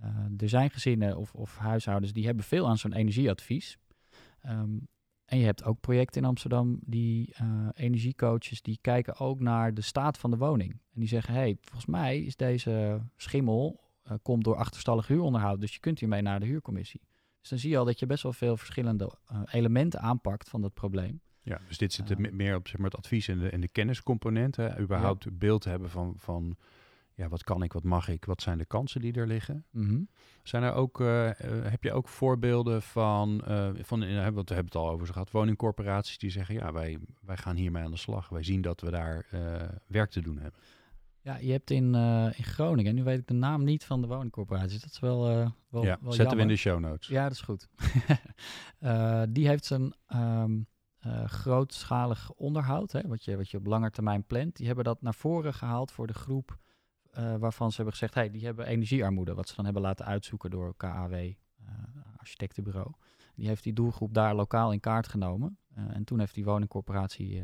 Eh, 0.00 0.24
er 0.36 0.48
zijn 0.48 0.70
gezinnen 0.70 1.16
of, 1.16 1.34
of 1.34 1.56
huishoudens 1.56 2.12
die 2.12 2.26
hebben 2.26 2.44
veel 2.44 2.68
aan 2.68 2.78
zo'n 2.78 2.92
energieadvies. 2.92 3.78
Ehm, 4.40 4.78
en 5.24 5.38
je 5.38 5.44
hebt 5.44 5.64
ook 5.64 5.80
projecten 5.80 6.22
in 6.22 6.28
Amsterdam 6.28 6.78
die 6.84 7.34
eh, 7.34 7.68
energiecoaches 7.74 8.62
die 8.62 8.78
kijken 8.80 9.18
ook 9.18 9.40
naar 9.40 9.74
de 9.74 9.80
staat 9.80 10.18
van 10.18 10.30
de 10.30 10.36
woning. 10.36 10.70
En 10.72 11.00
die 11.00 11.08
zeggen, 11.08 11.34
hey, 11.34 11.56
volgens 11.60 11.86
mij 11.86 12.20
is 12.20 12.36
deze 12.36 13.00
schimmel 13.16 13.80
eh, 14.10 14.16
komt 14.22 14.44
door 14.44 14.56
achterstallig 14.56 15.06
huuronderhoud. 15.06 15.60
Dus 15.60 15.74
je 15.74 15.80
kunt 15.80 15.98
hiermee 15.98 16.22
naar 16.22 16.40
de 16.40 16.46
huurcommissie. 16.46 17.00
Dus 17.40 17.48
dan 17.48 17.58
zie 17.58 17.70
je 17.70 17.78
al 17.78 17.84
dat 17.84 17.98
je 17.98 18.06
best 18.06 18.22
wel 18.22 18.32
veel 18.32 18.56
verschillende 18.56 19.12
eh, 19.26 19.40
elementen 19.50 20.00
aanpakt 20.00 20.48
van 20.48 20.60
dat 20.60 20.74
probleem. 20.74 21.20
Ja, 21.42 21.60
dus 21.68 21.78
dit 21.78 21.92
zit 21.92 22.10
er 22.10 22.20
me- 22.20 22.30
meer 22.30 22.56
op 22.56 22.68
zeg 22.68 22.76
maar, 22.76 22.90
het 22.90 22.98
advies 22.98 23.28
en 23.28 23.38
de, 23.38 23.48
en 23.48 23.60
de 23.60 23.68
kenniscomponent. 23.68 24.56
Hè? 24.56 24.78
Überhaupt 24.80 25.38
beeld 25.38 25.64
hebben 25.64 25.90
van, 25.90 26.14
van 26.16 26.56
ja, 27.14 27.28
wat 27.28 27.44
kan 27.44 27.62
ik, 27.62 27.72
wat 27.72 27.82
mag 27.82 28.08
ik, 28.08 28.24
wat 28.24 28.42
zijn 28.42 28.58
de 28.58 28.64
kansen 28.64 29.00
die 29.00 29.12
er 29.12 29.26
liggen. 29.26 29.64
Mhm. 29.70 30.00
Zijn 30.42 30.62
er 30.62 30.72
ook, 30.72 30.98
heb 31.62 31.82
je 31.82 31.92
ook 31.92 32.08
voorbeelden 32.08 32.82
van, 32.82 33.44
eh 33.44 33.70
van 33.82 33.98
want 34.34 34.48
we 34.48 34.54
hebben 34.54 34.64
het 34.64 34.74
al 34.74 34.90
over 34.90 35.06
ze 35.06 35.12
gehad, 35.12 35.30
woningcorporaties 35.30 36.18
die 36.18 36.30
zeggen, 36.30 36.54
ja, 36.54 36.72
wij, 36.72 36.98
wij 37.20 37.36
gaan 37.36 37.56
hiermee 37.56 37.82
aan 37.82 37.90
de 37.90 37.96
slag. 37.96 38.28
Wij 38.28 38.42
zien 38.42 38.60
dat 38.60 38.80
we 38.80 38.90
daar 38.90 39.26
werk 39.86 40.10
te 40.10 40.20
doen 40.20 40.38
hebben. 40.38 40.60
Ja, 41.22 41.36
je 41.36 41.52
hebt 41.52 41.70
in, 41.70 41.94
eh, 41.94 42.38
in 42.38 42.44
Groningen, 42.44 42.94
nu 42.94 43.02
weet 43.02 43.18
ik 43.18 43.26
de 43.26 43.34
naam 43.34 43.64
niet 43.64 43.84
van 43.84 44.00
de 44.00 44.06
woningcorporatie. 44.06 44.80
Dat 44.80 44.90
is 44.90 45.00
wel, 45.00 45.28
eh 45.28 45.50
wel, 45.68 45.84
ja, 45.84 45.98
wel 46.00 46.12
zetten 46.12 46.36
we 46.36 46.42
in 46.42 46.48
de 46.48 46.56
show 46.56 46.78
notes. 46.78 47.08
Ja, 47.08 47.22
dat 47.22 47.32
is 47.32 47.40
goed. 47.40 47.68
Eh, 48.78 49.22
die 49.28 49.48
heeft 49.48 49.64
zijn 49.64 49.94
ehm, 50.06 50.60
eh, 50.98 51.24
grootschalig 51.24 52.32
onderhoud, 52.32 52.92
hè, 52.92 53.08
wat, 53.08 53.24
je, 53.24 53.36
wat 53.36 53.50
je 53.50 53.56
op 53.56 53.66
lange 53.66 53.90
termijn 53.90 54.24
plant. 54.24 54.56
Die 54.56 54.66
hebben 54.66 54.84
dat 54.84 55.02
naar 55.02 55.14
voren 55.14 55.54
gehaald 55.54 55.92
voor 55.92 56.06
de 56.06 56.14
groep 56.14 56.58
waarvan 57.38 57.70
ze 57.70 57.76
hebben 57.76 57.92
gezegd... 57.92 58.14
Hey, 58.14 58.30
die 58.30 58.44
hebben 58.44 58.66
energiearmoede, 58.66 59.34
wat 59.34 59.48
ze 59.48 59.54
dan 59.54 59.64
hebben 59.64 59.82
laten 59.82 60.04
uitzoeken 60.06 60.50
door 60.50 60.76
KAW, 60.76 61.32
architectenbureau. 62.16 62.92
Die 63.34 63.46
heeft 63.46 63.62
die 63.62 63.72
doelgroep 63.72 64.14
daar 64.14 64.34
lokaal 64.34 64.72
in 64.72 64.80
kaart 64.80 65.08
genomen. 65.08 65.58
En 65.74 66.04
toen 66.04 66.18
heeft 66.18 66.34
die 66.34 66.44
woningcorporatie 66.44 67.42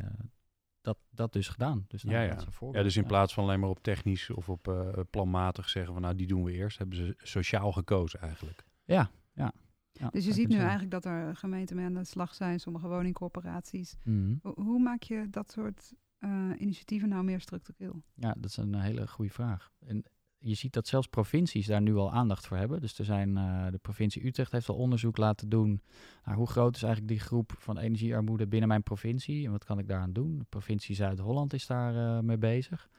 dat, 0.87 0.97
dat 1.09 1.33
dus 1.33 1.47
gedaan. 1.47 1.85
Dus 1.87 2.03
nou, 2.03 2.15
Ja, 2.15 2.21
ja. 2.23 2.29
dat 2.29 2.47
is 2.47 2.57
een 2.61 2.71
Ja, 2.71 2.83
dus 2.83 2.95
in 2.95 3.01
ja. 3.01 3.07
plaats 3.07 3.33
van 3.33 3.43
alleen 3.43 3.59
maar 3.59 3.69
op 3.69 3.79
technisch 3.83 4.29
of 4.29 4.49
op 4.49 4.67
eh, 4.67 4.89
planmatig 5.09 5.69
zeggen 5.69 5.93
van 5.93 6.01
nou 6.01 6.15
die 6.15 6.27
doen 6.27 6.43
we 6.43 6.51
eerst, 6.51 6.77
hebben 6.77 6.97
ze 6.97 7.13
sociaal 7.17 7.71
gekozen 7.71 8.19
eigenlijk. 8.19 8.65
Ja, 8.83 9.09
ja. 9.33 9.51
ja 9.91 10.09
Dus 10.09 10.25
je 10.25 10.33
ziet 10.33 10.47
nu 10.47 10.57
eigenlijk 10.57 10.91
dat 10.91 11.05
er 11.05 11.35
gemeenten 11.35 11.75
mee 11.75 11.85
aan 11.85 11.93
de 11.93 12.03
slag 12.03 12.33
zijn, 12.35 12.59
sommige 12.59 12.87
woningcorporaties. 12.87 13.95
Mhm. 14.03 14.35
Ho- 14.41 14.53
Hoe 14.55 14.79
maak 14.79 15.03
je 15.03 15.27
dat 15.29 15.51
soort 15.51 15.93
eh, 16.17 16.49
initiatieven 16.57 17.09
nou 17.09 17.23
meer 17.23 17.41
structureel? 17.41 18.03
Ja, 18.13 18.33
dat 18.37 18.45
is 18.49 18.57
een 18.57 18.75
hele 18.75 19.07
goede 19.07 19.31
vraag. 19.31 19.71
En 19.79 20.03
je 20.39 20.53
ziet 20.53 20.73
dat 20.73 20.87
zelfs 20.87 21.07
provincies 21.07 21.67
daar 21.67 21.81
nu 21.81 21.95
al 21.95 22.11
aandacht 22.11 22.47
voor 22.47 22.57
hebben. 22.57 22.81
Dus 22.81 22.99
er 22.99 23.05
zijn, 23.05 23.37
eh, 23.37 23.67
de 23.71 23.77
provincie 23.77 24.25
Utrecht 24.25 24.51
heeft 24.51 24.69
al 24.69 24.75
onderzoek 24.75 25.17
laten 25.17 25.49
doen 25.49 25.81
naar 26.23 26.35
hoe 26.35 26.47
groot 26.47 26.75
is 26.75 26.83
eigenlijk 26.83 27.13
die 27.13 27.21
groep 27.21 27.53
van 27.57 27.77
energiearmoede 27.77 28.47
binnen 28.47 28.67
mijn 28.67 28.83
provincie 28.83 29.45
en 29.45 29.51
wat 29.51 29.63
kan 29.63 29.79
ik 29.79 29.87
daaraan 29.87 30.13
doen. 30.13 30.37
De 30.37 30.45
provincie 30.49 30.95
Zuid-Holland 30.95 31.53
is 31.53 31.67
daar 31.67 31.95
eh, 31.95 32.23
mee 32.23 32.37
bezig. 32.37 32.89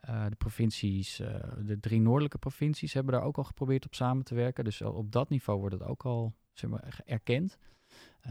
Eh, 0.00 0.24
de 0.28 0.36
provincies, 0.36 1.16
de 1.64 1.80
drie 1.80 2.00
noordelijke 2.00 2.38
provincies 2.38 2.92
hebben 2.92 3.12
daar 3.12 3.22
ook 3.22 3.36
al 3.36 3.44
geprobeerd 3.44 3.86
op 3.86 3.94
samen 3.94 4.24
te 4.24 4.34
werken. 4.34 4.64
Dus 4.64 4.82
op 4.82 5.12
dat 5.12 5.28
niveau 5.28 5.58
wordt 5.58 5.74
het 5.74 5.84
ook 5.84 6.04
al 6.04 6.34
zeg 6.52 6.70
maar, 6.70 7.00
erkend. 7.04 7.58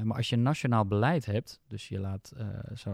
Maar 0.04 0.18
als 0.18 0.30
je 0.30 0.36
nationaal 0.36 0.86
beleid 0.86 1.26
hebt, 1.26 1.62
dus 1.68 1.88
je 1.88 2.00
laat, 2.00 2.34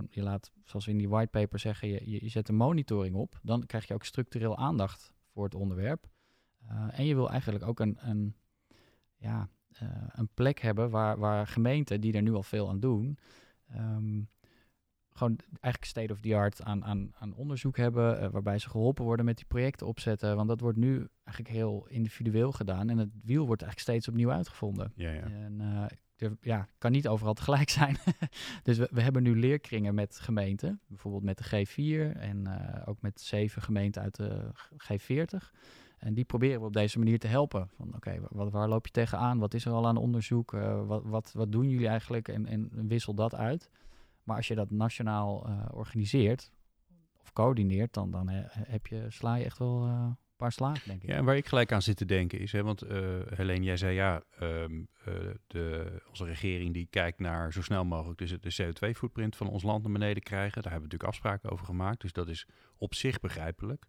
je 0.10 0.22
laat 0.22 0.52
zoals 0.64 0.86
we 0.86 0.92
in 0.92 0.98
die 0.98 1.10
whitepaper 1.10 1.60
zeggen, 1.60 1.88
je, 1.88 2.24
je 2.24 2.30
zet 2.30 2.50
een 2.50 2.56
monitoring 2.56 3.16
op, 3.16 3.40
dan 3.42 3.66
krijg 3.66 3.88
je 3.88 3.94
ook 3.94 4.04
structureel 4.04 4.58
aandacht 4.58 5.14
voor 5.36 5.44
het 5.44 5.56
onderwerp. 5.56 6.08
Eh, 6.68 7.00
en 7.00 7.06
je 7.06 7.16
wil 7.16 7.30
eigenlijk 7.30 7.66
ook 7.66 7.80
een, 7.80 7.98
een, 8.00 8.36
ja, 9.16 9.50
eh, 9.70 9.88
een 10.08 10.30
plek 10.34 10.60
hebben 10.60 10.90
waar, 10.90 11.18
waar 11.18 11.48
gemeenten 11.48 12.02
die 12.02 12.14
er 12.14 12.22
nu 12.22 12.34
al 12.34 12.44
veel 12.44 12.70
aan 12.70 12.80
doen, 12.80 13.18
ehm, 13.68 14.22
gewoon 15.10 15.40
eigenlijk 15.60 15.86
state 15.86 16.14
of 16.14 16.20
the 16.20 16.36
art 16.36 16.64
aan, 16.64 16.86
aan, 16.86 17.12
aan 17.16 17.34
onderzoek 17.34 17.78
hebben, 17.78 18.20
eh, 18.20 18.30
waarbij 18.30 18.60
ze 18.60 18.70
geholpen 18.70 19.04
worden 19.04 19.26
met 19.26 19.38
die 19.38 19.46
projecten 19.46 19.88
opzetten. 19.88 20.36
Want 20.36 20.48
dat 20.48 20.60
wordt 20.60 20.78
nu 20.78 21.08
eigenlijk 21.24 21.56
heel 21.56 21.88
individueel 21.88 22.52
gedaan 22.52 22.90
en 22.90 22.98
het 22.98 23.10
wiel 23.24 23.46
wordt 23.46 23.62
eigenlijk 23.62 23.92
steeds 23.92 24.08
opnieuw 24.08 24.32
uitgevonden. 24.32 24.92
Ja, 24.96 25.12
ja. 25.12 25.22
En 25.22 25.62
eh, 25.62 25.86
er 26.18 26.38
ja, 26.42 26.68
kan 26.78 26.92
niet 26.92 27.08
overal 27.08 27.34
tegelijk 27.44 27.70
zijn. 27.70 27.98
dus 28.64 28.78
we, 28.78 29.02
hebben 29.02 29.24
nu 29.24 29.40
leerkringen 29.40 29.96
met 29.96 30.20
gemeenten, 30.20 30.80
bijvoorbeeld 30.88 31.24
met 31.24 31.38
de 31.38 31.66
G4 31.66 32.18
en 32.18 32.48
eh, 32.48 32.82
ook 32.86 33.02
met 33.02 33.22
zeven 33.22 33.62
gemeenten 33.62 34.02
uit 34.02 34.16
de 34.16 34.52
G40. 34.74 35.52
En 35.98 36.14
die 36.14 36.26
proberen 36.26 36.60
we 36.60 36.66
op 36.66 36.74
deze 36.74 36.98
manier 36.98 37.20
te 37.20 37.28
helpen. 37.28 37.70
Van 37.76 37.96
oké, 37.96 38.20
waar 38.30 38.68
loop 38.68 38.86
je 38.86 38.92
tegenaan? 38.92 39.40
Wat 39.40 39.54
is 39.54 39.66
er 39.66 39.72
al 39.72 39.88
aan 39.88 39.98
onderzoek? 39.98 40.54
Eh, 40.54 40.88
wat, 40.88 41.04
wat, 41.04 41.32
wat 41.34 41.52
doen 41.52 41.70
jullie 41.70 41.88
eigenlijk? 41.88 42.28
En, 42.28 42.70
wissel 42.88 43.14
dat 43.14 43.36
uit. 43.36 43.70
Maar 44.24 44.36
als 44.36 44.48
je 44.48 44.56
dat 44.56 44.72
nationaal 44.72 45.48
eh, 45.48 45.66
organiseert 45.72 46.52
of 47.22 47.34
coördineert, 47.34 47.94
dan, 47.94 48.12
dan 48.12 48.28
heb 48.52 48.88
je, 48.88 49.06
sla 49.10 49.36
je 49.36 49.46
echt 49.46 49.58
wel 49.58 49.88
paar 50.36 50.52
slagen, 50.52 50.88
denk 50.88 51.04
ik. 51.04 51.10
Ja, 51.10 51.24
waar 51.24 51.36
ik 51.36 51.48
gelijk 51.48 51.72
aan 51.72 51.82
zit 51.82 51.98
te 51.98 52.06
denken 52.06 52.40
is, 52.40 52.52
hè, 52.52 52.64
want 52.64 52.82
eh 52.82 53.20
Helene, 53.36 53.66
jij 53.66 53.78
zei 53.78 53.94
ja, 53.94 54.24
ehm, 54.40 54.84
eh, 55.06 55.14
de, 55.48 56.02
onze 56.10 56.26
regering 56.26 56.74
die 56.74 56.88
kijkt 56.90 57.20
naar 57.20 57.54
zo 57.54 57.62
snel 57.62 57.86
mogelijk 57.86 58.20
de, 58.20 58.40
de 58.40 58.64
CO2-footprint 58.64 59.36
van 59.36 59.50
ons 59.50 59.64
land 59.64 59.84
naar 59.84 59.92
beneden 59.92 60.24
krijgen. 60.24 60.62
Daar 60.62 60.72
hebben 60.72 60.90
we 60.90 60.96
natuurlijk 60.96 61.10
afspraken 61.10 61.50
over 61.50 61.66
gemaakt, 61.66 62.02
dus 62.02 62.14
dat 62.14 62.28
is 62.28 62.48
op 62.78 62.94
zich 62.94 63.20
begrijpelijk. 63.20 63.86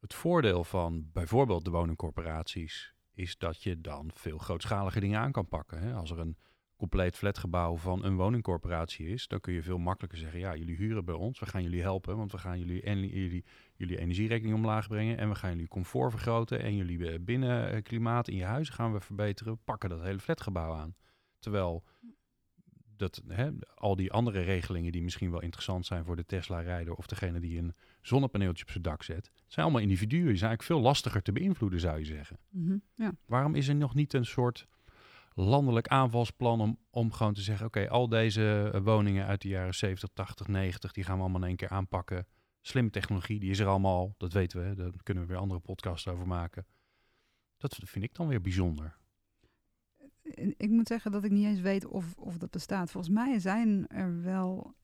Het 0.00 0.14
voordeel 0.14 0.64
van 0.64 1.10
bijvoorbeeld 1.12 1.64
de 1.64 1.70
woningcorporaties 1.70 2.94
is 3.12 3.38
dat 3.38 3.62
je 3.62 3.80
dan 3.80 4.10
veel 4.14 4.38
grootschalige 4.38 5.00
dingen 5.00 5.20
aan 5.20 5.32
kan 5.32 5.48
pakken. 5.48 5.78
Hè? 5.78 5.94
Als 5.94 6.10
er 6.10 6.18
een 6.18 6.36
compleet 6.78 7.16
flatgebouw 7.16 7.76
van 7.76 8.04
een 8.04 8.16
woningcorporatie 8.16 9.08
is, 9.08 9.26
dan 9.26 9.40
kun 9.40 9.52
je 9.52 9.62
veel 9.62 9.78
makkelijker 9.78 10.18
zeggen, 10.18 10.40
ja, 10.40 10.56
jullie 10.56 10.76
huren 10.76 11.04
bij 11.04 11.14
ons, 11.14 11.38
we 11.38 11.46
gaan 11.46 11.62
jullie 11.62 11.82
helpen, 11.82 12.16
want 12.16 12.32
we 12.32 12.38
gaan 12.38 12.58
jullie, 12.58 12.82
en, 12.82 13.06
jullie, 13.06 13.44
jullie 13.76 13.98
energierekening 13.98 14.56
omlaag 14.56 14.88
brengen 14.88 15.18
en 15.18 15.28
we 15.28 15.34
gaan 15.34 15.50
jullie 15.50 15.68
comfort 15.68 16.10
vergroten 16.10 16.62
en 16.62 16.76
jullie 16.76 17.10
eh, 17.10 17.18
binnenklimaat 17.20 18.28
in 18.28 18.36
je 18.36 18.44
huis 18.44 18.68
gaan 18.68 18.92
we 18.92 19.00
verbeteren, 19.00 19.58
pakken 19.64 19.88
dat 19.88 20.02
hele 20.02 20.18
flatgebouw 20.18 20.74
aan. 20.74 20.94
Terwijl 21.38 21.84
dat, 22.96 23.22
hè, 23.28 23.50
al 23.74 23.96
die 23.96 24.12
andere 24.12 24.40
regelingen 24.40 24.92
die 24.92 25.02
misschien 25.02 25.30
wel 25.30 25.42
interessant 25.42 25.86
zijn 25.86 26.04
voor 26.04 26.16
de 26.16 26.26
Tesla-rijder 26.26 26.94
of 26.94 27.06
degene 27.06 27.40
die 27.40 27.58
een 27.58 27.74
zonnepaneeltje 28.02 28.64
op 28.64 28.70
zijn 28.70 28.82
dak 28.82 29.02
zet, 29.02 29.30
zijn 29.46 29.64
allemaal 29.64 29.82
individuen. 29.82 30.26
Die 30.26 30.36
zijn 30.36 30.48
eigenlijk 30.48 30.62
veel 30.62 30.90
lastiger 30.90 31.22
te 31.22 31.32
beïnvloeden, 31.32 31.80
zou 31.80 31.98
je 31.98 32.04
zeggen. 32.04 32.38
Mhm, 32.48 32.76
ja. 32.94 33.12
Waarom 33.26 33.54
is 33.54 33.68
er 33.68 33.74
nog 33.74 33.94
niet 33.94 34.12
een 34.12 34.26
soort 34.26 34.66
landelijk 35.38 35.88
aanvalsplan 35.88 36.60
om, 36.60 36.78
om 36.90 37.12
gewoon 37.12 37.34
te 37.34 37.40
zeggen: 37.40 37.66
oké, 37.66 37.88
al 37.88 38.08
deze 38.08 38.70
eh, 38.72 38.80
woningen 38.80 39.26
uit 39.26 39.42
de 39.42 39.48
jaren 39.48 39.74
70, 39.74 40.08
80, 40.12 40.48
90, 40.48 40.92
die 40.92 41.04
gaan 41.04 41.16
we 41.16 41.22
allemaal 41.22 41.40
in 41.40 41.46
één 41.46 41.56
keer 41.56 41.68
aanpakken. 41.68 42.26
Slimme 42.60 42.90
technologie, 42.90 43.40
die 43.40 43.50
is 43.50 43.58
er 43.58 43.66
allemaal, 43.66 44.14
dat 44.16 44.32
weten 44.32 44.68
we, 44.68 44.74
daar 44.74 44.92
kunnen 45.02 45.22
we 45.22 45.28
weer 45.28 45.40
andere 45.40 45.60
podcasts 45.60 46.08
over 46.08 46.26
maken. 46.26 46.66
Dat 47.56 47.78
vind 47.84 48.04
ik 48.04 48.14
dan 48.14 48.26
weer 48.28 48.40
bijzonder. 48.40 48.96
Ik 50.56 50.70
moet 50.70 50.86
zeggen 50.86 51.12
dat 51.12 51.24
ik 51.24 51.30
niet 51.30 51.46
eens 51.46 51.60
weet 51.60 51.86
of, 51.86 52.14
of 52.16 52.38
dat 52.38 52.50
bestaat. 52.50 52.90
Volgens 52.90 53.14
mij 53.14 53.38
zijn 53.38 53.88
er 53.88 54.22
wel 54.22 54.74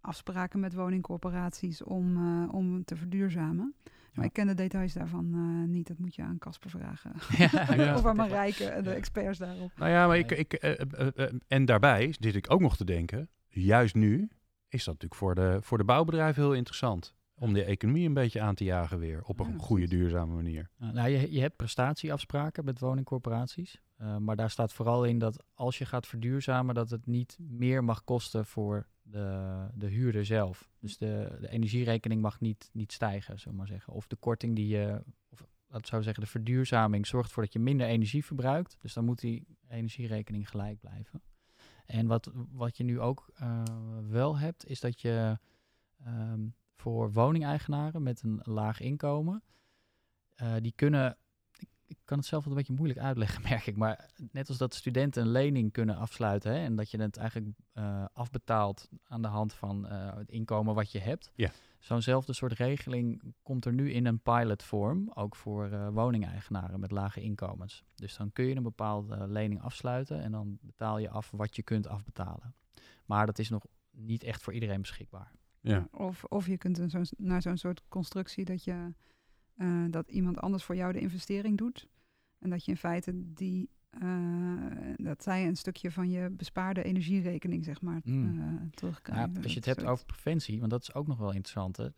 afspraken 0.00 0.60
met 0.60 0.74
woningcorporaties 0.74 1.82
om, 1.82 2.16
uh, 2.16 2.54
om 2.54 2.84
te 2.84 2.96
verduurzamen. 2.96 3.74
Maar 4.14 4.24
ik 4.24 4.32
ken 4.32 4.46
de 4.46 4.54
details 4.54 4.92
daarvan 4.92 5.34
uh, 5.34 5.68
niet. 5.68 5.88
Dat 5.88 5.98
moet 5.98 6.14
je 6.14 6.22
aan 6.22 6.38
Casper 6.38 6.70
vragen. 6.70 7.12
Ja, 7.76 7.94
of 7.98 8.04
aan 8.04 8.16
Marijke 8.16 8.64
en 8.64 8.84
de 8.84 8.90
experts 8.90 9.38
daarop. 9.38 9.72
Nou 9.76 9.90
ja, 9.90 10.06
maar 10.06 10.18
ik, 10.18 10.30
ik, 10.30 10.64
uh, 10.64 11.28
en 11.46 11.64
daarbij 11.64 12.14
zit 12.20 12.34
ik 12.34 12.52
ook 12.52 12.60
nog 12.60 12.76
te 12.76 12.84
denken, 12.84 13.28
juist 13.48 13.94
nu 13.94 14.30
is 14.68 14.84
dat 14.84 14.94
natuurlijk 14.94 15.14
voor 15.20 15.34
de, 15.34 15.58
voor 15.62 15.78
de 15.78 15.84
bouwbedrijven 15.84 16.42
heel 16.42 16.54
interessant. 16.54 17.14
Om 17.34 17.52
de 17.52 17.64
economie 17.64 18.06
een 18.06 18.14
beetje 18.14 18.40
aan 18.40 18.54
te 18.54 18.64
jagen 18.64 18.98
weer 18.98 19.22
op 19.22 19.40
een 19.40 19.58
goede, 19.58 19.88
duurzame 19.88 20.34
manier. 20.34 20.70
Nou, 20.76 21.08
je, 21.08 21.32
je 21.32 21.40
hebt 21.40 21.56
prestatieafspraken 21.56 22.64
met 22.64 22.80
woningcorporaties. 22.80 23.80
maar 24.18 24.36
daar 24.36 24.50
staat 24.50 24.72
vooral 24.72 25.04
in 25.04 25.18
dat 25.18 25.44
als 25.54 25.78
je 25.78 25.84
gaat 25.84 26.06
verduurzamen, 26.06 26.74
dat 26.74 26.90
het 26.90 27.06
niet 27.06 27.38
meer 27.40 27.84
mag 27.84 28.04
kosten 28.04 28.46
voor 28.46 28.86
de, 29.10 29.68
de 29.74 29.86
huurder 29.86 30.24
zelf. 30.24 30.70
Dus 30.78 30.98
de, 30.98 31.36
de 31.40 31.48
energierekening 31.48 32.22
mag 32.22 32.40
niet, 32.40 32.70
niet 32.72 32.92
stijgen, 32.92 33.38
zullen 33.38 33.58
maar 33.58 33.66
zeggen. 33.66 33.92
Of 33.92 34.06
de 34.06 34.16
korting 34.16 34.56
die 34.56 34.68
je, 34.68 35.02
of 35.28 35.46
laten 35.66 35.86
zou 35.86 36.02
zeggen, 36.02 36.22
de 36.22 36.30
verduurzaming 36.30 37.06
zorgt 37.06 37.28
ervoor 37.28 37.42
dat 37.42 37.52
je 37.52 37.58
minder 37.58 37.86
energie 37.86 38.24
verbruikt. 38.24 38.76
Dus 38.80 38.92
dan 38.92 39.04
moet 39.04 39.20
die 39.20 39.46
energierekening 39.68 40.48
gelijk 40.48 40.80
blijven. 40.80 41.22
En 41.86 42.06
wat, 42.06 42.30
wat 42.50 42.76
je 42.76 42.84
nu 42.84 43.00
ook 43.00 43.32
uh, 43.42 43.62
wel 44.08 44.38
hebt, 44.38 44.66
is 44.66 44.80
dat 44.80 45.00
je 45.00 45.38
um, 46.06 46.54
voor 46.76 47.12
woningeigenaren 47.12 48.02
met 48.02 48.22
een 48.22 48.40
laag 48.42 48.80
inkomen, 48.80 49.42
uh, 50.42 50.54
die 50.60 50.72
kunnen 50.76 51.16
ik 51.90 51.98
kan 52.04 52.18
het 52.18 52.26
zelf 52.26 52.44
wel 52.44 52.52
een 52.52 52.58
beetje 52.58 52.74
moeilijk 52.74 53.00
uitleggen, 53.00 53.42
merk 53.50 53.66
ik. 53.66 53.76
Maar 53.76 54.10
net 54.32 54.48
als 54.48 54.58
dat 54.58 54.74
studenten 54.74 55.22
een 55.22 55.30
lening 55.30 55.72
kunnen 55.72 55.96
afsluiten 55.96 56.52
hè, 56.52 56.58
en 56.58 56.76
dat 56.76 56.90
je 56.90 57.00
het 57.00 57.16
eigenlijk 57.16 57.56
uh, 57.74 58.04
afbetaalt 58.12 58.88
aan 59.04 59.22
de 59.22 59.28
hand 59.28 59.52
van 59.52 59.86
uh, 59.86 60.16
het 60.16 60.30
inkomen 60.30 60.74
wat 60.74 60.92
je 60.92 60.98
hebt. 60.98 61.30
Ja. 61.34 61.50
Zo'nzelfde 61.78 62.32
soort 62.32 62.52
regeling 62.52 63.34
komt 63.42 63.64
er 63.64 63.72
nu 63.72 63.92
in 63.92 64.06
een 64.06 64.20
pilotvorm, 64.20 65.10
ook 65.14 65.36
voor 65.36 65.68
uh, 65.68 65.88
woningeigenaren 65.88 66.80
met 66.80 66.90
lage 66.90 67.20
inkomens. 67.20 67.84
Dus 67.94 68.16
dan 68.16 68.32
kun 68.32 68.44
je 68.44 68.56
een 68.56 68.62
bepaalde 68.62 69.28
lening 69.28 69.62
afsluiten 69.62 70.22
en 70.22 70.32
dan 70.32 70.58
betaal 70.60 70.98
je 70.98 71.10
af 71.10 71.30
wat 71.30 71.56
je 71.56 71.62
kunt 71.62 71.86
afbetalen. 71.86 72.54
Maar 73.04 73.26
dat 73.26 73.38
is 73.38 73.48
nog 73.48 73.66
niet 73.90 74.22
echt 74.22 74.42
voor 74.42 74.52
iedereen 74.52 74.80
beschikbaar. 74.80 75.32
Ja. 75.60 75.88
Of, 75.90 76.24
of 76.24 76.46
je 76.46 76.58
kunt 76.58 76.78
een 76.78 76.90
zo, 76.90 77.02
naar 77.16 77.42
zo'n 77.42 77.56
soort 77.56 77.82
constructie 77.88 78.44
dat 78.44 78.64
je 78.64 78.92
uh, 79.56 79.84
dat 79.90 80.10
iemand 80.10 80.38
anders 80.38 80.64
voor 80.64 80.76
jou 80.76 80.92
de 80.92 81.00
investering 81.00 81.58
doet. 81.58 81.88
En 82.38 82.50
dat 82.50 82.64
je 82.64 82.70
in 82.70 82.76
feite 82.76 83.32
die, 83.34 83.70
uh, 84.02 84.94
dat 84.96 85.22
zij 85.22 85.46
een 85.46 85.56
stukje 85.56 85.90
van 85.90 86.10
je 86.10 86.30
bespaarde 86.30 86.82
energierekening, 86.82 87.64
zeg 87.64 87.80
maar, 87.80 88.00
mm. 88.04 88.38
uh, 88.38 88.70
terugkrijgen. 88.70 89.32
Ja, 89.34 89.42
als 89.42 89.52
je 89.52 89.58
het 89.58 89.66
hebt 89.66 89.84
over 89.84 90.04
preventie, 90.04 90.58
want 90.58 90.70
dat 90.70 90.82
is 90.82 90.94
ook 90.94 91.06
nog 91.06 91.18
wel 91.18 91.32
interessant. 91.32 91.76
Hè? 91.76 91.88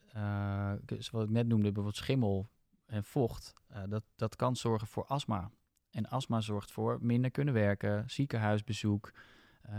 zoals 0.99 1.25
ik 1.25 1.31
net 1.31 1.47
noemde, 1.47 1.63
bijvoorbeeld 1.63 1.97
schimmel 1.97 2.49
en 2.87 3.05
vocht, 3.05 3.53
dat, 3.89 4.03
dat 4.17 4.37
kan 4.37 4.57
zorgen 4.57 4.89
voor 4.89 5.05
astma. 5.05 5.51
En 5.91 6.09
astma 6.09 6.41
zorgt 6.41 6.73
voor 6.73 6.99
minder 7.01 7.31
kunnen 7.31 7.55
werken, 7.55 8.11
ziekenhuisbezoek 8.11 9.13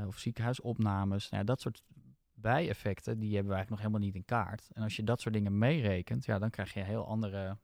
of 0.07 0.17
ziekenhuisopnames. 0.17 1.29
Nou, 1.29 1.41
ja, 1.41 1.47
dat 1.47 1.61
soort 1.61 1.83
bijeffecten, 2.43 3.19
die 3.19 3.33
hebben 3.33 3.51
we 3.51 3.55
eigenlijk 3.55 3.69
nog 3.69 3.79
helemaal 3.79 4.07
niet 4.07 4.15
in 4.15 4.25
kaart. 4.25 4.69
En 4.73 4.83
als 4.83 4.95
je 4.95 5.03
dat 5.03 5.21
soort 5.21 5.33
dingen 5.33 5.57
meerekent, 5.57 6.25
ja, 6.25 6.39
dan 6.39 6.49
krijg 6.49 6.73
je 6.73 6.79
heel 6.79 7.07
andere 7.07 7.57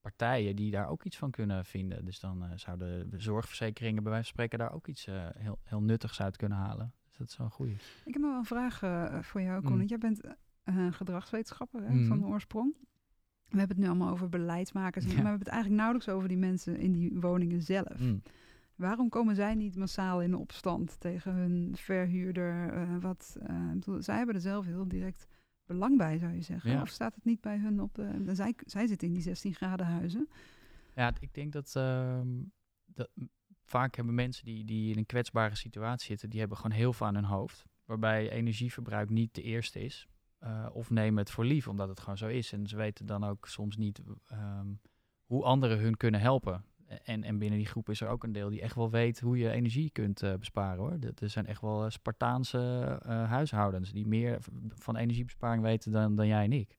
partijen 0.00 0.56
die 0.56 0.70
daar 0.70 0.88
ook 0.88 1.04
iets 1.04 1.16
van 1.16 1.30
kunnen 1.30 1.64
vinden. 1.64 2.04
Dus 2.04 2.20
dan 2.20 2.44
uh, 2.44 2.50
zouden 2.54 3.10
de 3.10 3.20
zorgverzekeringen 3.20 4.02
bij 4.02 4.12
wijze 4.12 4.26
van 4.26 4.34
spreken 4.34 4.58
daar 4.58 4.72
ook 4.72 4.86
iets 4.86 5.06
uh, 5.06 5.26
heel, 5.36 5.58
heel 5.62 5.82
nuttigs 5.82 6.20
uit 6.20 6.36
kunnen 6.36 6.58
halen. 6.58 6.94
Dus 7.06 7.16
dat 7.16 7.28
is 7.28 7.36
wel 7.36 7.46
een 7.46 7.52
goede. 7.52 7.72
Ik 8.04 8.12
heb 8.12 8.22
nog 8.22 8.30
wel 8.30 8.38
een 8.38 8.44
vraag 8.44 8.82
uh, 8.82 9.22
voor 9.22 9.42
jou, 9.42 9.62
Koen. 9.62 9.78
Mm. 9.78 9.84
Jij 9.84 9.98
bent 9.98 10.20
gedragswetenschapper 10.90 11.82
hè, 11.82 11.90
mm. 11.90 12.06
van 12.06 12.26
oorsprong. 12.26 12.74
We 13.48 13.58
hebben 13.58 13.76
het 13.76 13.84
nu 13.84 13.90
allemaal 13.90 14.12
over 14.12 14.28
beleidsmakers, 14.28 15.04
ja. 15.04 15.10
maar 15.10 15.22
we 15.22 15.28
hebben 15.28 15.46
het 15.46 15.54
eigenlijk 15.54 15.82
nauwelijks 15.82 16.12
over 16.12 16.28
die 16.28 16.38
mensen 16.38 16.76
in 16.76 16.92
die 16.92 17.20
woningen 17.20 17.62
zelf. 17.62 17.98
Mm. 17.98 18.22
Waarom 18.80 19.08
komen 19.08 19.34
zij 19.34 19.54
niet 19.54 19.76
massaal 19.76 20.22
in 20.22 20.34
opstand 20.34 21.00
tegen 21.00 21.34
hun 21.34 21.76
verhuurder? 21.76 23.00
wat, 23.00 23.36
bedoel, 23.72 24.02
zij 24.02 24.16
hebben 24.16 24.34
er 24.34 24.40
zelf 24.40 24.64
heel 24.64 24.88
direct 24.88 25.26
belang 25.64 25.98
bij, 25.98 26.18
zou 26.18 26.32
je 26.32 26.42
zeggen? 26.42 26.70
Ja. 26.70 26.80
Of 26.80 26.88
staat 26.88 27.14
het 27.14 27.24
niet 27.24 27.40
bij 27.40 27.58
hun 27.58 27.80
op 27.80 27.94
de... 27.94 28.34
Zij, 28.34 28.54
zij 28.66 28.86
zitten 28.86 29.08
in 29.08 29.14
die 29.14 29.22
16 29.22 29.54
graden 29.54 29.86
huizen. 29.86 30.28
Ja, 30.94 31.12
ik 31.20 31.34
denk 31.34 31.52
dat, 31.52 31.74
uh, 31.76 32.20
dat 32.84 33.10
vaak 33.62 33.96
hebben 33.96 34.14
mensen 34.14 34.44
die, 34.44 34.64
die 34.64 34.90
in 34.90 34.98
een 34.98 35.06
kwetsbare 35.06 35.54
situatie 35.54 36.06
zitten, 36.06 36.30
die 36.30 36.38
hebben 36.40 36.56
gewoon 36.56 36.76
heel 36.76 36.92
veel 36.92 37.06
aan 37.06 37.14
hun 37.14 37.24
hoofd. 37.24 37.64
Waarbij 37.84 38.30
energieverbruik 38.30 39.10
niet 39.10 39.34
de 39.34 39.42
eerste 39.42 39.80
is. 39.80 40.08
Uh, 40.40 40.66
of 40.72 40.90
nemen 40.90 41.18
het 41.18 41.30
voor 41.30 41.44
lief, 41.44 41.68
omdat 41.68 41.88
het 41.88 42.00
gewoon 42.00 42.16
zo 42.16 42.26
is. 42.26 42.52
En 42.52 42.66
ze 42.66 42.76
weten 42.76 43.06
dan 43.06 43.24
ook 43.24 43.46
soms 43.46 43.76
niet 43.76 44.00
um, 44.32 44.80
hoe 45.24 45.44
anderen 45.44 45.78
hun 45.78 45.96
kunnen 45.96 46.20
helpen. 46.20 46.64
En, 47.04 47.24
en 47.24 47.38
binnen 47.38 47.58
die 47.58 47.66
groep 47.66 47.88
is 47.88 48.00
er 48.00 48.08
ook 48.08 48.24
een 48.24 48.32
deel 48.32 48.48
die 48.48 48.60
echt 48.60 48.74
wel 48.74 48.90
weet 48.90 49.20
hoe 49.20 49.38
je 49.38 49.50
energie 49.50 49.90
kunt 49.90 50.22
uh, 50.22 50.34
besparen 50.34 50.78
hoor. 50.78 50.98
Er 51.18 51.30
zijn 51.30 51.46
echt 51.46 51.60
wel 51.60 51.84
uh, 51.84 51.90
Spartaanse 51.90 53.00
uh, 53.06 53.28
huishoudens 53.28 53.92
die 53.92 54.06
meer 54.06 54.38
van 54.68 54.96
energiebesparing 54.96 55.62
weten 55.62 55.92
dan, 55.92 56.16
dan 56.16 56.26
jij 56.26 56.44
en 56.44 56.52
ik. 56.52 56.76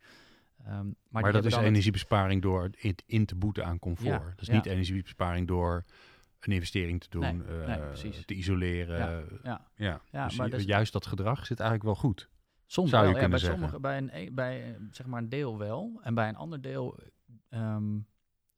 Um, 0.67 0.95
maar, 1.10 1.21
maar 1.21 1.32
dat 1.32 1.45
is 1.45 1.56
energiebesparing 1.56 2.41
door 2.41 2.69
het 2.78 3.04
in 3.06 3.26
te 3.26 3.36
boeten 3.36 3.65
aan 3.65 3.80
comfort. 3.80 4.08
Ja, 4.08 4.34
dus 4.36 4.47
ja. 4.47 4.54
niet 4.54 4.65
energiebesparing 4.65 5.47
door 5.47 5.86
een 6.39 6.52
investering 6.52 7.02
te 7.02 7.10
doen, 7.10 7.21
nee, 7.21 7.78
nee, 7.78 8.26
te 8.26 8.34
isoleren. 8.34 8.97
Ja, 9.43 9.67
ja. 9.76 10.02
ja. 10.12 10.26
Dus 10.28 10.38
maar 10.38 10.50
dus, 10.50 10.63
juist 10.63 10.93
dat 10.93 11.06
gedrag 11.06 11.45
zit 11.45 11.60
eigenlijk 11.60 11.89
wel 11.89 12.10
goed. 12.12 12.30
Soms 12.65 12.89
zou 12.89 13.02
wel, 13.02 13.12
je 13.12 13.19
kunnen 13.19 13.39
bij 13.39 13.39
zeggen. 13.39 13.60
Sommige, 13.60 13.80
bij, 13.80 13.97
een, 13.97 14.10
e, 14.13 14.32
bij 14.32 14.78
zeg 14.91 15.06
maar 15.06 15.21
een 15.21 15.30
deel 15.30 15.58
wel. 15.58 16.00
En 16.04 16.13
bij 16.13 16.30
een 16.30 16.36
ander 16.36 16.62
deel 16.62 17.00
um, 17.50 18.08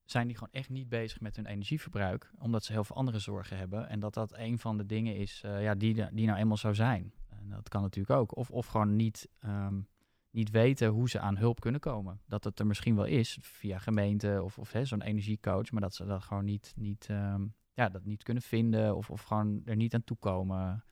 zijn 0.05 0.27
die 0.27 0.37
gewoon 0.37 0.53
echt 0.53 0.69
niet 0.69 0.89
bezig 0.89 1.19
met 1.19 1.35
hun 1.35 1.45
energieverbruik, 1.45 2.31
omdat 2.39 2.63
ze 2.63 2.71
heel 2.71 2.83
veel 2.83 2.95
andere 2.95 3.19
zorgen 3.19 3.57
hebben. 3.57 3.89
En 3.89 3.99
dat 3.99 4.13
dat 4.13 4.37
een 4.37 4.59
van 4.59 4.77
de 4.77 4.85
dingen 4.85 5.15
is 5.15 5.43
uh, 5.45 5.63
ja, 5.63 5.75
die, 5.75 5.93
die 6.11 6.25
nou 6.25 6.39
eenmaal 6.39 6.57
zou 6.57 6.75
zijn. 6.75 7.13
En 7.29 7.49
dat 7.49 7.69
kan 7.69 7.81
natuurlijk 7.81 8.19
ook. 8.19 8.37
Of, 8.37 8.51
of 8.51 8.65
gewoon 8.65 8.95
niet, 8.95 9.29
um, 9.45 9.87
niet 10.29 10.51
weten 10.51 10.87
hoe 10.87 11.09
ze 11.09 11.19
aan 11.19 11.37
hulp 11.37 11.59
kunnen 11.59 11.81
komen. 11.81 12.21
Dat 12.25 12.43
het 12.43 12.59
er 12.59 12.67
misschien 12.67 12.95
wel 12.95 13.05
is 13.05 13.37
via 13.41 13.77
gemeente 13.77 14.41
of, 14.43 14.57
of 14.57 14.73
zo'n 14.83 15.01
energiecoach, 15.01 15.71
maar 15.71 15.81
dat 15.81 15.95
ze 15.95 16.05
dat 16.05 16.23
gewoon 16.23 16.45
niet, 16.45 16.73
niet, 16.75 17.07
um, 17.11 17.53
ja, 17.73 17.89
dat 17.89 18.05
niet 18.05 18.23
kunnen 18.23 18.43
vinden 18.43 18.95
of, 18.95 19.09
of 19.09 19.21
gewoon 19.21 19.61
er 19.65 19.75
niet 19.75 19.93
aan 19.93 20.03
toekomen. 20.03 20.83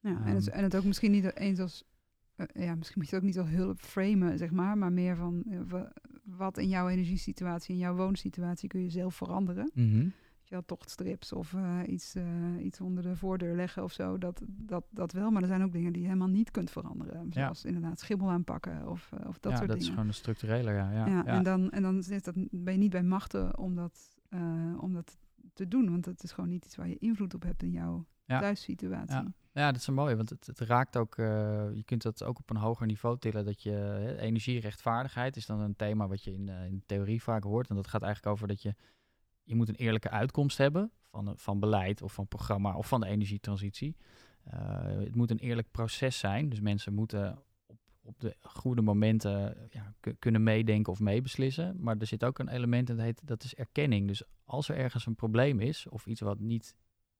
Ja, 0.00 0.10
um, 0.10 0.22
en, 0.24 0.34
het, 0.34 0.48
en 0.48 0.62
het 0.62 0.76
ook 0.76 0.84
misschien 0.84 1.10
niet 1.10 1.36
eens 1.36 1.60
als 1.60 1.84
uh, 2.36 2.64
ja, 2.64 2.74
misschien 2.74 3.00
moet 3.00 3.10
je 3.10 3.16
het 3.16 3.24
ook 3.24 3.30
niet 3.30 3.38
al 3.38 3.46
hulp 3.46 3.80
framen, 3.80 4.38
zeg 4.38 4.50
maar, 4.50 4.78
maar 4.78 4.92
meer 4.92 5.16
van 5.16 5.42
uh, 5.46 5.82
wat 6.24 6.58
in 6.58 6.68
jouw 6.68 6.88
energiesituatie, 6.88 7.74
in 7.74 7.80
jouw 7.80 7.94
woonsituatie 7.94 8.68
kun 8.68 8.82
je 8.82 8.90
zelf 8.90 9.14
veranderen. 9.14 9.70
Mm 9.74 9.90
-hmm. 9.90 10.12
Je 10.44 10.54
had 10.54 10.66
tochtstrips 10.66 11.32
of 11.32 11.52
uh, 11.52 11.78
iets, 11.86 12.16
iets 12.58 12.80
onder 12.80 13.02
de 13.02 13.16
voordeur 13.16 13.56
leggen 13.56 13.82
of 13.82 13.92
zo, 13.92 14.18
dat, 14.18 14.42
dat, 14.46 14.84
dat 14.90 15.12
wel. 15.12 15.30
Maar 15.30 15.42
er 15.42 15.48
zijn 15.48 15.62
ook 15.62 15.72
dingen 15.72 15.92
die 15.92 16.02
je 16.02 16.08
helemaal 16.08 16.28
niet 16.28 16.50
kunt 16.50 16.70
veranderen. 16.70 17.32
Zoals 17.32 17.62
ja. 17.62 17.68
inderdaad 17.68 18.00
schimmel 18.00 18.30
aanpakken 18.30 18.88
of, 18.88 19.10
of 19.26 19.38
dat 19.38 19.52
ja, 19.52 19.58
soort 19.58 19.68
dat 19.68 19.78
dingen. 19.78 19.78
is 19.78 19.88
gewoon 19.88 20.06
een 20.06 20.14
structurele, 20.14 20.72
ja. 20.72 20.90
ja, 20.90 21.06
ja, 21.06 21.24
En, 21.24 21.42
dan, 21.42 21.70
en 21.70 21.82
dan 21.82 21.98
is 21.98 22.22
dat, 22.22 22.34
ben 22.50 22.72
je 22.72 22.78
niet 22.78 22.90
bij 22.90 23.02
machten 23.02 23.58
om 23.58 23.74
dat, 23.74 24.08
om 24.78 24.92
dat 24.92 25.18
te 25.52 25.68
doen, 25.68 25.90
want 25.90 26.04
het 26.04 26.22
is 26.22 26.32
gewoon 26.32 26.50
niet 26.50 26.64
iets 26.64 26.76
waar 26.76 26.88
je 26.88 26.98
invloed 26.98 27.34
op 27.34 27.42
hebt 27.42 27.62
in 27.62 27.70
jouw 27.70 28.06
thuissituatie. 28.26 29.14
Ja. 29.14 29.32
Ja, 29.52 29.72
dat 29.72 29.80
is 29.80 29.86
een 29.86 29.94
mooie, 29.94 30.16
want 30.16 30.30
het, 30.30 30.46
het 30.46 30.60
raakt 30.60 30.96
ook, 30.96 31.16
uh, 31.16 31.26
je 31.74 31.82
kunt 31.84 32.02
dat 32.02 32.22
ook 32.22 32.38
op 32.38 32.50
een 32.50 32.56
hoger 32.56 32.86
niveau 32.86 33.18
tillen, 33.18 33.44
dat 33.44 33.62
je 33.62 33.70
hè, 33.70 34.18
energierechtvaardigheid 34.18 35.36
is 35.36 35.46
dan 35.46 35.60
een 35.60 35.76
thema 35.76 36.08
wat 36.08 36.24
je 36.24 36.32
in, 36.32 36.46
uh, 36.48 36.64
in 36.64 36.74
de 36.74 36.82
theorie 36.86 37.22
vaak 37.22 37.42
hoort. 37.42 37.68
En 37.68 37.76
dat 37.76 37.88
gaat 37.88 38.02
eigenlijk 38.02 38.34
over 38.34 38.48
dat 38.48 38.62
je, 38.62 38.74
je 39.42 39.54
moet 39.54 39.68
een 39.68 39.74
eerlijke 39.74 40.10
uitkomst 40.10 40.58
hebben 40.58 40.90
van, 41.10 41.32
van 41.36 41.60
beleid 41.60 42.02
of 42.02 42.12
van 42.12 42.28
programma 42.28 42.76
of 42.76 42.88
van 42.88 43.00
de 43.00 43.06
energietransitie. 43.06 43.96
Eh, 44.44 44.84
het 44.84 45.14
moet 45.14 45.30
een 45.30 45.38
eerlijk 45.38 45.70
proces 45.70 46.18
zijn. 46.18 46.48
Dus 46.48 46.60
mensen 46.60 46.94
moeten 46.94 47.38
op, 47.66 47.78
op 48.02 48.20
de 48.20 48.36
goede 48.40 48.82
momenten 48.82 49.68
ja, 49.70 49.94
ku- 50.00 50.16
kunnen 50.18 50.42
meedenken 50.42 50.92
of 50.92 51.00
meebeslissen. 51.00 51.76
Maar 51.78 51.96
er 51.98 52.06
zit 52.06 52.24
ook 52.24 52.38
een 52.38 52.48
element 52.48 52.88
in, 52.90 52.96
dat, 52.96 53.04
heet, 53.04 53.20
dat 53.26 53.44
is 53.44 53.54
erkenning. 53.54 54.06
Dus 54.06 54.22
als 54.44 54.68
er 54.68 54.76
ergens 54.76 55.06
een 55.06 55.14
probleem 55.14 55.60
is, 55.60 55.88
of 55.88 56.06
iets 56.06 56.20
wat 56.20 56.38
niet 56.38 56.74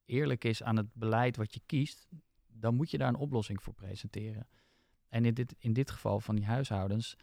eerlijk 0.05 0.45
is 0.45 0.63
aan 0.63 0.77
het 0.77 0.95
beleid 0.95 1.37
wat 1.37 1.55
je 1.55 1.61
kiest, 1.67 2.09
dan 2.47 2.75
moet 2.75 2.91
je 2.91 2.99
daar 2.99 3.09
een 3.09 3.15
oplossing 3.17 3.63
voor 3.63 3.75
presenteren. 3.75 4.49
En 5.09 5.25
in 5.25 5.35
dit, 5.35 5.55
in 5.59 5.73
dit 5.73 5.91
geval 5.91 6.21
van 6.21 6.35
die 6.37 6.45
huishoudens 6.45 7.17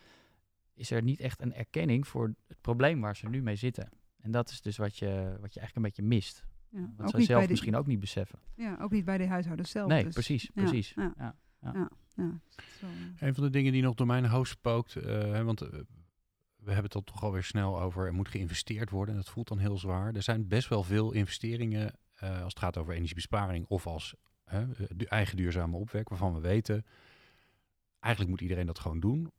is 0.74 0.91
er 0.91 1.02
niet 1.02 1.20
echt 1.20 1.41
een 1.41 1.54
erkenning 1.54 2.08
voor 2.08 2.34
het 2.48 2.62
probleem 2.62 3.02
waar 3.02 3.15
ze 3.15 3.30
nu 3.30 3.41
mee 3.41 3.56
zitten. 3.56 3.89
En 4.17 4.32
dat 4.32 4.50
is 4.50 4.62
dus 4.62 4.78
wat 4.78 4.98
je, 4.98 5.38
wat 5.39 5.54
je 5.54 5.60
eigenlijk 5.60 5.76
een 5.76 5.82
beetje 5.82 6.04
mist. 6.04 6.46
Ja, 6.70 6.94
Wat 6.98 7.13
niet 7.13 7.26
zelf 7.26 7.44
de, 7.44 7.50
misschien 7.50 7.76
ook 7.76 7.88
niet 7.88 8.00
beseffen. 8.00 8.39
ja, 8.56 8.78
ook 8.82 8.91
niet 8.91 9.06
bij 9.06 9.17
de 9.17 9.28
huishoudens 9.28 9.72
zelf. 9.72 9.88
nee, 9.88 10.04
dus- 10.04 10.13
precies, 10.13 10.44
ja, 10.44 10.52
precies. 10.54 10.94
ja. 10.96 11.13
Ja. 11.17 11.36
Ja, 12.15 12.39
zo, 12.80 12.86
eh, 12.86 13.28
Een 13.28 13.34
van 13.36 13.44
de 13.44 13.50
dingen 13.50 13.72
die 13.72 13.82
nog 13.82 13.96
door 13.96 14.08
mijn 14.08 14.26
hoofd 14.26 14.52
spookt, 14.52 14.96
eh, 14.96 15.04
hè, 15.04 15.44
want 15.44 15.62
eh, 15.62 15.70
we 16.56 16.72
hebben 16.72 16.84
het 16.84 16.94
er 16.94 17.04
toch 17.04 17.24
alweer 17.24 17.44
snel 17.44 17.82
over, 17.82 18.06
er 18.06 18.13
moet 18.13 18.28
geïnvesteerd 18.28 18.89
worden. 18.89 19.15
En 19.15 19.22
dat 19.22 19.30
voelt 19.30 19.48
dan 19.48 19.58
heel 19.58 19.78
zwaar. 19.78 20.15
Er 20.15 20.24
zijn 20.24 20.48
best 20.48 20.67
wel 20.70 20.84
veel 20.84 21.12
investeringen 21.12 21.94
als 22.22 22.54
het 22.54 22.60
gaat 22.60 22.78
over 22.78 22.94
energiebesparing 22.94 23.66
of 23.68 23.88
als 23.88 24.16
de 24.96 25.08
eigen 25.08 25.38
duurzame 25.38 25.78
opwek, 25.78 26.10
waarvan 26.10 26.34
we 26.34 26.40
weten, 26.40 26.86
eigenlijk 28.00 28.34
moet 28.34 28.42
iedereen 28.42 28.66
dat 28.66 28.80
gewoon 28.80 29.00
doen. 29.00 29.32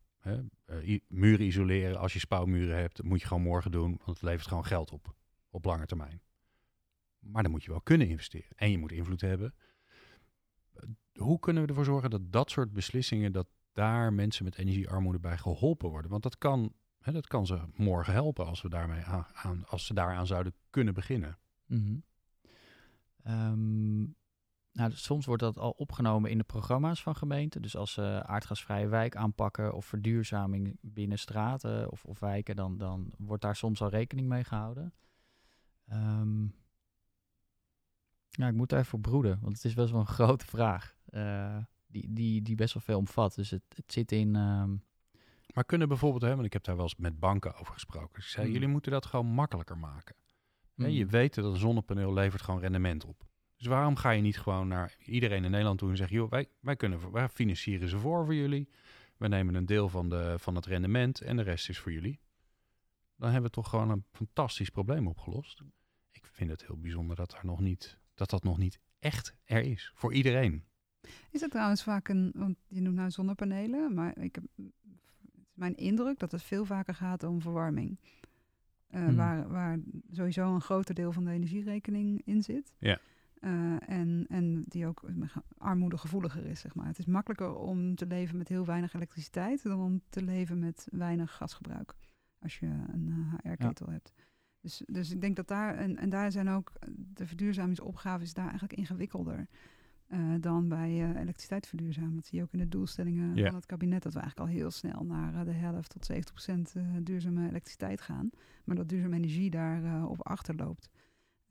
Eh, 0.65 0.99
muren 1.07 1.45
isoleren, 1.45 1.99
als 1.99 2.13
je 2.13 2.19
spouwmuren 2.19 2.77
hebt, 2.77 3.03
moet 3.03 3.21
je 3.21 3.27
gewoon 3.27 3.43
morgen 3.43 3.71
doen, 3.71 3.89
want 4.05 4.17
het 4.17 4.21
levert 4.21 4.47
gewoon 4.47 4.65
geld 4.65 4.91
op, 4.91 5.15
op 5.49 5.65
lange 5.65 5.85
termijn. 5.85 6.21
Maar 7.19 7.43
dan 7.43 7.51
moet 7.51 7.63
je 7.63 7.69
wel 7.69 7.81
kunnen 7.81 8.07
investeren 8.07 8.55
en 8.55 8.71
je 8.71 8.77
moet 8.77 8.91
invloed 8.91 9.21
hebben. 9.21 9.53
Eh, 10.73 10.89
Hoe 11.13 11.39
kunnen 11.39 11.63
we 11.63 11.69
ervoor 11.69 11.85
zorgen 11.85 12.09
dat 12.09 12.31
dat 12.31 12.51
soort 12.51 12.73
beslissingen, 12.73 13.31
dat 13.31 13.47
daar 13.71 14.13
mensen 14.13 14.43
met 14.43 14.57
energiearmoede 14.57 15.19
bij 15.19 15.37
geholpen 15.37 15.89
worden? 15.89 16.11
Want 16.11 16.23
dat 16.23 16.37
kan, 16.37 16.73
hè, 16.99 17.11
dat 17.11 17.27
kan 17.27 17.45
ze 17.45 17.59
morgen 17.75 18.13
helpen 18.13 18.45
als, 18.45 18.61
we 18.61 18.69
daarmee 18.69 19.03
aan, 19.33 19.65
als 19.67 19.85
ze 19.85 19.93
daaraan 19.93 20.27
zouden 20.27 20.53
kunnen 20.69 20.93
beginnen. 20.93 21.37
Mhm. 21.65 21.97
Ehm, 23.23 24.01
nou, 24.71 24.91
soms 24.91 25.25
wordt 25.25 25.41
dat 25.41 25.57
al 25.57 25.71
opgenomen 25.71 26.31
in 26.31 26.37
de 26.37 26.43
programma's 26.43 27.03
van 27.03 27.15
gemeenten. 27.15 27.61
Dus 27.61 27.75
als 27.75 27.93
ze 27.93 28.23
aardgasvrije 28.25 28.87
wijk 28.87 29.15
aanpakken 29.15 29.73
of 29.73 29.85
verduurzaming 29.85 30.77
binnen 30.81 31.19
straten 31.19 31.91
of, 31.91 32.05
of 32.05 32.19
wijken, 32.19 32.55
dan, 32.55 32.77
dan 32.77 33.13
wordt 33.17 33.41
daar 33.43 33.55
soms 33.55 33.81
al 33.81 33.89
rekening 33.89 34.27
mee 34.27 34.43
gehouden. 34.43 34.93
Ehm, 35.87 36.43
ja, 38.29 38.47
ik 38.47 38.53
moet 38.53 38.69
daar 38.69 38.79
even 38.79 39.01
broeden, 39.01 39.39
want 39.41 39.55
het 39.55 39.65
is 39.65 39.73
best 39.73 39.91
wel 39.91 39.99
een 39.99 40.07
grote 40.19 40.45
vraag. 40.45 40.95
eh, 41.05 41.57
die, 41.87 42.13
die, 42.13 42.41
die 42.41 42.55
best 42.55 42.73
wel 42.73 42.83
veel 42.83 42.97
omvat. 42.97 43.35
Dus 43.35 43.49
het, 43.49 43.63
het 43.75 43.91
zit 43.93 44.11
in. 44.11 44.35
ehm, 44.35 44.75
Maar 45.53 45.63
kunnen 45.65 45.87
bijvoorbeeld, 45.87 46.21
hè, 46.21 46.33
want 46.33 46.45
ik 46.45 46.53
heb 46.53 46.63
daar 46.63 46.75
wel 46.75 46.83
eens 46.83 46.95
met 46.95 47.19
banken 47.19 47.55
over 47.55 47.73
gesproken. 47.73 48.17
Ik 48.19 48.23
zei, 48.23 48.43
Hmm. 48.45 48.53
jullie 48.53 48.67
moeten 48.67 48.91
dat 48.91 49.05
gewoon 49.05 49.25
makkelijker 49.27 49.77
maken. 49.77 50.15
Je 50.75 51.05
weet 51.05 51.33
dat 51.33 51.45
een 51.45 51.57
zonnepaneel 51.57 52.13
levert 52.13 52.41
gewoon 52.41 52.59
rendement 52.59 53.05
op. 53.05 53.25
Dus 53.57 53.67
waarom 53.67 53.95
ga 53.95 54.09
je 54.09 54.21
niet 54.21 54.39
gewoon 54.39 54.67
naar 54.67 54.95
iedereen 55.05 55.43
in 55.43 55.51
Nederland 55.51 55.79
toe 55.79 55.89
en 55.89 55.97
zeggen, 55.97 56.15
joh, 56.15 56.29
wij, 56.29 56.49
wij, 56.59 56.75
kunnen, 56.75 57.11
wij 57.11 57.29
financieren 57.29 57.89
ze 57.89 57.99
voor 57.99 58.25
voor 58.25 58.35
jullie. 58.35 58.69
We 59.17 59.27
nemen 59.27 59.55
een 59.55 59.65
deel 59.65 59.89
van, 59.89 60.09
de, 60.09 60.35
van 60.39 60.55
het 60.55 60.65
rendement 60.65 61.21
en 61.21 61.35
de 61.35 61.43
rest 61.43 61.69
is 61.69 61.79
voor 61.79 61.91
jullie. 61.91 62.19
Dan 63.15 63.31
hebben 63.31 63.49
we 63.49 63.55
toch 63.55 63.69
gewoon 63.69 63.89
een 63.89 64.05
fantastisch 64.11 64.69
probleem 64.69 65.07
opgelost. 65.07 65.61
Ik 66.11 66.25
vind 66.25 66.49
het 66.49 66.65
heel 66.65 66.77
bijzonder 66.77 67.15
dat, 67.15 67.33
er 67.33 67.45
nog 67.45 67.59
niet, 67.59 67.99
dat 68.13 68.29
dat 68.29 68.43
nog 68.43 68.57
niet 68.57 68.79
echt 68.99 69.35
er 69.43 69.61
is. 69.61 69.91
Voor 69.95 70.13
iedereen. 70.13 70.63
Is 71.31 71.41
het 71.41 71.51
trouwens 71.51 71.83
vaak 71.83 72.07
een, 72.07 72.31
want 72.35 72.57
je 72.67 72.81
noemt 72.81 72.95
nou 72.95 73.11
zonnepanelen, 73.11 73.93
maar 73.93 74.17
ik 74.17 74.35
heb, 74.35 74.43
mijn 75.53 75.75
indruk 75.75 76.19
dat 76.19 76.31
het 76.31 76.43
veel 76.43 76.65
vaker 76.65 76.95
gaat 76.95 77.23
om 77.23 77.41
verwarming. 77.41 77.99
Eh, 78.93 79.03
Hmm. 79.03 79.15
waar, 79.15 79.47
waar 79.47 79.79
sowieso 80.11 80.53
een 80.53 80.61
groter 80.61 80.95
deel 80.95 81.11
van 81.11 81.25
de 81.25 81.31
energierekening 81.31 82.21
in 82.25 82.43
zit. 82.43 82.73
Ja. 82.77 82.99
Eh, 83.39 83.89
en, 83.89 84.25
en 84.29 84.63
die 84.67 84.87
ook 84.87 85.01
armoedegevoeliger 85.57 86.45
is, 86.45 86.59
zeg 86.59 86.75
maar. 86.75 86.85
Het 86.85 86.99
is 86.99 87.05
makkelijker 87.05 87.55
om 87.55 87.95
te 87.95 88.05
leven 88.05 88.37
met 88.37 88.47
heel 88.47 88.65
weinig 88.65 88.93
elektriciteit 88.93 89.63
dan 89.63 89.81
om 89.81 90.01
te 90.09 90.23
leven 90.23 90.59
met 90.59 90.87
weinig 90.91 91.35
gasgebruik. 91.35 91.93
Als 92.39 92.59
je 92.59 92.65
een 92.65 93.13
HR-ketel 93.43 93.89
hebt. 93.89 94.13
Dus, 94.59 94.83
dus 94.85 95.11
ik 95.11 95.21
denk 95.21 95.35
dat 95.35 95.47
daar, 95.47 95.75
en, 95.75 95.97
en 95.97 96.09
daar 96.09 96.31
zijn 96.31 96.49
ook, 96.49 96.71
de 96.89 97.27
verduurzamingsopgave 97.27 98.23
is 98.23 98.33
daar 98.33 98.49
eigenlijk 98.49 98.73
ingewikkelder 98.73 99.47
eh, 100.13 100.19
dan 100.39 100.67
bij 100.67 100.89
eh 100.89 101.19
elektriciteit 101.21 101.67
verduurzamen. 101.67 102.15
Dat 102.15 102.25
zie 102.25 102.37
je 102.37 102.43
ook 102.43 102.51
in 102.53 102.59
de 102.59 102.67
doelstellingen 102.67 103.37
van 103.45 103.55
het 103.55 103.65
kabinet, 103.65 104.03
dat 104.03 104.13
we 104.13 104.19
eigenlijk 104.19 104.49
al 104.49 104.55
heel 104.57 104.71
snel 104.71 105.03
naar 105.03 105.33
eh, 105.35 105.45
de 105.45 105.51
helft 105.51 105.89
tot 105.89 106.05
70 106.05 106.33
procent 106.33 106.73
eh, 106.75 106.83
duurzame 107.03 107.47
elektriciteit 107.49 108.01
gaan. 108.01 108.29
Maar 108.63 108.75
dat 108.75 108.89
duurzame 108.89 109.15
energie 109.15 109.49
daar 109.49 110.05
op 110.07 110.27
achterloopt. 110.27 110.89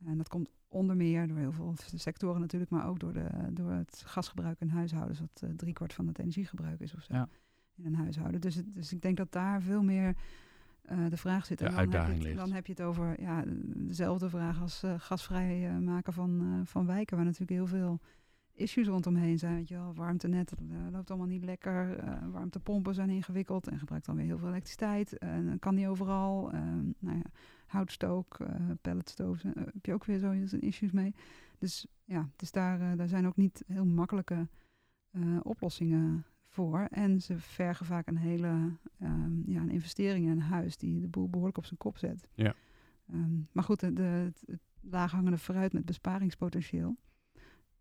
En 0.05 0.17
dat 0.17 0.27
komt 0.27 0.49
onder 0.67 0.95
meer 0.95 1.27
door 1.27 1.37
heel 1.37 1.51
veel 1.51 1.73
sectoren 1.95 2.41
natuurlijk, 2.41 2.71
maar 2.71 2.87
ook 2.87 2.99
door, 2.99 3.13
de, 3.13 3.29
door 3.51 3.71
het 3.71 4.03
gasgebruik 4.05 4.59
in 4.59 4.69
huishoudens, 4.69 5.19
wat 5.19 5.43
driekwart 5.55 5.93
van 5.93 6.07
het 6.07 6.19
energiegebruik 6.19 6.79
is 6.79 6.93
of 6.95 7.01
zo 7.03 7.13
Ja. 7.13 7.29
in 7.75 7.85
een 7.85 7.95
huishouden. 7.95 8.41
Dus, 8.41 8.55
het, 8.55 8.73
dus 8.73 8.93
ik 8.93 9.01
denk 9.01 9.17
dat 9.17 9.31
daar 9.31 9.61
veel 9.61 9.83
meer 9.83 10.15
de 11.09 11.17
vraag 11.17 11.45
zit. 11.45 11.57
De 11.57 11.63
dan 11.65 11.73
heb 11.73 11.91
je 11.91 11.97
het- 11.97 12.23
ligt. 12.23 12.35
Dan 12.37 12.51
heb 12.51 12.65
je 12.65 12.71
het 12.71 12.81
over 12.81 13.21
ja, 13.21 13.43
dezelfde 13.75 14.29
vraag 14.29 14.61
als 14.61 14.83
gasvrij 14.97 15.79
maken 15.79 16.13
van, 16.13 16.61
van 16.65 16.85
wijken, 16.85 17.15
waar 17.15 17.25
natuurlijk 17.25 17.51
heel 17.51 17.67
veel 17.67 17.99
issues 18.53 18.87
rondomheen 18.87 19.39
zijn. 19.39 19.55
Weet 19.55 19.67
je 19.67 19.75
wel, 19.75 19.93
warmtenet 19.93 20.51
eh, 20.51 20.57
loopt 20.91 21.09
allemaal 21.09 21.27
niet 21.27 21.43
lekker. 21.43 21.97
eh, 21.97 22.27
warmtepompen 22.31 22.93
zijn 22.93 23.09
ingewikkeld 23.09 23.67
en 23.67 23.79
gebruikt 23.79 24.05
dan 24.05 24.15
weer 24.15 24.25
heel 24.25 24.37
veel 24.37 24.47
elektriciteit. 24.47 25.17
En 25.17 25.45
dan 25.45 25.59
kan 25.59 25.75
niet 25.75 25.87
overal. 25.87 26.51
eh, 26.51 26.59
nou 26.99 27.17
ja, 27.17 27.23
houtstook, 27.67 28.39
eh 28.39 28.55
pelletstoof, 28.81 29.43
eh, 29.43 29.51
heb 29.55 29.85
je 29.85 29.93
ook 29.93 30.05
weer 30.05 30.19
zo 30.19 30.31
issues 30.59 30.91
mee. 30.91 31.13
Dus 31.57 31.87
ja, 32.05 32.29
dus 32.35 32.51
daar, 32.51 32.81
eh, 32.81 32.97
daar 32.97 33.07
zijn 33.07 33.27
ook 33.27 33.35
niet 33.37 33.63
heel 33.67 33.85
makkelijke 33.85 34.47
eh, 35.11 35.37
oplossingen 35.43 36.25
voor. 36.47 36.79
En 36.89 37.21
ze 37.21 37.37
vergen 37.39 37.85
vaak 37.85 38.07
een 38.07 38.17
hele 38.17 38.77
ehm, 38.99 39.51
ja, 39.51 39.61
een 39.61 39.69
investering 39.71 40.25
in 40.25 40.31
een 40.31 40.41
huis 40.41 40.77
die 40.77 40.99
de 41.01 41.07
boel 41.07 41.29
behoorlijk 41.29 41.57
op 41.57 41.65
zijn 41.65 41.77
kop 41.79 41.97
zet. 41.97 42.27
Ja. 42.33 42.53
Ehm, 43.09 43.39
maar 43.51 43.63
goed, 43.63 43.79
de, 43.79 43.93
de, 43.93 44.01
het, 44.03 44.43
het 44.45 44.59
laaghangende 44.81 45.37
fruit 45.37 45.73
met 45.73 45.85
besparingspotentieel. 45.85 46.95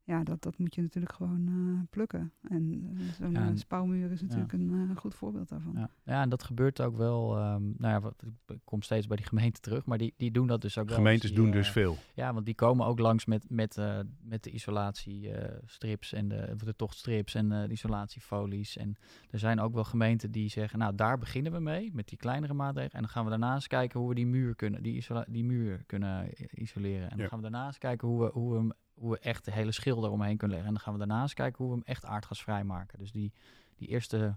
Ja, 0.05 0.25
dat, 0.25 0.43
dat 0.43 0.59
moet 0.59 0.75
je 0.75 0.83
natuurlijk 0.83 1.12
gewoon 1.12 1.47
eh, 1.49 1.83
plukken. 1.91 2.33
En 2.49 2.93
eh, 2.97 3.12
zo'n 3.12 3.33
Ja, 3.33 3.49
eh, 3.49 3.57
spouwmuur 3.57 4.11
is 4.11 4.23
natuurlijk 4.23 4.53
een 4.53 4.88
eh, 4.91 4.97
goed 4.97 5.15
voorbeeld 5.15 5.49
daarvan. 5.49 5.73
Ja. 5.77 5.91
ja, 6.05 6.23
en 6.23 6.29
dat 6.29 6.43
gebeurt 6.43 6.81
ook 6.81 6.97
wel. 6.97 7.37
ehm, 7.37 7.62
nou 7.62 7.93
ja, 7.93 8.01
wat, 8.01 8.23
ik 8.47 8.61
kom 8.65 8.83
steeds 8.83 9.07
bij 9.07 9.17
die 9.17 9.27
gemeente 9.27 9.61
terug, 9.61 9.85
maar 9.87 9.99
die, 9.99 10.15
die 10.17 10.31
doen 10.31 10.47
dat 10.47 10.61
dus 10.61 10.79
ook 10.79 10.87
wel. 10.88 10.97
Gemeentes 10.97 11.29
Die, 11.31 11.38
doen 11.38 11.51
dus 11.51 11.71
veel. 11.71 11.97
Ja, 12.15 12.33
want 12.35 12.45
die 12.47 12.55
komen 12.55 12.87
ook 12.87 12.99
langs 12.99 13.25
met, 13.25 13.51
met, 13.51 13.77
eh, 13.79 13.99
met 14.23 14.43
de 14.43 14.51
isolatiestrips 14.51 16.12
en 16.12 16.29
de, 16.29 16.55
de 16.65 16.77
tochtstrips 16.77 17.35
en 17.35 17.53
eh, 17.53 17.62
de 17.62 17.73
isolatiefolies. 17.73 18.77
En 18.77 18.97
er 19.31 19.38
zijn 19.38 19.61
ook 19.61 19.75
wel 19.75 19.85
gemeenten 19.85 20.31
die 20.31 20.49
zeggen, 20.49 20.79
nou 20.79 20.95
daar 20.95 21.19
beginnen 21.19 21.53
we 21.53 21.61
mee, 21.61 21.91
met 21.95 22.09
die 22.09 22.19
kleinere 22.19 22.55
maatregelen. 22.55 22.95
En 22.97 23.01
dan 23.03 23.11
gaan 23.11 23.25
we 23.25 23.31
daarnaast 23.31 23.67
kijken 23.67 24.01
hoe 24.01 24.09
we 24.09 24.15
die 24.15 24.27
muur 24.27 24.55
kunnen, 24.55 24.83
die, 24.83 24.95
isola- 24.97 25.27
die 25.29 25.45
muur 25.45 25.83
kunnen 25.87 26.29
isoleren. 26.55 27.11
En 27.11 27.19
dan 27.19 27.29
gaan 27.29 27.38
we 27.43 27.51
daarnaast 27.51 27.79
kijken 27.79 28.09
hoe 28.09 28.21
we, 28.25 28.31
hoe, 28.33 28.53
we 28.53 28.59
hem, 28.59 28.73
hoe 29.03 29.11
we 29.11 29.19
echt 29.19 29.45
de 29.45 29.53
hele 29.53 29.73
schil 29.73 30.05
eromheen 30.05 30.37
kunnen 30.37 30.57
leggen. 30.57 30.67
En 30.67 30.75
dan 30.75 30.83
gaan 30.83 30.93
we 30.93 31.07
daarnaast 31.07 31.35
kijken 31.35 31.65
hoe 31.65 31.73
we 31.73 31.79
hem 31.79 31.87
echt 31.87 32.05
aardgasvrij 32.05 32.65
maken. 32.65 32.99
Dus 32.99 33.12
die, 33.12 33.33
die 33.77 33.88
eerste 33.88 34.37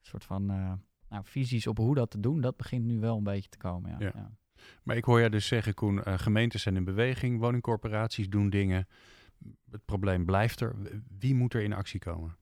soort 0.00 0.24
van 0.24 0.50
eh, 0.50 0.72
nou, 1.08 1.24
visies 1.24 1.66
op 1.66 1.78
hoe 1.78 1.94
dat 1.94 2.10
te 2.10 2.20
doen, 2.20 2.40
dat 2.40 2.56
begint 2.56 2.84
nu 2.84 3.00
wel 3.00 3.16
een 3.16 3.24
beetje 3.24 3.48
te 3.48 3.58
komen. 3.58 3.90
Ja. 3.90 3.96
Ja. 3.98 4.12
Ja. 4.14 4.30
Maar 4.82 4.96
ik 4.96 5.04
hoor 5.04 5.18
jij 5.18 5.28
dus 5.28 5.46
zeggen, 5.46 5.74
Koen, 5.74 6.02
eh, 6.02 6.18
gemeentes 6.18 6.62
zijn 6.62 6.76
in 6.76 6.84
beweging, 6.84 7.40
woningcorporaties 7.40 8.28
doen 8.28 8.50
dingen. 8.50 8.88
Het 9.70 9.84
probleem 9.84 10.24
blijft 10.24 10.60
er. 10.60 10.76
Wie 11.18 11.34
moet 11.34 11.54
er 11.54 11.62
in 11.62 11.72
actie 11.72 12.00
komen? 12.00 12.36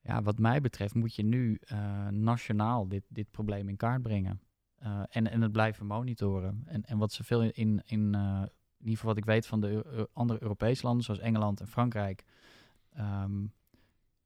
Ja, 0.00 0.22
wat 0.22 0.38
mij 0.38 0.60
betreft 0.60 0.94
moet 0.94 1.14
je 1.14 1.22
nu 1.22 1.58
eh, 1.60 2.08
nationaal 2.08 2.88
dit, 2.88 3.04
dit 3.08 3.30
probleem 3.30 3.68
in 3.68 3.76
kaart 3.76 4.02
brengen. 4.02 4.40
En, 5.08 5.30
en 5.30 5.40
het 5.42 5.52
blijven 5.52 5.86
monitoren. 5.86 6.62
En, 6.66 6.82
en 6.84 6.98
wat 6.98 7.12
zoveel 7.12 7.42
in, 7.42 7.52
in, 7.54 7.82
in, 7.84 8.14
in 8.82 8.88
ieder 8.88 8.98
geval 8.98 9.14
wat 9.14 9.16
ik 9.16 9.24
weet 9.24 9.46
van 9.46 9.60
de 9.60 10.08
andere 10.12 10.42
Europese 10.42 10.86
landen, 10.86 11.04
zoals 11.04 11.20
Engeland 11.20 11.60
en 11.60 11.68
Frankrijk, 11.68 12.24
ehm, 12.92 13.46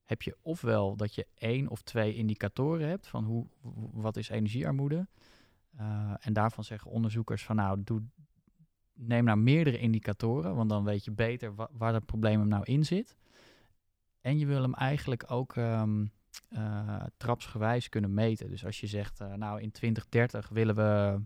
heb 0.04 0.22
je 0.22 0.36
ofwel 0.42 0.96
dat 0.96 1.14
je 1.14 1.26
één 1.34 1.68
of 1.68 1.82
twee 1.82 2.14
indicatoren 2.14 2.88
hebt 2.88 3.06
van 3.06 3.24
hoe, 3.24 3.46
wat 3.92 4.16
is 4.16 4.28
energiearmoede. 4.28 5.06
Eh, 5.76 6.14
en 6.20 6.32
daarvan 6.32 6.64
zeggen 6.64 6.90
onderzoekers 6.90 7.44
van 7.44 7.56
nou, 7.56 7.82
doe, 7.84 8.02
neem 8.92 9.24
nou 9.24 9.38
meerdere 9.38 9.78
indicatoren, 9.78 10.54
want 10.54 10.70
dan 10.70 10.84
weet 10.84 11.04
je 11.04 11.10
beter 11.10 11.54
wa- 11.54 11.70
waar 11.72 11.94
het 11.94 12.06
probleem 12.06 12.38
hem 12.38 12.48
nou 12.48 12.64
in 12.64 12.84
zit. 12.84 13.16
En 14.20 14.38
je 14.38 14.46
wil 14.46 14.62
hem 14.62 14.74
eigenlijk 14.74 15.30
ook 15.30 15.56
ehm, 15.56 16.06
eh, 16.48 17.02
trapsgewijs 17.16 17.88
kunnen 17.88 18.14
meten. 18.14 18.48
Dus 18.50 18.64
als 18.64 18.80
je 18.80 18.86
zegt, 18.86 19.20
eh, 19.20 19.32
nou 19.32 19.60
in 19.60 19.70
2030 19.70 20.48
willen 20.48 20.74
we 20.74 21.20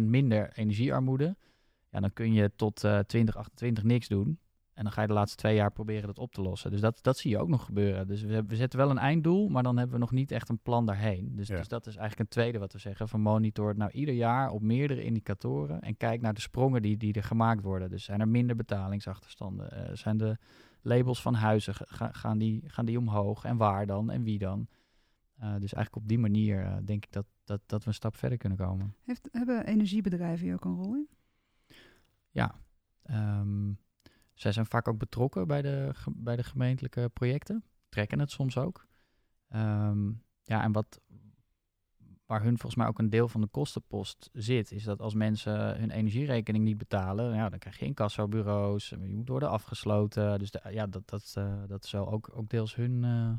70% 0.00 0.02
minder 0.02 0.52
energiearmoede, 0.54 1.36
ja, 1.90 2.00
dan 2.00 2.12
kun 2.12 2.32
je 2.32 2.52
tot 2.56 2.84
eh 2.84 2.98
2028 2.98 3.84
niks 3.84 4.08
doen. 4.08 4.38
En 4.72 4.84
dan 4.84 4.92
ga 4.92 5.00
je 5.00 5.06
de 5.06 5.12
laatste 5.12 5.36
twee 5.36 5.54
jaar 5.54 5.72
proberen 5.72 6.06
dat 6.06 6.18
op 6.18 6.32
te 6.32 6.40
lossen. 6.42 6.70
Dus 6.70 6.80
dat, 6.80 6.98
dat 7.02 7.18
zie 7.18 7.30
je 7.30 7.38
ook 7.38 7.48
nog 7.48 7.64
gebeuren. 7.64 8.06
Dus 8.06 8.22
we, 8.22 8.44
we 8.46 8.56
zetten 8.56 8.78
wel 8.78 8.90
een 8.90 8.98
einddoel, 8.98 9.48
maar 9.48 9.62
dan 9.62 9.76
hebben 9.76 9.94
we 9.94 10.00
nog 10.00 10.10
niet 10.12 10.30
echt 10.30 10.48
een 10.48 10.58
plan 10.58 10.86
daarheen. 10.86 11.36
Dus, 11.36 11.48
Ja. 11.48 11.56
dus 11.56 11.68
dat 11.68 11.86
is 11.86 11.96
eigenlijk 11.96 12.20
een 12.20 12.34
tweede 12.42 12.58
wat 12.58 12.72
we 12.72 12.78
zeggen. 12.78 13.08
Van 13.08 13.20
monitor 13.20 13.68
het 13.68 13.76
nou 13.76 13.90
ieder 13.90 14.14
jaar 14.14 14.50
op 14.50 14.62
meerdere 14.62 15.02
indicatoren. 15.02 15.80
En 15.80 15.96
kijk 15.96 16.20
naar 16.20 16.34
de 16.34 16.40
sprongen 16.40 16.82
die, 16.82 16.96
die 16.96 17.12
er 17.12 17.22
gemaakt 17.22 17.62
worden. 17.62 17.90
Dus 17.90 18.04
zijn 18.04 18.20
er 18.20 18.28
minder 18.28 18.56
betalingsachterstanden? 18.56 19.70
Eh, 19.72 19.94
zijn 19.96 20.16
de 20.16 20.36
labels 20.82 21.22
van 21.22 21.34
huizen, 21.34 21.74
ga- 21.74 22.12
gaan, 22.12 22.38
die, 22.38 22.62
gaan 22.66 22.84
die 22.86 22.98
omhoog? 22.98 23.44
En 23.44 23.56
waar 23.56 23.86
dan? 23.86 24.10
En 24.10 24.22
wie 24.22 24.38
dan? 24.38 24.66
Eh, 25.36 25.48
dus 25.50 25.72
eigenlijk 25.72 25.96
op 25.96 26.08
die 26.08 26.18
manier 26.18 26.62
eh, 26.64 26.76
denk 26.84 27.04
ik 27.04 27.12
dat, 27.12 27.26
dat, 27.48 27.60
dat 27.66 27.82
we 27.82 27.88
een 27.88 27.94
stap 27.94 28.16
verder 28.16 28.38
kunnen 28.38 28.58
komen. 28.58 28.94
Heeft, 29.04 29.28
hebben 29.32 29.66
energiebedrijven 29.66 30.44
hier 30.46 30.54
ook 30.54 30.64
een 30.64 30.74
rol 30.74 30.94
in? 30.94 31.08
Ehm, 33.02 33.72
zij 34.34 34.52
zijn 34.52 34.66
vaak 34.66 34.88
ook 34.88 34.98
betrokken 34.98 35.46
bij 35.46 35.62
de, 35.62 35.92
bij 36.10 36.36
de 36.36 36.42
gemeentelijke 36.42 37.08
projecten. 37.12 37.64
Trekken 37.88 38.18
het 38.18 38.30
soms 38.30 38.56
ook. 38.58 38.86
Ehm, 39.48 40.06
ja, 40.42 40.62
en 40.62 40.72
wat, 40.72 41.00
waar 42.26 42.42
hun 42.42 42.50
volgens 42.58 42.74
mij 42.74 42.86
ook 42.86 42.98
een 42.98 43.10
deel 43.10 43.28
van 43.28 43.40
de 43.40 43.46
kostenpost 43.46 44.30
zit, 44.32 44.72
is 44.72 44.84
dat 44.84 45.00
als 45.00 45.14
mensen 45.14 45.78
hun 45.78 45.90
energierekening 45.90 46.64
niet 46.64 46.78
betalen, 46.78 47.34
ja, 47.34 47.48
dan 47.48 47.58
krijg 47.58 47.78
je 47.78 47.84
incassobureaus, 47.86 48.92
en 48.92 49.08
je 49.08 49.16
moet 49.16 49.28
worden 49.28 49.50
afgesloten. 49.50 50.38
Dus 50.38 50.50
de- 50.50 50.68
ja, 50.70 50.86
dat, 50.86 51.08
dat, 51.08 51.32
eh, 51.36 51.62
dat 51.66 51.84
is 51.84 51.90
wel 51.90 52.10
ook, 52.10 52.30
ook 52.34 52.48
deels 52.48 52.74
hun 52.74 53.02
uh, 53.02 53.32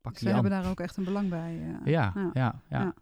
pakje 0.00 0.18
Ze 0.26 0.32
hebben 0.32 0.50
daar 0.50 0.70
ook 0.70 0.80
echt 0.80 0.96
een 0.96 1.04
belang 1.04 1.28
bij. 1.28 1.58
eh. 1.62 1.92
Ja, 1.92 2.12
ja. 2.14 2.30
ja, 2.32 2.62
ja. 2.68 2.94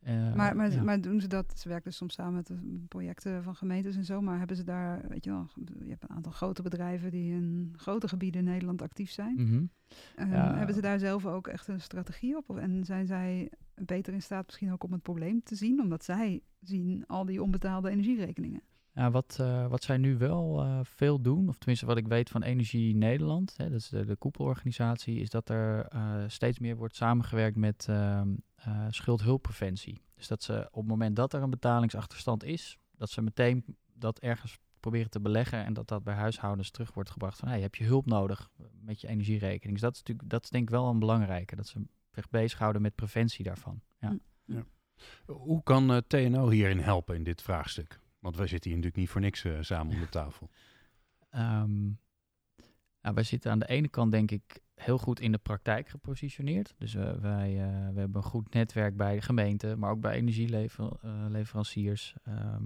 Eh, 0.00 0.34
Maar, 0.34 0.56
maar, 0.56 0.72
ja. 0.72 0.82
maar 0.82 1.00
doen 1.00 1.20
ze 1.20 1.28
dat? 1.28 1.58
Ze 1.58 1.68
werken 1.68 1.88
dus 1.88 1.96
soms 1.96 2.14
samen 2.14 2.34
met 2.34 2.46
de 2.46 2.84
projecten 2.88 3.42
van 3.42 3.54
gemeentes 3.54 3.96
en 3.96 4.04
zo. 4.04 4.20
Maar 4.20 4.38
hebben 4.38 4.56
ze 4.56 4.64
daar, 4.64 5.08
weet 5.08 5.24
je 5.24 5.30
wel, 5.30 5.48
je 5.84 5.90
hebt 5.90 6.02
een 6.02 6.16
aantal 6.16 6.32
grote 6.32 6.62
bedrijven 6.62 7.10
die 7.10 7.32
in 7.32 7.74
grote 7.76 8.08
gebieden 8.08 8.40
in 8.40 8.46
Nederland 8.46 8.82
actief 8.82 9.10
zijn. 9.10 9.34
Mhm. 9.34 9.64
Ehm, 10.16 10.30
Ja. 10.30 10.56
Hebben 10.56 10.74
ze 10.74 10.80
daar 10.80 10.98
zelf 10.98 11.26
ook 11.26 11.46
echt 11.46 11.68
een 11.68 11.80
strategie 11.80 12.36
op? 12.36 12.50
Of, 12.50 12.56
en 12.56 12.84
zijn 12.84 13.06
zij 13.06 13.50
beter 13.74 14.12
in 14.12 14.22
staat 14.22 14.46
misschien 14.46 14.72
ook 14.72 14.84
om 14.84 14.92
het 14.92 15.02
probleem 15.02 15.42
te 15.42 15.54
zien? 15.54 15.80
Omdat 15.80 16.04
zij 16.04 16.42
zien 16.60 17.04
al 17.06 17.24
die 17.24 17.42
onbetaalde 17.42 17.90
energierekeningen. 17.90 18.62
Ja, 18.92 19.10
wat, 19.10 19.36
eh, 19.40 19.66
wat 19.66 19.82
zij 19.82 19.96
nu 19.96 20.18
wel 20.18 20.62
eh, 20.62 20.78
veel 20.82 21.20
doen, 21.20 21.48
of 21.48 21.58
tenminste 21.58 21.86
wat 21.86 21.96
ik 21.96 22.08
weet 22.08 22.30
van 22.30 22.42
Energie 22.42 22.96
Nederland, 22.96 23.54
hè, 23.56 23.70
dat 23.70 23.80
is 23.80 23.88
de, 23.88 24.04
de 24.04 24.16
koepelorganisatie, 24.16 25.20
is 25.20 25.30
dat 25.30 25.48
er 25.48 25.86
eh, 25.86 26.14
steeds 26.26 26.58
meer 26.58 26.76
wordt 26.76 26.96
samengewerkt 26.96 27.56
met 27.56 27.88
eh, 28.64 28.86
schuldhulppreventie. 28.90 30.02
Dus 30.14 30.28
dat 30.28 30.42
ze 30.42 30.68
op 30.70 30.80
het 30.80 30.90
moment 30.90 31.16
dat 31.16 31.32
er 31.32 31.42
een 31.42 31.50
betalingsachterstand 31.50 32.44
is, 32.44 32.78
dat 32.96 33.10
ze 33.10 33.22
meteen 33.22 33.76
dat 33.92 34.18
ergens 34.18 34.58
proberen 34.80 35.10
te 35.10 35.20
beleggen 35.20 35.64
en 35.64 35.72
dat 35.72 35.88
dat 35.88 36.04
bij 36.04 36.14
huishoudens 36.14 36.70
terug 36.70 36.94
wordt 36.94 37.10
gebracht 37.10 37.38
van 37.38 37.48
hey, 37.48 37.60
heb 37.60 37.74
je 37.74 37.84
hulp 37.84 38.06
nodig 38.06 38.50
met 38.80 39.00
je 39.00 39.08
energierekening. 39.08 39.72
Dus 39.72 39.80
dat 39.80 39.92
is 39.92 39.98
natuurlijk, 39.98 40.30
dat 40.30 40.44
is 40.44 40.50
denk 40.50 40.62
ik 40.64 40.70
wel 40.70 40.88
een 40.88 40.98
belangrijke, 40.98 41.56
dat 41.56 41.66
ze 41.66 41.82
zich 42.10 42.30
bezighouden 42.30 42.82
met 42.82 42.94
preventie 42.94 43.44
daarvan. 43.44 43.80
Ja. 43.98 44.18
Hm. 44.44 44.62
Hoe 45.26 45.62
kan 45.62 45.92
eh, 45.92 45.96
TNO 46.06 46.48
hierin 46.50 46.78
helpen 46.78 47.14
in 47.14 47.24
dit 47.24 47.42
vraagstuk? 47.42 48.00
Want 48.18 48.36
wij 48.36 48.46
zitten 48.46 48.70
hier 48.70 48.78
natuurlijk 48.78 49.02
niet 49.02 49.12
voor 49.12 49.20
niks 49.20 49.44
eh, 49.44 49.56
samen 49.60 49.94
om 49.94 50.00
de 50.00 50.08
tafel. 50.08 50.50
Ehm, 51.30 51.82
nou, 53.02 53.14
wij 53.14 53.22
zitten 53.22 53.50
aan 53.50 53.58
de 53.58 53.68
ene 53.68 53.88
kant 53.88 54.12
denk 54.12 54.30
ik 54.30 54.60
heel 54.80 54.98
goed 54.98 55.20
in 55.20 55.32
de 55.32 55.38
praktijk 55.38 55.88
gepositioneerd. 55.88 56.74
Dus 56.78 56.94
eh, 56.94 57.12
wij 57.12 57.50
eh, 57.50 57.66
we 57.92 58.00
hebben 58.00 58.16
een 58.16 58.22
goed 58.22 58.54
netwerk 58.54 58.96
bij 58.96 59.14
de 59.14 59.20
gemeente, 59.20 59.76
maar 59.76 59.90
ook 59.90 60.00
bij 60.00 60.14
energieleveranciers. 60.14 62.14
Ehm, 62.24 62.64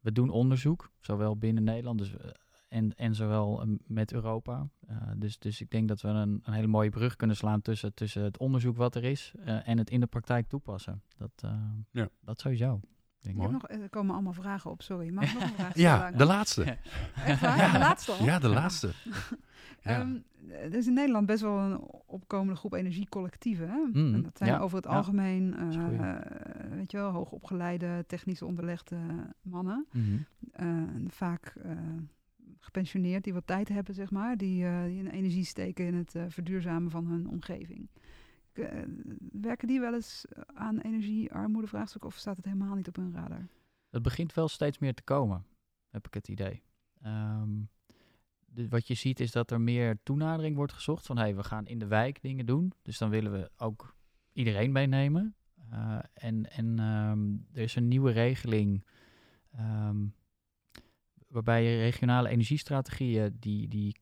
we 0.00 0.12
doen 0.12 0.30
onderzoek, 0.30 0.90
zowel 1.00 1.36
binnen 1.36 1.64
Nederland 1.64 1.98
dus, 1.98 2.16
eh, 2.16 2.30
en, 2.68 2.94
en 2.94 3.14
zowel 3.14 3.62
eh, 3.62 3.68
met 3.86 4.12
Europa. 4.12 4.68
Dus, 5.16 5.38
dus 5.38 5.60
ik 5.60 5.70
denk 5.70 5.88
dat 5.88 6.00
we 6.00 6.08
een, 6.08 6.40
een 6.42 6.52
hele 6.52 6.66
mooie 6.66 6.90
brug 6.90 7.16
kunnen 7.16 7.36
slaan 7.36 7.62
tussen, 7.62 7.94
tussen 7.94 8.22
het 8.22 8.38
onderzoek 8.38 8.76
wat 8.76 8.94
er 8.94 9.04
is 9.04 9.34
en 9.44 9.78
het 9.78 9.90
in 9.90 10.00
de 10.00 10.06
praktijk 10.06 10.48
toepassen. 10.48 11.02
Dat, 11.16 11.44
Ja. 11.90 12.08
dat 12.20 12.40
sowieso. 12.40 12.80
Denk 13.22 13.36
Ik 13.36 13.42
ik. 13.42 13.50
heb 13.50 13.50
nog, 13.50 13.68
er 13.82 13.88
komen 13.88 14.14
allemaal 14.14 14.32
vragen 14.32 14.70
op, 14.70 14.82
sorry. 14.82 15.10
Mag 15.12 15.24
ik 15.24 15.32
nog 15.34 15.42
een 15.42 15.48
vraag 15.54 15.70
stellen? 15.76 15.90
Ja, 15.90 16.10
de 16.10 16.24
laatste. 16.24 16.76
Echt 17.24 17.40
waar? 17.40 17.56
Ja, 17.56 17.72
de 17.72 17.78
laatste 17.78 18.12
al? 18.12 18.24
Ja, 18.24 18.38
de 18.38 18.48
laatste. 18.48 18.90
Ja. 19.82 20.00
Ehm, 20.00 20.16
er 20.50 20.74
is 20.74 20.86
in 20.86 20.92
Nederland 20.92 21.26
best 21.26 21.40
wel 21.42 21.58
een 21.58 21.80
opkomende 22.06 22.54
groep 22.56 22.72
energiecollectieven. 22.72 23.68
Hè? 23.68 23.76
Mm, 23.92 24.14
en 24.14 24.22
dat 24.22 24.38
zijn 24.38 24.50
ja, 24.50 24.58
over 24.58 24.76
het 24.76 24.86
algemeen, 24.86 25.54
goeie. 25.58 25.98
eh, 25.98 26.16
weet 26.70 26.90
je 26.90 26.96
wel, 26.96 27.10
hoogopgeleide, 27.10 28.04
technisch 28.06 28.42
onderlegde 28.42 28.96
mannen. 29.42 29.86
Mhm. 29.92 30.16
Eh, 30.52 30.66
vaak 31.08 31.54
eh, 31.64 31.70
gepensioneerd, 32.58 33.24
die 33.24 33.32
wat 33.32 33.46
tijd 33.46 33.68
hebben, 33.68 33.94
zeg 33.94 34.10
maar. 34.10 34.36
Die, 34.36 34.64
eh, 34.66 34.84
die 34.84 34.96
hun 35.02 35.10
energie 35.10 35.44
steken 35.44 35.86
in 35.86 35.94
het 35.94 36.14
eh, 36.14 36.22
verduurzamen 36.28 36.90
van 36.90 37.06
hun 37.06 37.28
omgeving. 37.28 37.88
Eh, 38.52 38.82
werken 39.32 39.68
die 39.68 39.80
wel 39.80 39.94
eens 39.94 40.24
aan 40.54 40.78
energiearmoedevraagstuk 40.78 42.04
of 42.04 42.16
staat 42.16 42.36
het 42.36 42.44
helemaal 42.44 42.74
niet 42.74 42.88
op 42.88 42.96
hun 42.96 43.12
radar? 43.12 43.48
Het 43.90 44.02
begint 44.02 44.34
wel 44.34 44.48
steeds 44.48 44.78
meer 44.78 44.94
te 44.94 45.02
komen, 45.02 45.44
heb 45.88 46.06
ik 46.06 46.14
het 46.14 46.28
idee. 46.28 46.62
Ehm, 47.02 47.48
wat 48.68 48.86
je 48.86 48.94
ziet 48.94 49.20
is 49.20 49.32
dat 49.32 49.50
er 49.50 49.60
meer 49.60 49.98
toenadering 50.02 50.56
wordt 50.56 50.72
gezocht 50.72 51.06
van 51.06 51.18
hey, 51.18 51.36
we 51.36 51.42
gaan 51.42 51.66
in 51.66 51.78
de 51.78 51.86
wijk 51.86 52.22
dingen 52.22 52.46
doen. 52.46 52.72
Dus 52.82 52.98
dan 52.98 53.10
willen 53.10 53.32
we 53.32 53.50
ook 53.56 53.96
iedereen 54.32 54.72
meenemen. 54.72 55.34
Eh, 55.70 55.98
en 56.14 56.50
en 56.50 56.78
ehm, 56.78 57.58
er 57.58 57.62
is 57.62 57.74
een 57.74 57.88
nieuwe 57.88 58.10
regeling 58.10 58.84
ehm, 59.50 60.06
waarbij 61.28 61.78
regionale 61.78 62.28
energiestrategieën 62.28 63.36
die, 63.38 63.68
die 63.68 63.99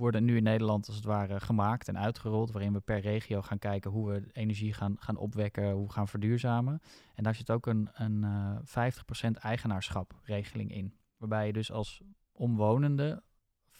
worden 0.00 0.24
nu 0.24 0.36
in 0.36 0.42
Nederland 0.42 0.86
als 0.86 0.96
het 0.96 1.04
ware 1.04 1.40
gemaakt 1.40 1.88
en 1.88 1.98
uitgerold, 1.98 2.50
waarin 2.50 2.72
we 2.72 2.80
per 2.80 3.00
regio 3.00 3.42
gaan 3.42 3.58
kijken 3.58 3.90
hoe 3.90 4.10
we 4.10 4.30
energie 4.32 4.72
gaan, 4.72 4.96
gaan 4.98 5.16
opwekken, 5.16 5.72
hoe 5.72 5.86
we 5.86 5.92
gaan 5.92 6.08
verduurzamen. 6.08 6.80
En 7.14 7.22
daar 7.22 7.34
zit 7.34 7.50
ook 7.50 7.66
een, 7.66 7.88
een 7.92 8.24
eh 8.24 8.90
50% 9.28 9.30
eigenaarschapregeling 9.32 10.74
in. 10.74 10.94
Waarbij 11.16 11.46
je 11.46 11.52
dus 11.52 11.72
als 11.72 12.02
omwonende 12.32 13.22
50% 13.72 13.78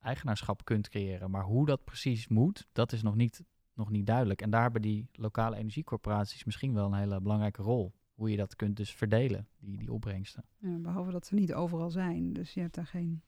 eigenaarschap 0.00 0.64
kunt 0.64 0.88
creëren. 0.88 1.30
Maar 1.30 1.44
hoe 1.44 1.66
dat 1.66 1.84
precies 1.84 2.28
moet, 2.28 2.66
dat 2.72 2.92
is 2.92 3.02
nog 3.02 3.14
niet, 3.14 3.44
nog 3.74 3.90
niet 3.90 4.06
duidelijk. 4.06 4.42
En 4.42 4.50
daar 4.50 4.62
hebben 4.62 4.82
die 4.82 5.08
lokale 5.12 5.56
energiecorporaties 5.56 6.44
misschien 6.44 6.74
wel 6.74 6.86
een 6.86 6.98
hele 6.98 7.20
belangrijke 7.20 7.62
rol. 7.62 7.94
Hoe 8.14 8.30
je 8.30 8.36
dat 8.36 8.56
kunt 8.56 8.76
dus 8.76 8.94
verdelen, 8.94 9.48
die, 9.58 9.76
die 9.76 9.92
opbrengsten. 9.92 10.44
Ja, 10.58 10.78
behalve 10.78 11.10
dat 11.10 11.26
ze 11.26 11.34
niet 11.34 11.54
overal 11.54 11.90
zijn. 11.90 12.32
Dus 12.32 12.54
je 12.54 12.60
hebt 12.60 12.74
daar 12.74 12.86
geen 12.86 13.22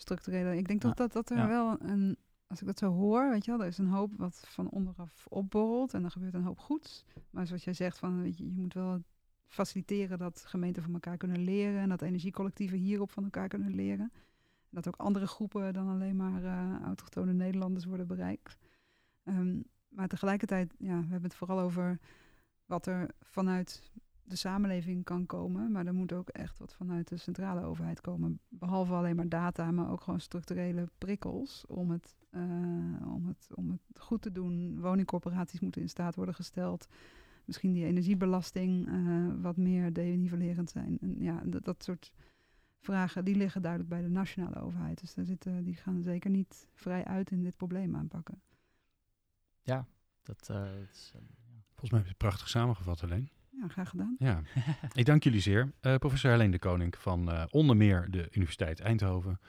structurele... 0.00 0.56
Ik 0.56 0.68
denk 0.68 0.80
toch 0.80 0.94
dat, 0.94 1.12
dat 1.12 1.30
er 1.30 1.48
wel 1.48 1.76
een... 1.80 2.16
Als 2.46 2.60
ik 2.60 2.66
dat 2.66 2.78
zo 2.78 2.92
hoor, 2.92 3.30
weet 3.30 3.44
je 3.44 3.50
wel, 3.50 3.60
er 3.60 3.66
is 3.66 3.78
een 3.78 3.86
hoop 3.86 4.12
wat 4.16 4.42
van 4.46 4.70
onderaf 4.70 5.26
opborrelt 5.28 5.94
en 5.94 6.04
er 6.04 6.10
gebeurt 6.10 6.34
een 6.34 6.44
hoop 6.44 6.58
goeds. 6.58 7.04
Maar 7.30 7.46
zoals 7.46 7.64
jij 7.64 7.72
zegt, 7.72 7.98
van, 7.98 8.22
weet 8.22 8.38
je, 8.38 8.54
je 8.54 8.60
moet 8.60 8.74
wel 8.74 9.02
faciliteren 9.46 10.18
dat 10.18 10.44
gemeenten 10.46 10.82
van 10.82 10.92
elkaar 10.92 11.16
kunnen 11.16 11.44
leren 11.44 11.80
en 11.80 11.88
dat 11.88 12.02
energiecollectieven 12.02 12.78
hierop 12.78 13.10
van 13.10 13.24
elkaar 13.24 13.48
kunnen 13.48 13.74
leren. 13.74 14.12
Dat 14.70 14.88
ook 14.88 14.96
andere 14.96 15.26
groepen 15.26 15.72
dan 15.72 15.88
alleen 15.88 16.16
maar 16.16 16.44
eh 16.44 16.82
autochtone 16.84 17.32
Nederlanders 17.32 17.84
worden 17.84 18.06
bereikt. 18.06 18.58
Ehm, 19.24 19.60
maar 19.88 20.08
tegelijkertijd, 20.08 20.74
ja, 20.78 20.96
we 20.96 21.06
hebben 21.10 21.22
het 21.22 21.34
vooral 21.34 21.60
over 21.60 21.98
wat 22.66 22.86
er 22.86 23.10
vanuit 23.20 23.90
de 24.30 24.36
samenleving 24.36 25.04
kan 25.04 25.26
komen. 25.26 25.72
Maar 25.72 25.86
er 25.86 25.94
moet 25.94 26.12
ook 26.12 26.28
echt 26.28 26.58
wat 26.58 26.74
vanuit 26.74 27.08
de 27.08 27.16
centrale 27.16 27.62
overheid 27.62 28.00
komen. 28.00 28.40
Behalve 28.48 28.92
alleen 28.92 29.16
maar 29.16 29.28
data, 29.28 29.70
maar 29.70 29.90
ook 29.90 30.00
gewoon 30.00 30.20
structurele 30.20 30.88
prikkels 30.98 31.64
om 31.66 31.90
het, 31.90 32.16
eh, 32.30 32.42
om 33.14 33.26
het, 33.26 33.48
om 33.54 33.70
het 33.70 34.00
goed 34.00 34.22
te 34.22 34.32
doen. 34.32 34.80
Woningcorporaties 34.80 35.60
moeten 35.60 35.82
in 35.82 35.88
staat 35.88 36.14
worden 36.14 36.34
gesteld. 36.34 36.86
Misschien 37.44 37.72
die 37.72 37.84
energiebelasting 37.84 38.88
eh, 38.88 39.42
wat 39.42 39.56
meer 39.56 39.92
denivelerend 39.92 40.70
zijn. 40.70 40.98
En 41.00 41.16
ja, 41.18 41.42
dat, 41.44 41.64
dat 41.64 41.82
soort 41.84 42.12
vragen 42.80 43.24
die 43.24 43.36
liggen 43.36 43.62
duidelijk 43.62 43.90
bij 43.90 44.02
de 44.02 44.08
nationale 44.08 44.60
overheid. 44.60 45.00
Dus 45.00 45.14
daar 45.14 45.24
zitten, 45.24 45.64
die 45.64 45.74
gaan 45.74 46.02
zeker 46.02 46.30
niet 46.30 46.66
vrij 46.74 47.04
uit 47.04 47.30
in 47.30 47.42
dit 47.42 47.56
probleem 47.56 47.96
aanpakken. 47.96 48.42
Dat, 50.22 50.48
eh, 50.48 50.56
dat 50.56 50.88
is, 50.92 51.12
eh, 51.14 51.20
Volgens 51.68 51.90
mij 51.90 52.00
heb 52.00 52.08
je 52.08 52.08
het 52.08 52.30
prachtig 52.30 52.48
samengevat, 52.48 53.02
alleen. 53.02 53.30
Ja, 53.60 53.68
graag 53.68 53.88
gedaan. 53.88 54.16
Ja, 54.18 54.40
ik 54.92 55.04
dank 55.04 55.24
jullie 55.24 55.40
zeer. 55.40 55.72
Eh, 55.80 55.94
professor 55.94 56.30
Helene 56.30 56.50
de 56.50 56.58
Koning 56.58 56.94
van 56.98 57.30
eh, 57.30 57.44
onder 57.50 57.76
meer 57.76 58.06
de 58.10 58.28
Universiteit 58.30 58.80
Eindhoven. 58.80 59.40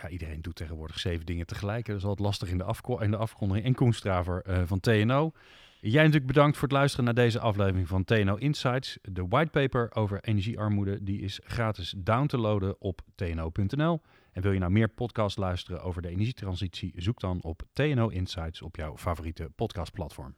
Ja, 0.00 0.08
iedereen 0.08 0.42
doet 0.42 0.54
tegenwoordig 0.54 0.98
zeven 0.98 1.26
dingen 1.26 1.46
tegelijk. 1.46 1.86
Dat 1.86 1.96
is 1.96 2.02
altijd 2.02 2.26
lastig 2.26 2.48
in 2.48 2.58
de, 2.58 2.64
afko- 2.64 2.98
in 2.98 3.10
de 3.10 3.16
afkondiging. 3.16 3.66
En 3.66 3.74
Koen 3.74 3.92
Straver 3.92 4.42
eh, 4.42 4.62
van 4.64 4.80
TNO. 4.80 5.32
Jij 5.80 6.02
natuurlijk 6.02 6.26
bedankt 6.26 6.56
voor 6.56 6.68
het 6.68 6.76
luisteren 6.76 7.04
naar 7.04 7.14
deze 7.14 7.40
aflevering 7.40 7.88
van 7.88 8.04
TNO 8.04 8.36
Insights. 8.36 8.98
De 9.02 9.26
whitepaper 9.26 9.94
over 9.94 10.20
energiearmoede 10.22 11.02
die 11.02 11.20
is 11.20 11.40
gratis 11.44 11.94
down 11.96 12.26
te 12.26 12.38
loaden 12.38 12.80
op 12.80 13.00
tno.nl. 13.14 14.00
En 14.32 14.42
wil 14.42 14.52
je 14.52 14.58
nou 14.58 14.72
meer 14.72 14.88
podcasts 14.88 15.38
luisteren 15.38 15.82
over 15.82 16.02
de 16.02 16.08
energietransitie? 16.08 16.92
Zoek 16.96 17.20
dan 17.20 17.42
op 17.42 17.62
TNO 17.72 18.08
Insights 18.08 18.62
op 18.62 18.76
jouw 18.76 18.96
favoriete 18.96 19.50
podcastplatform. 19.54 20.34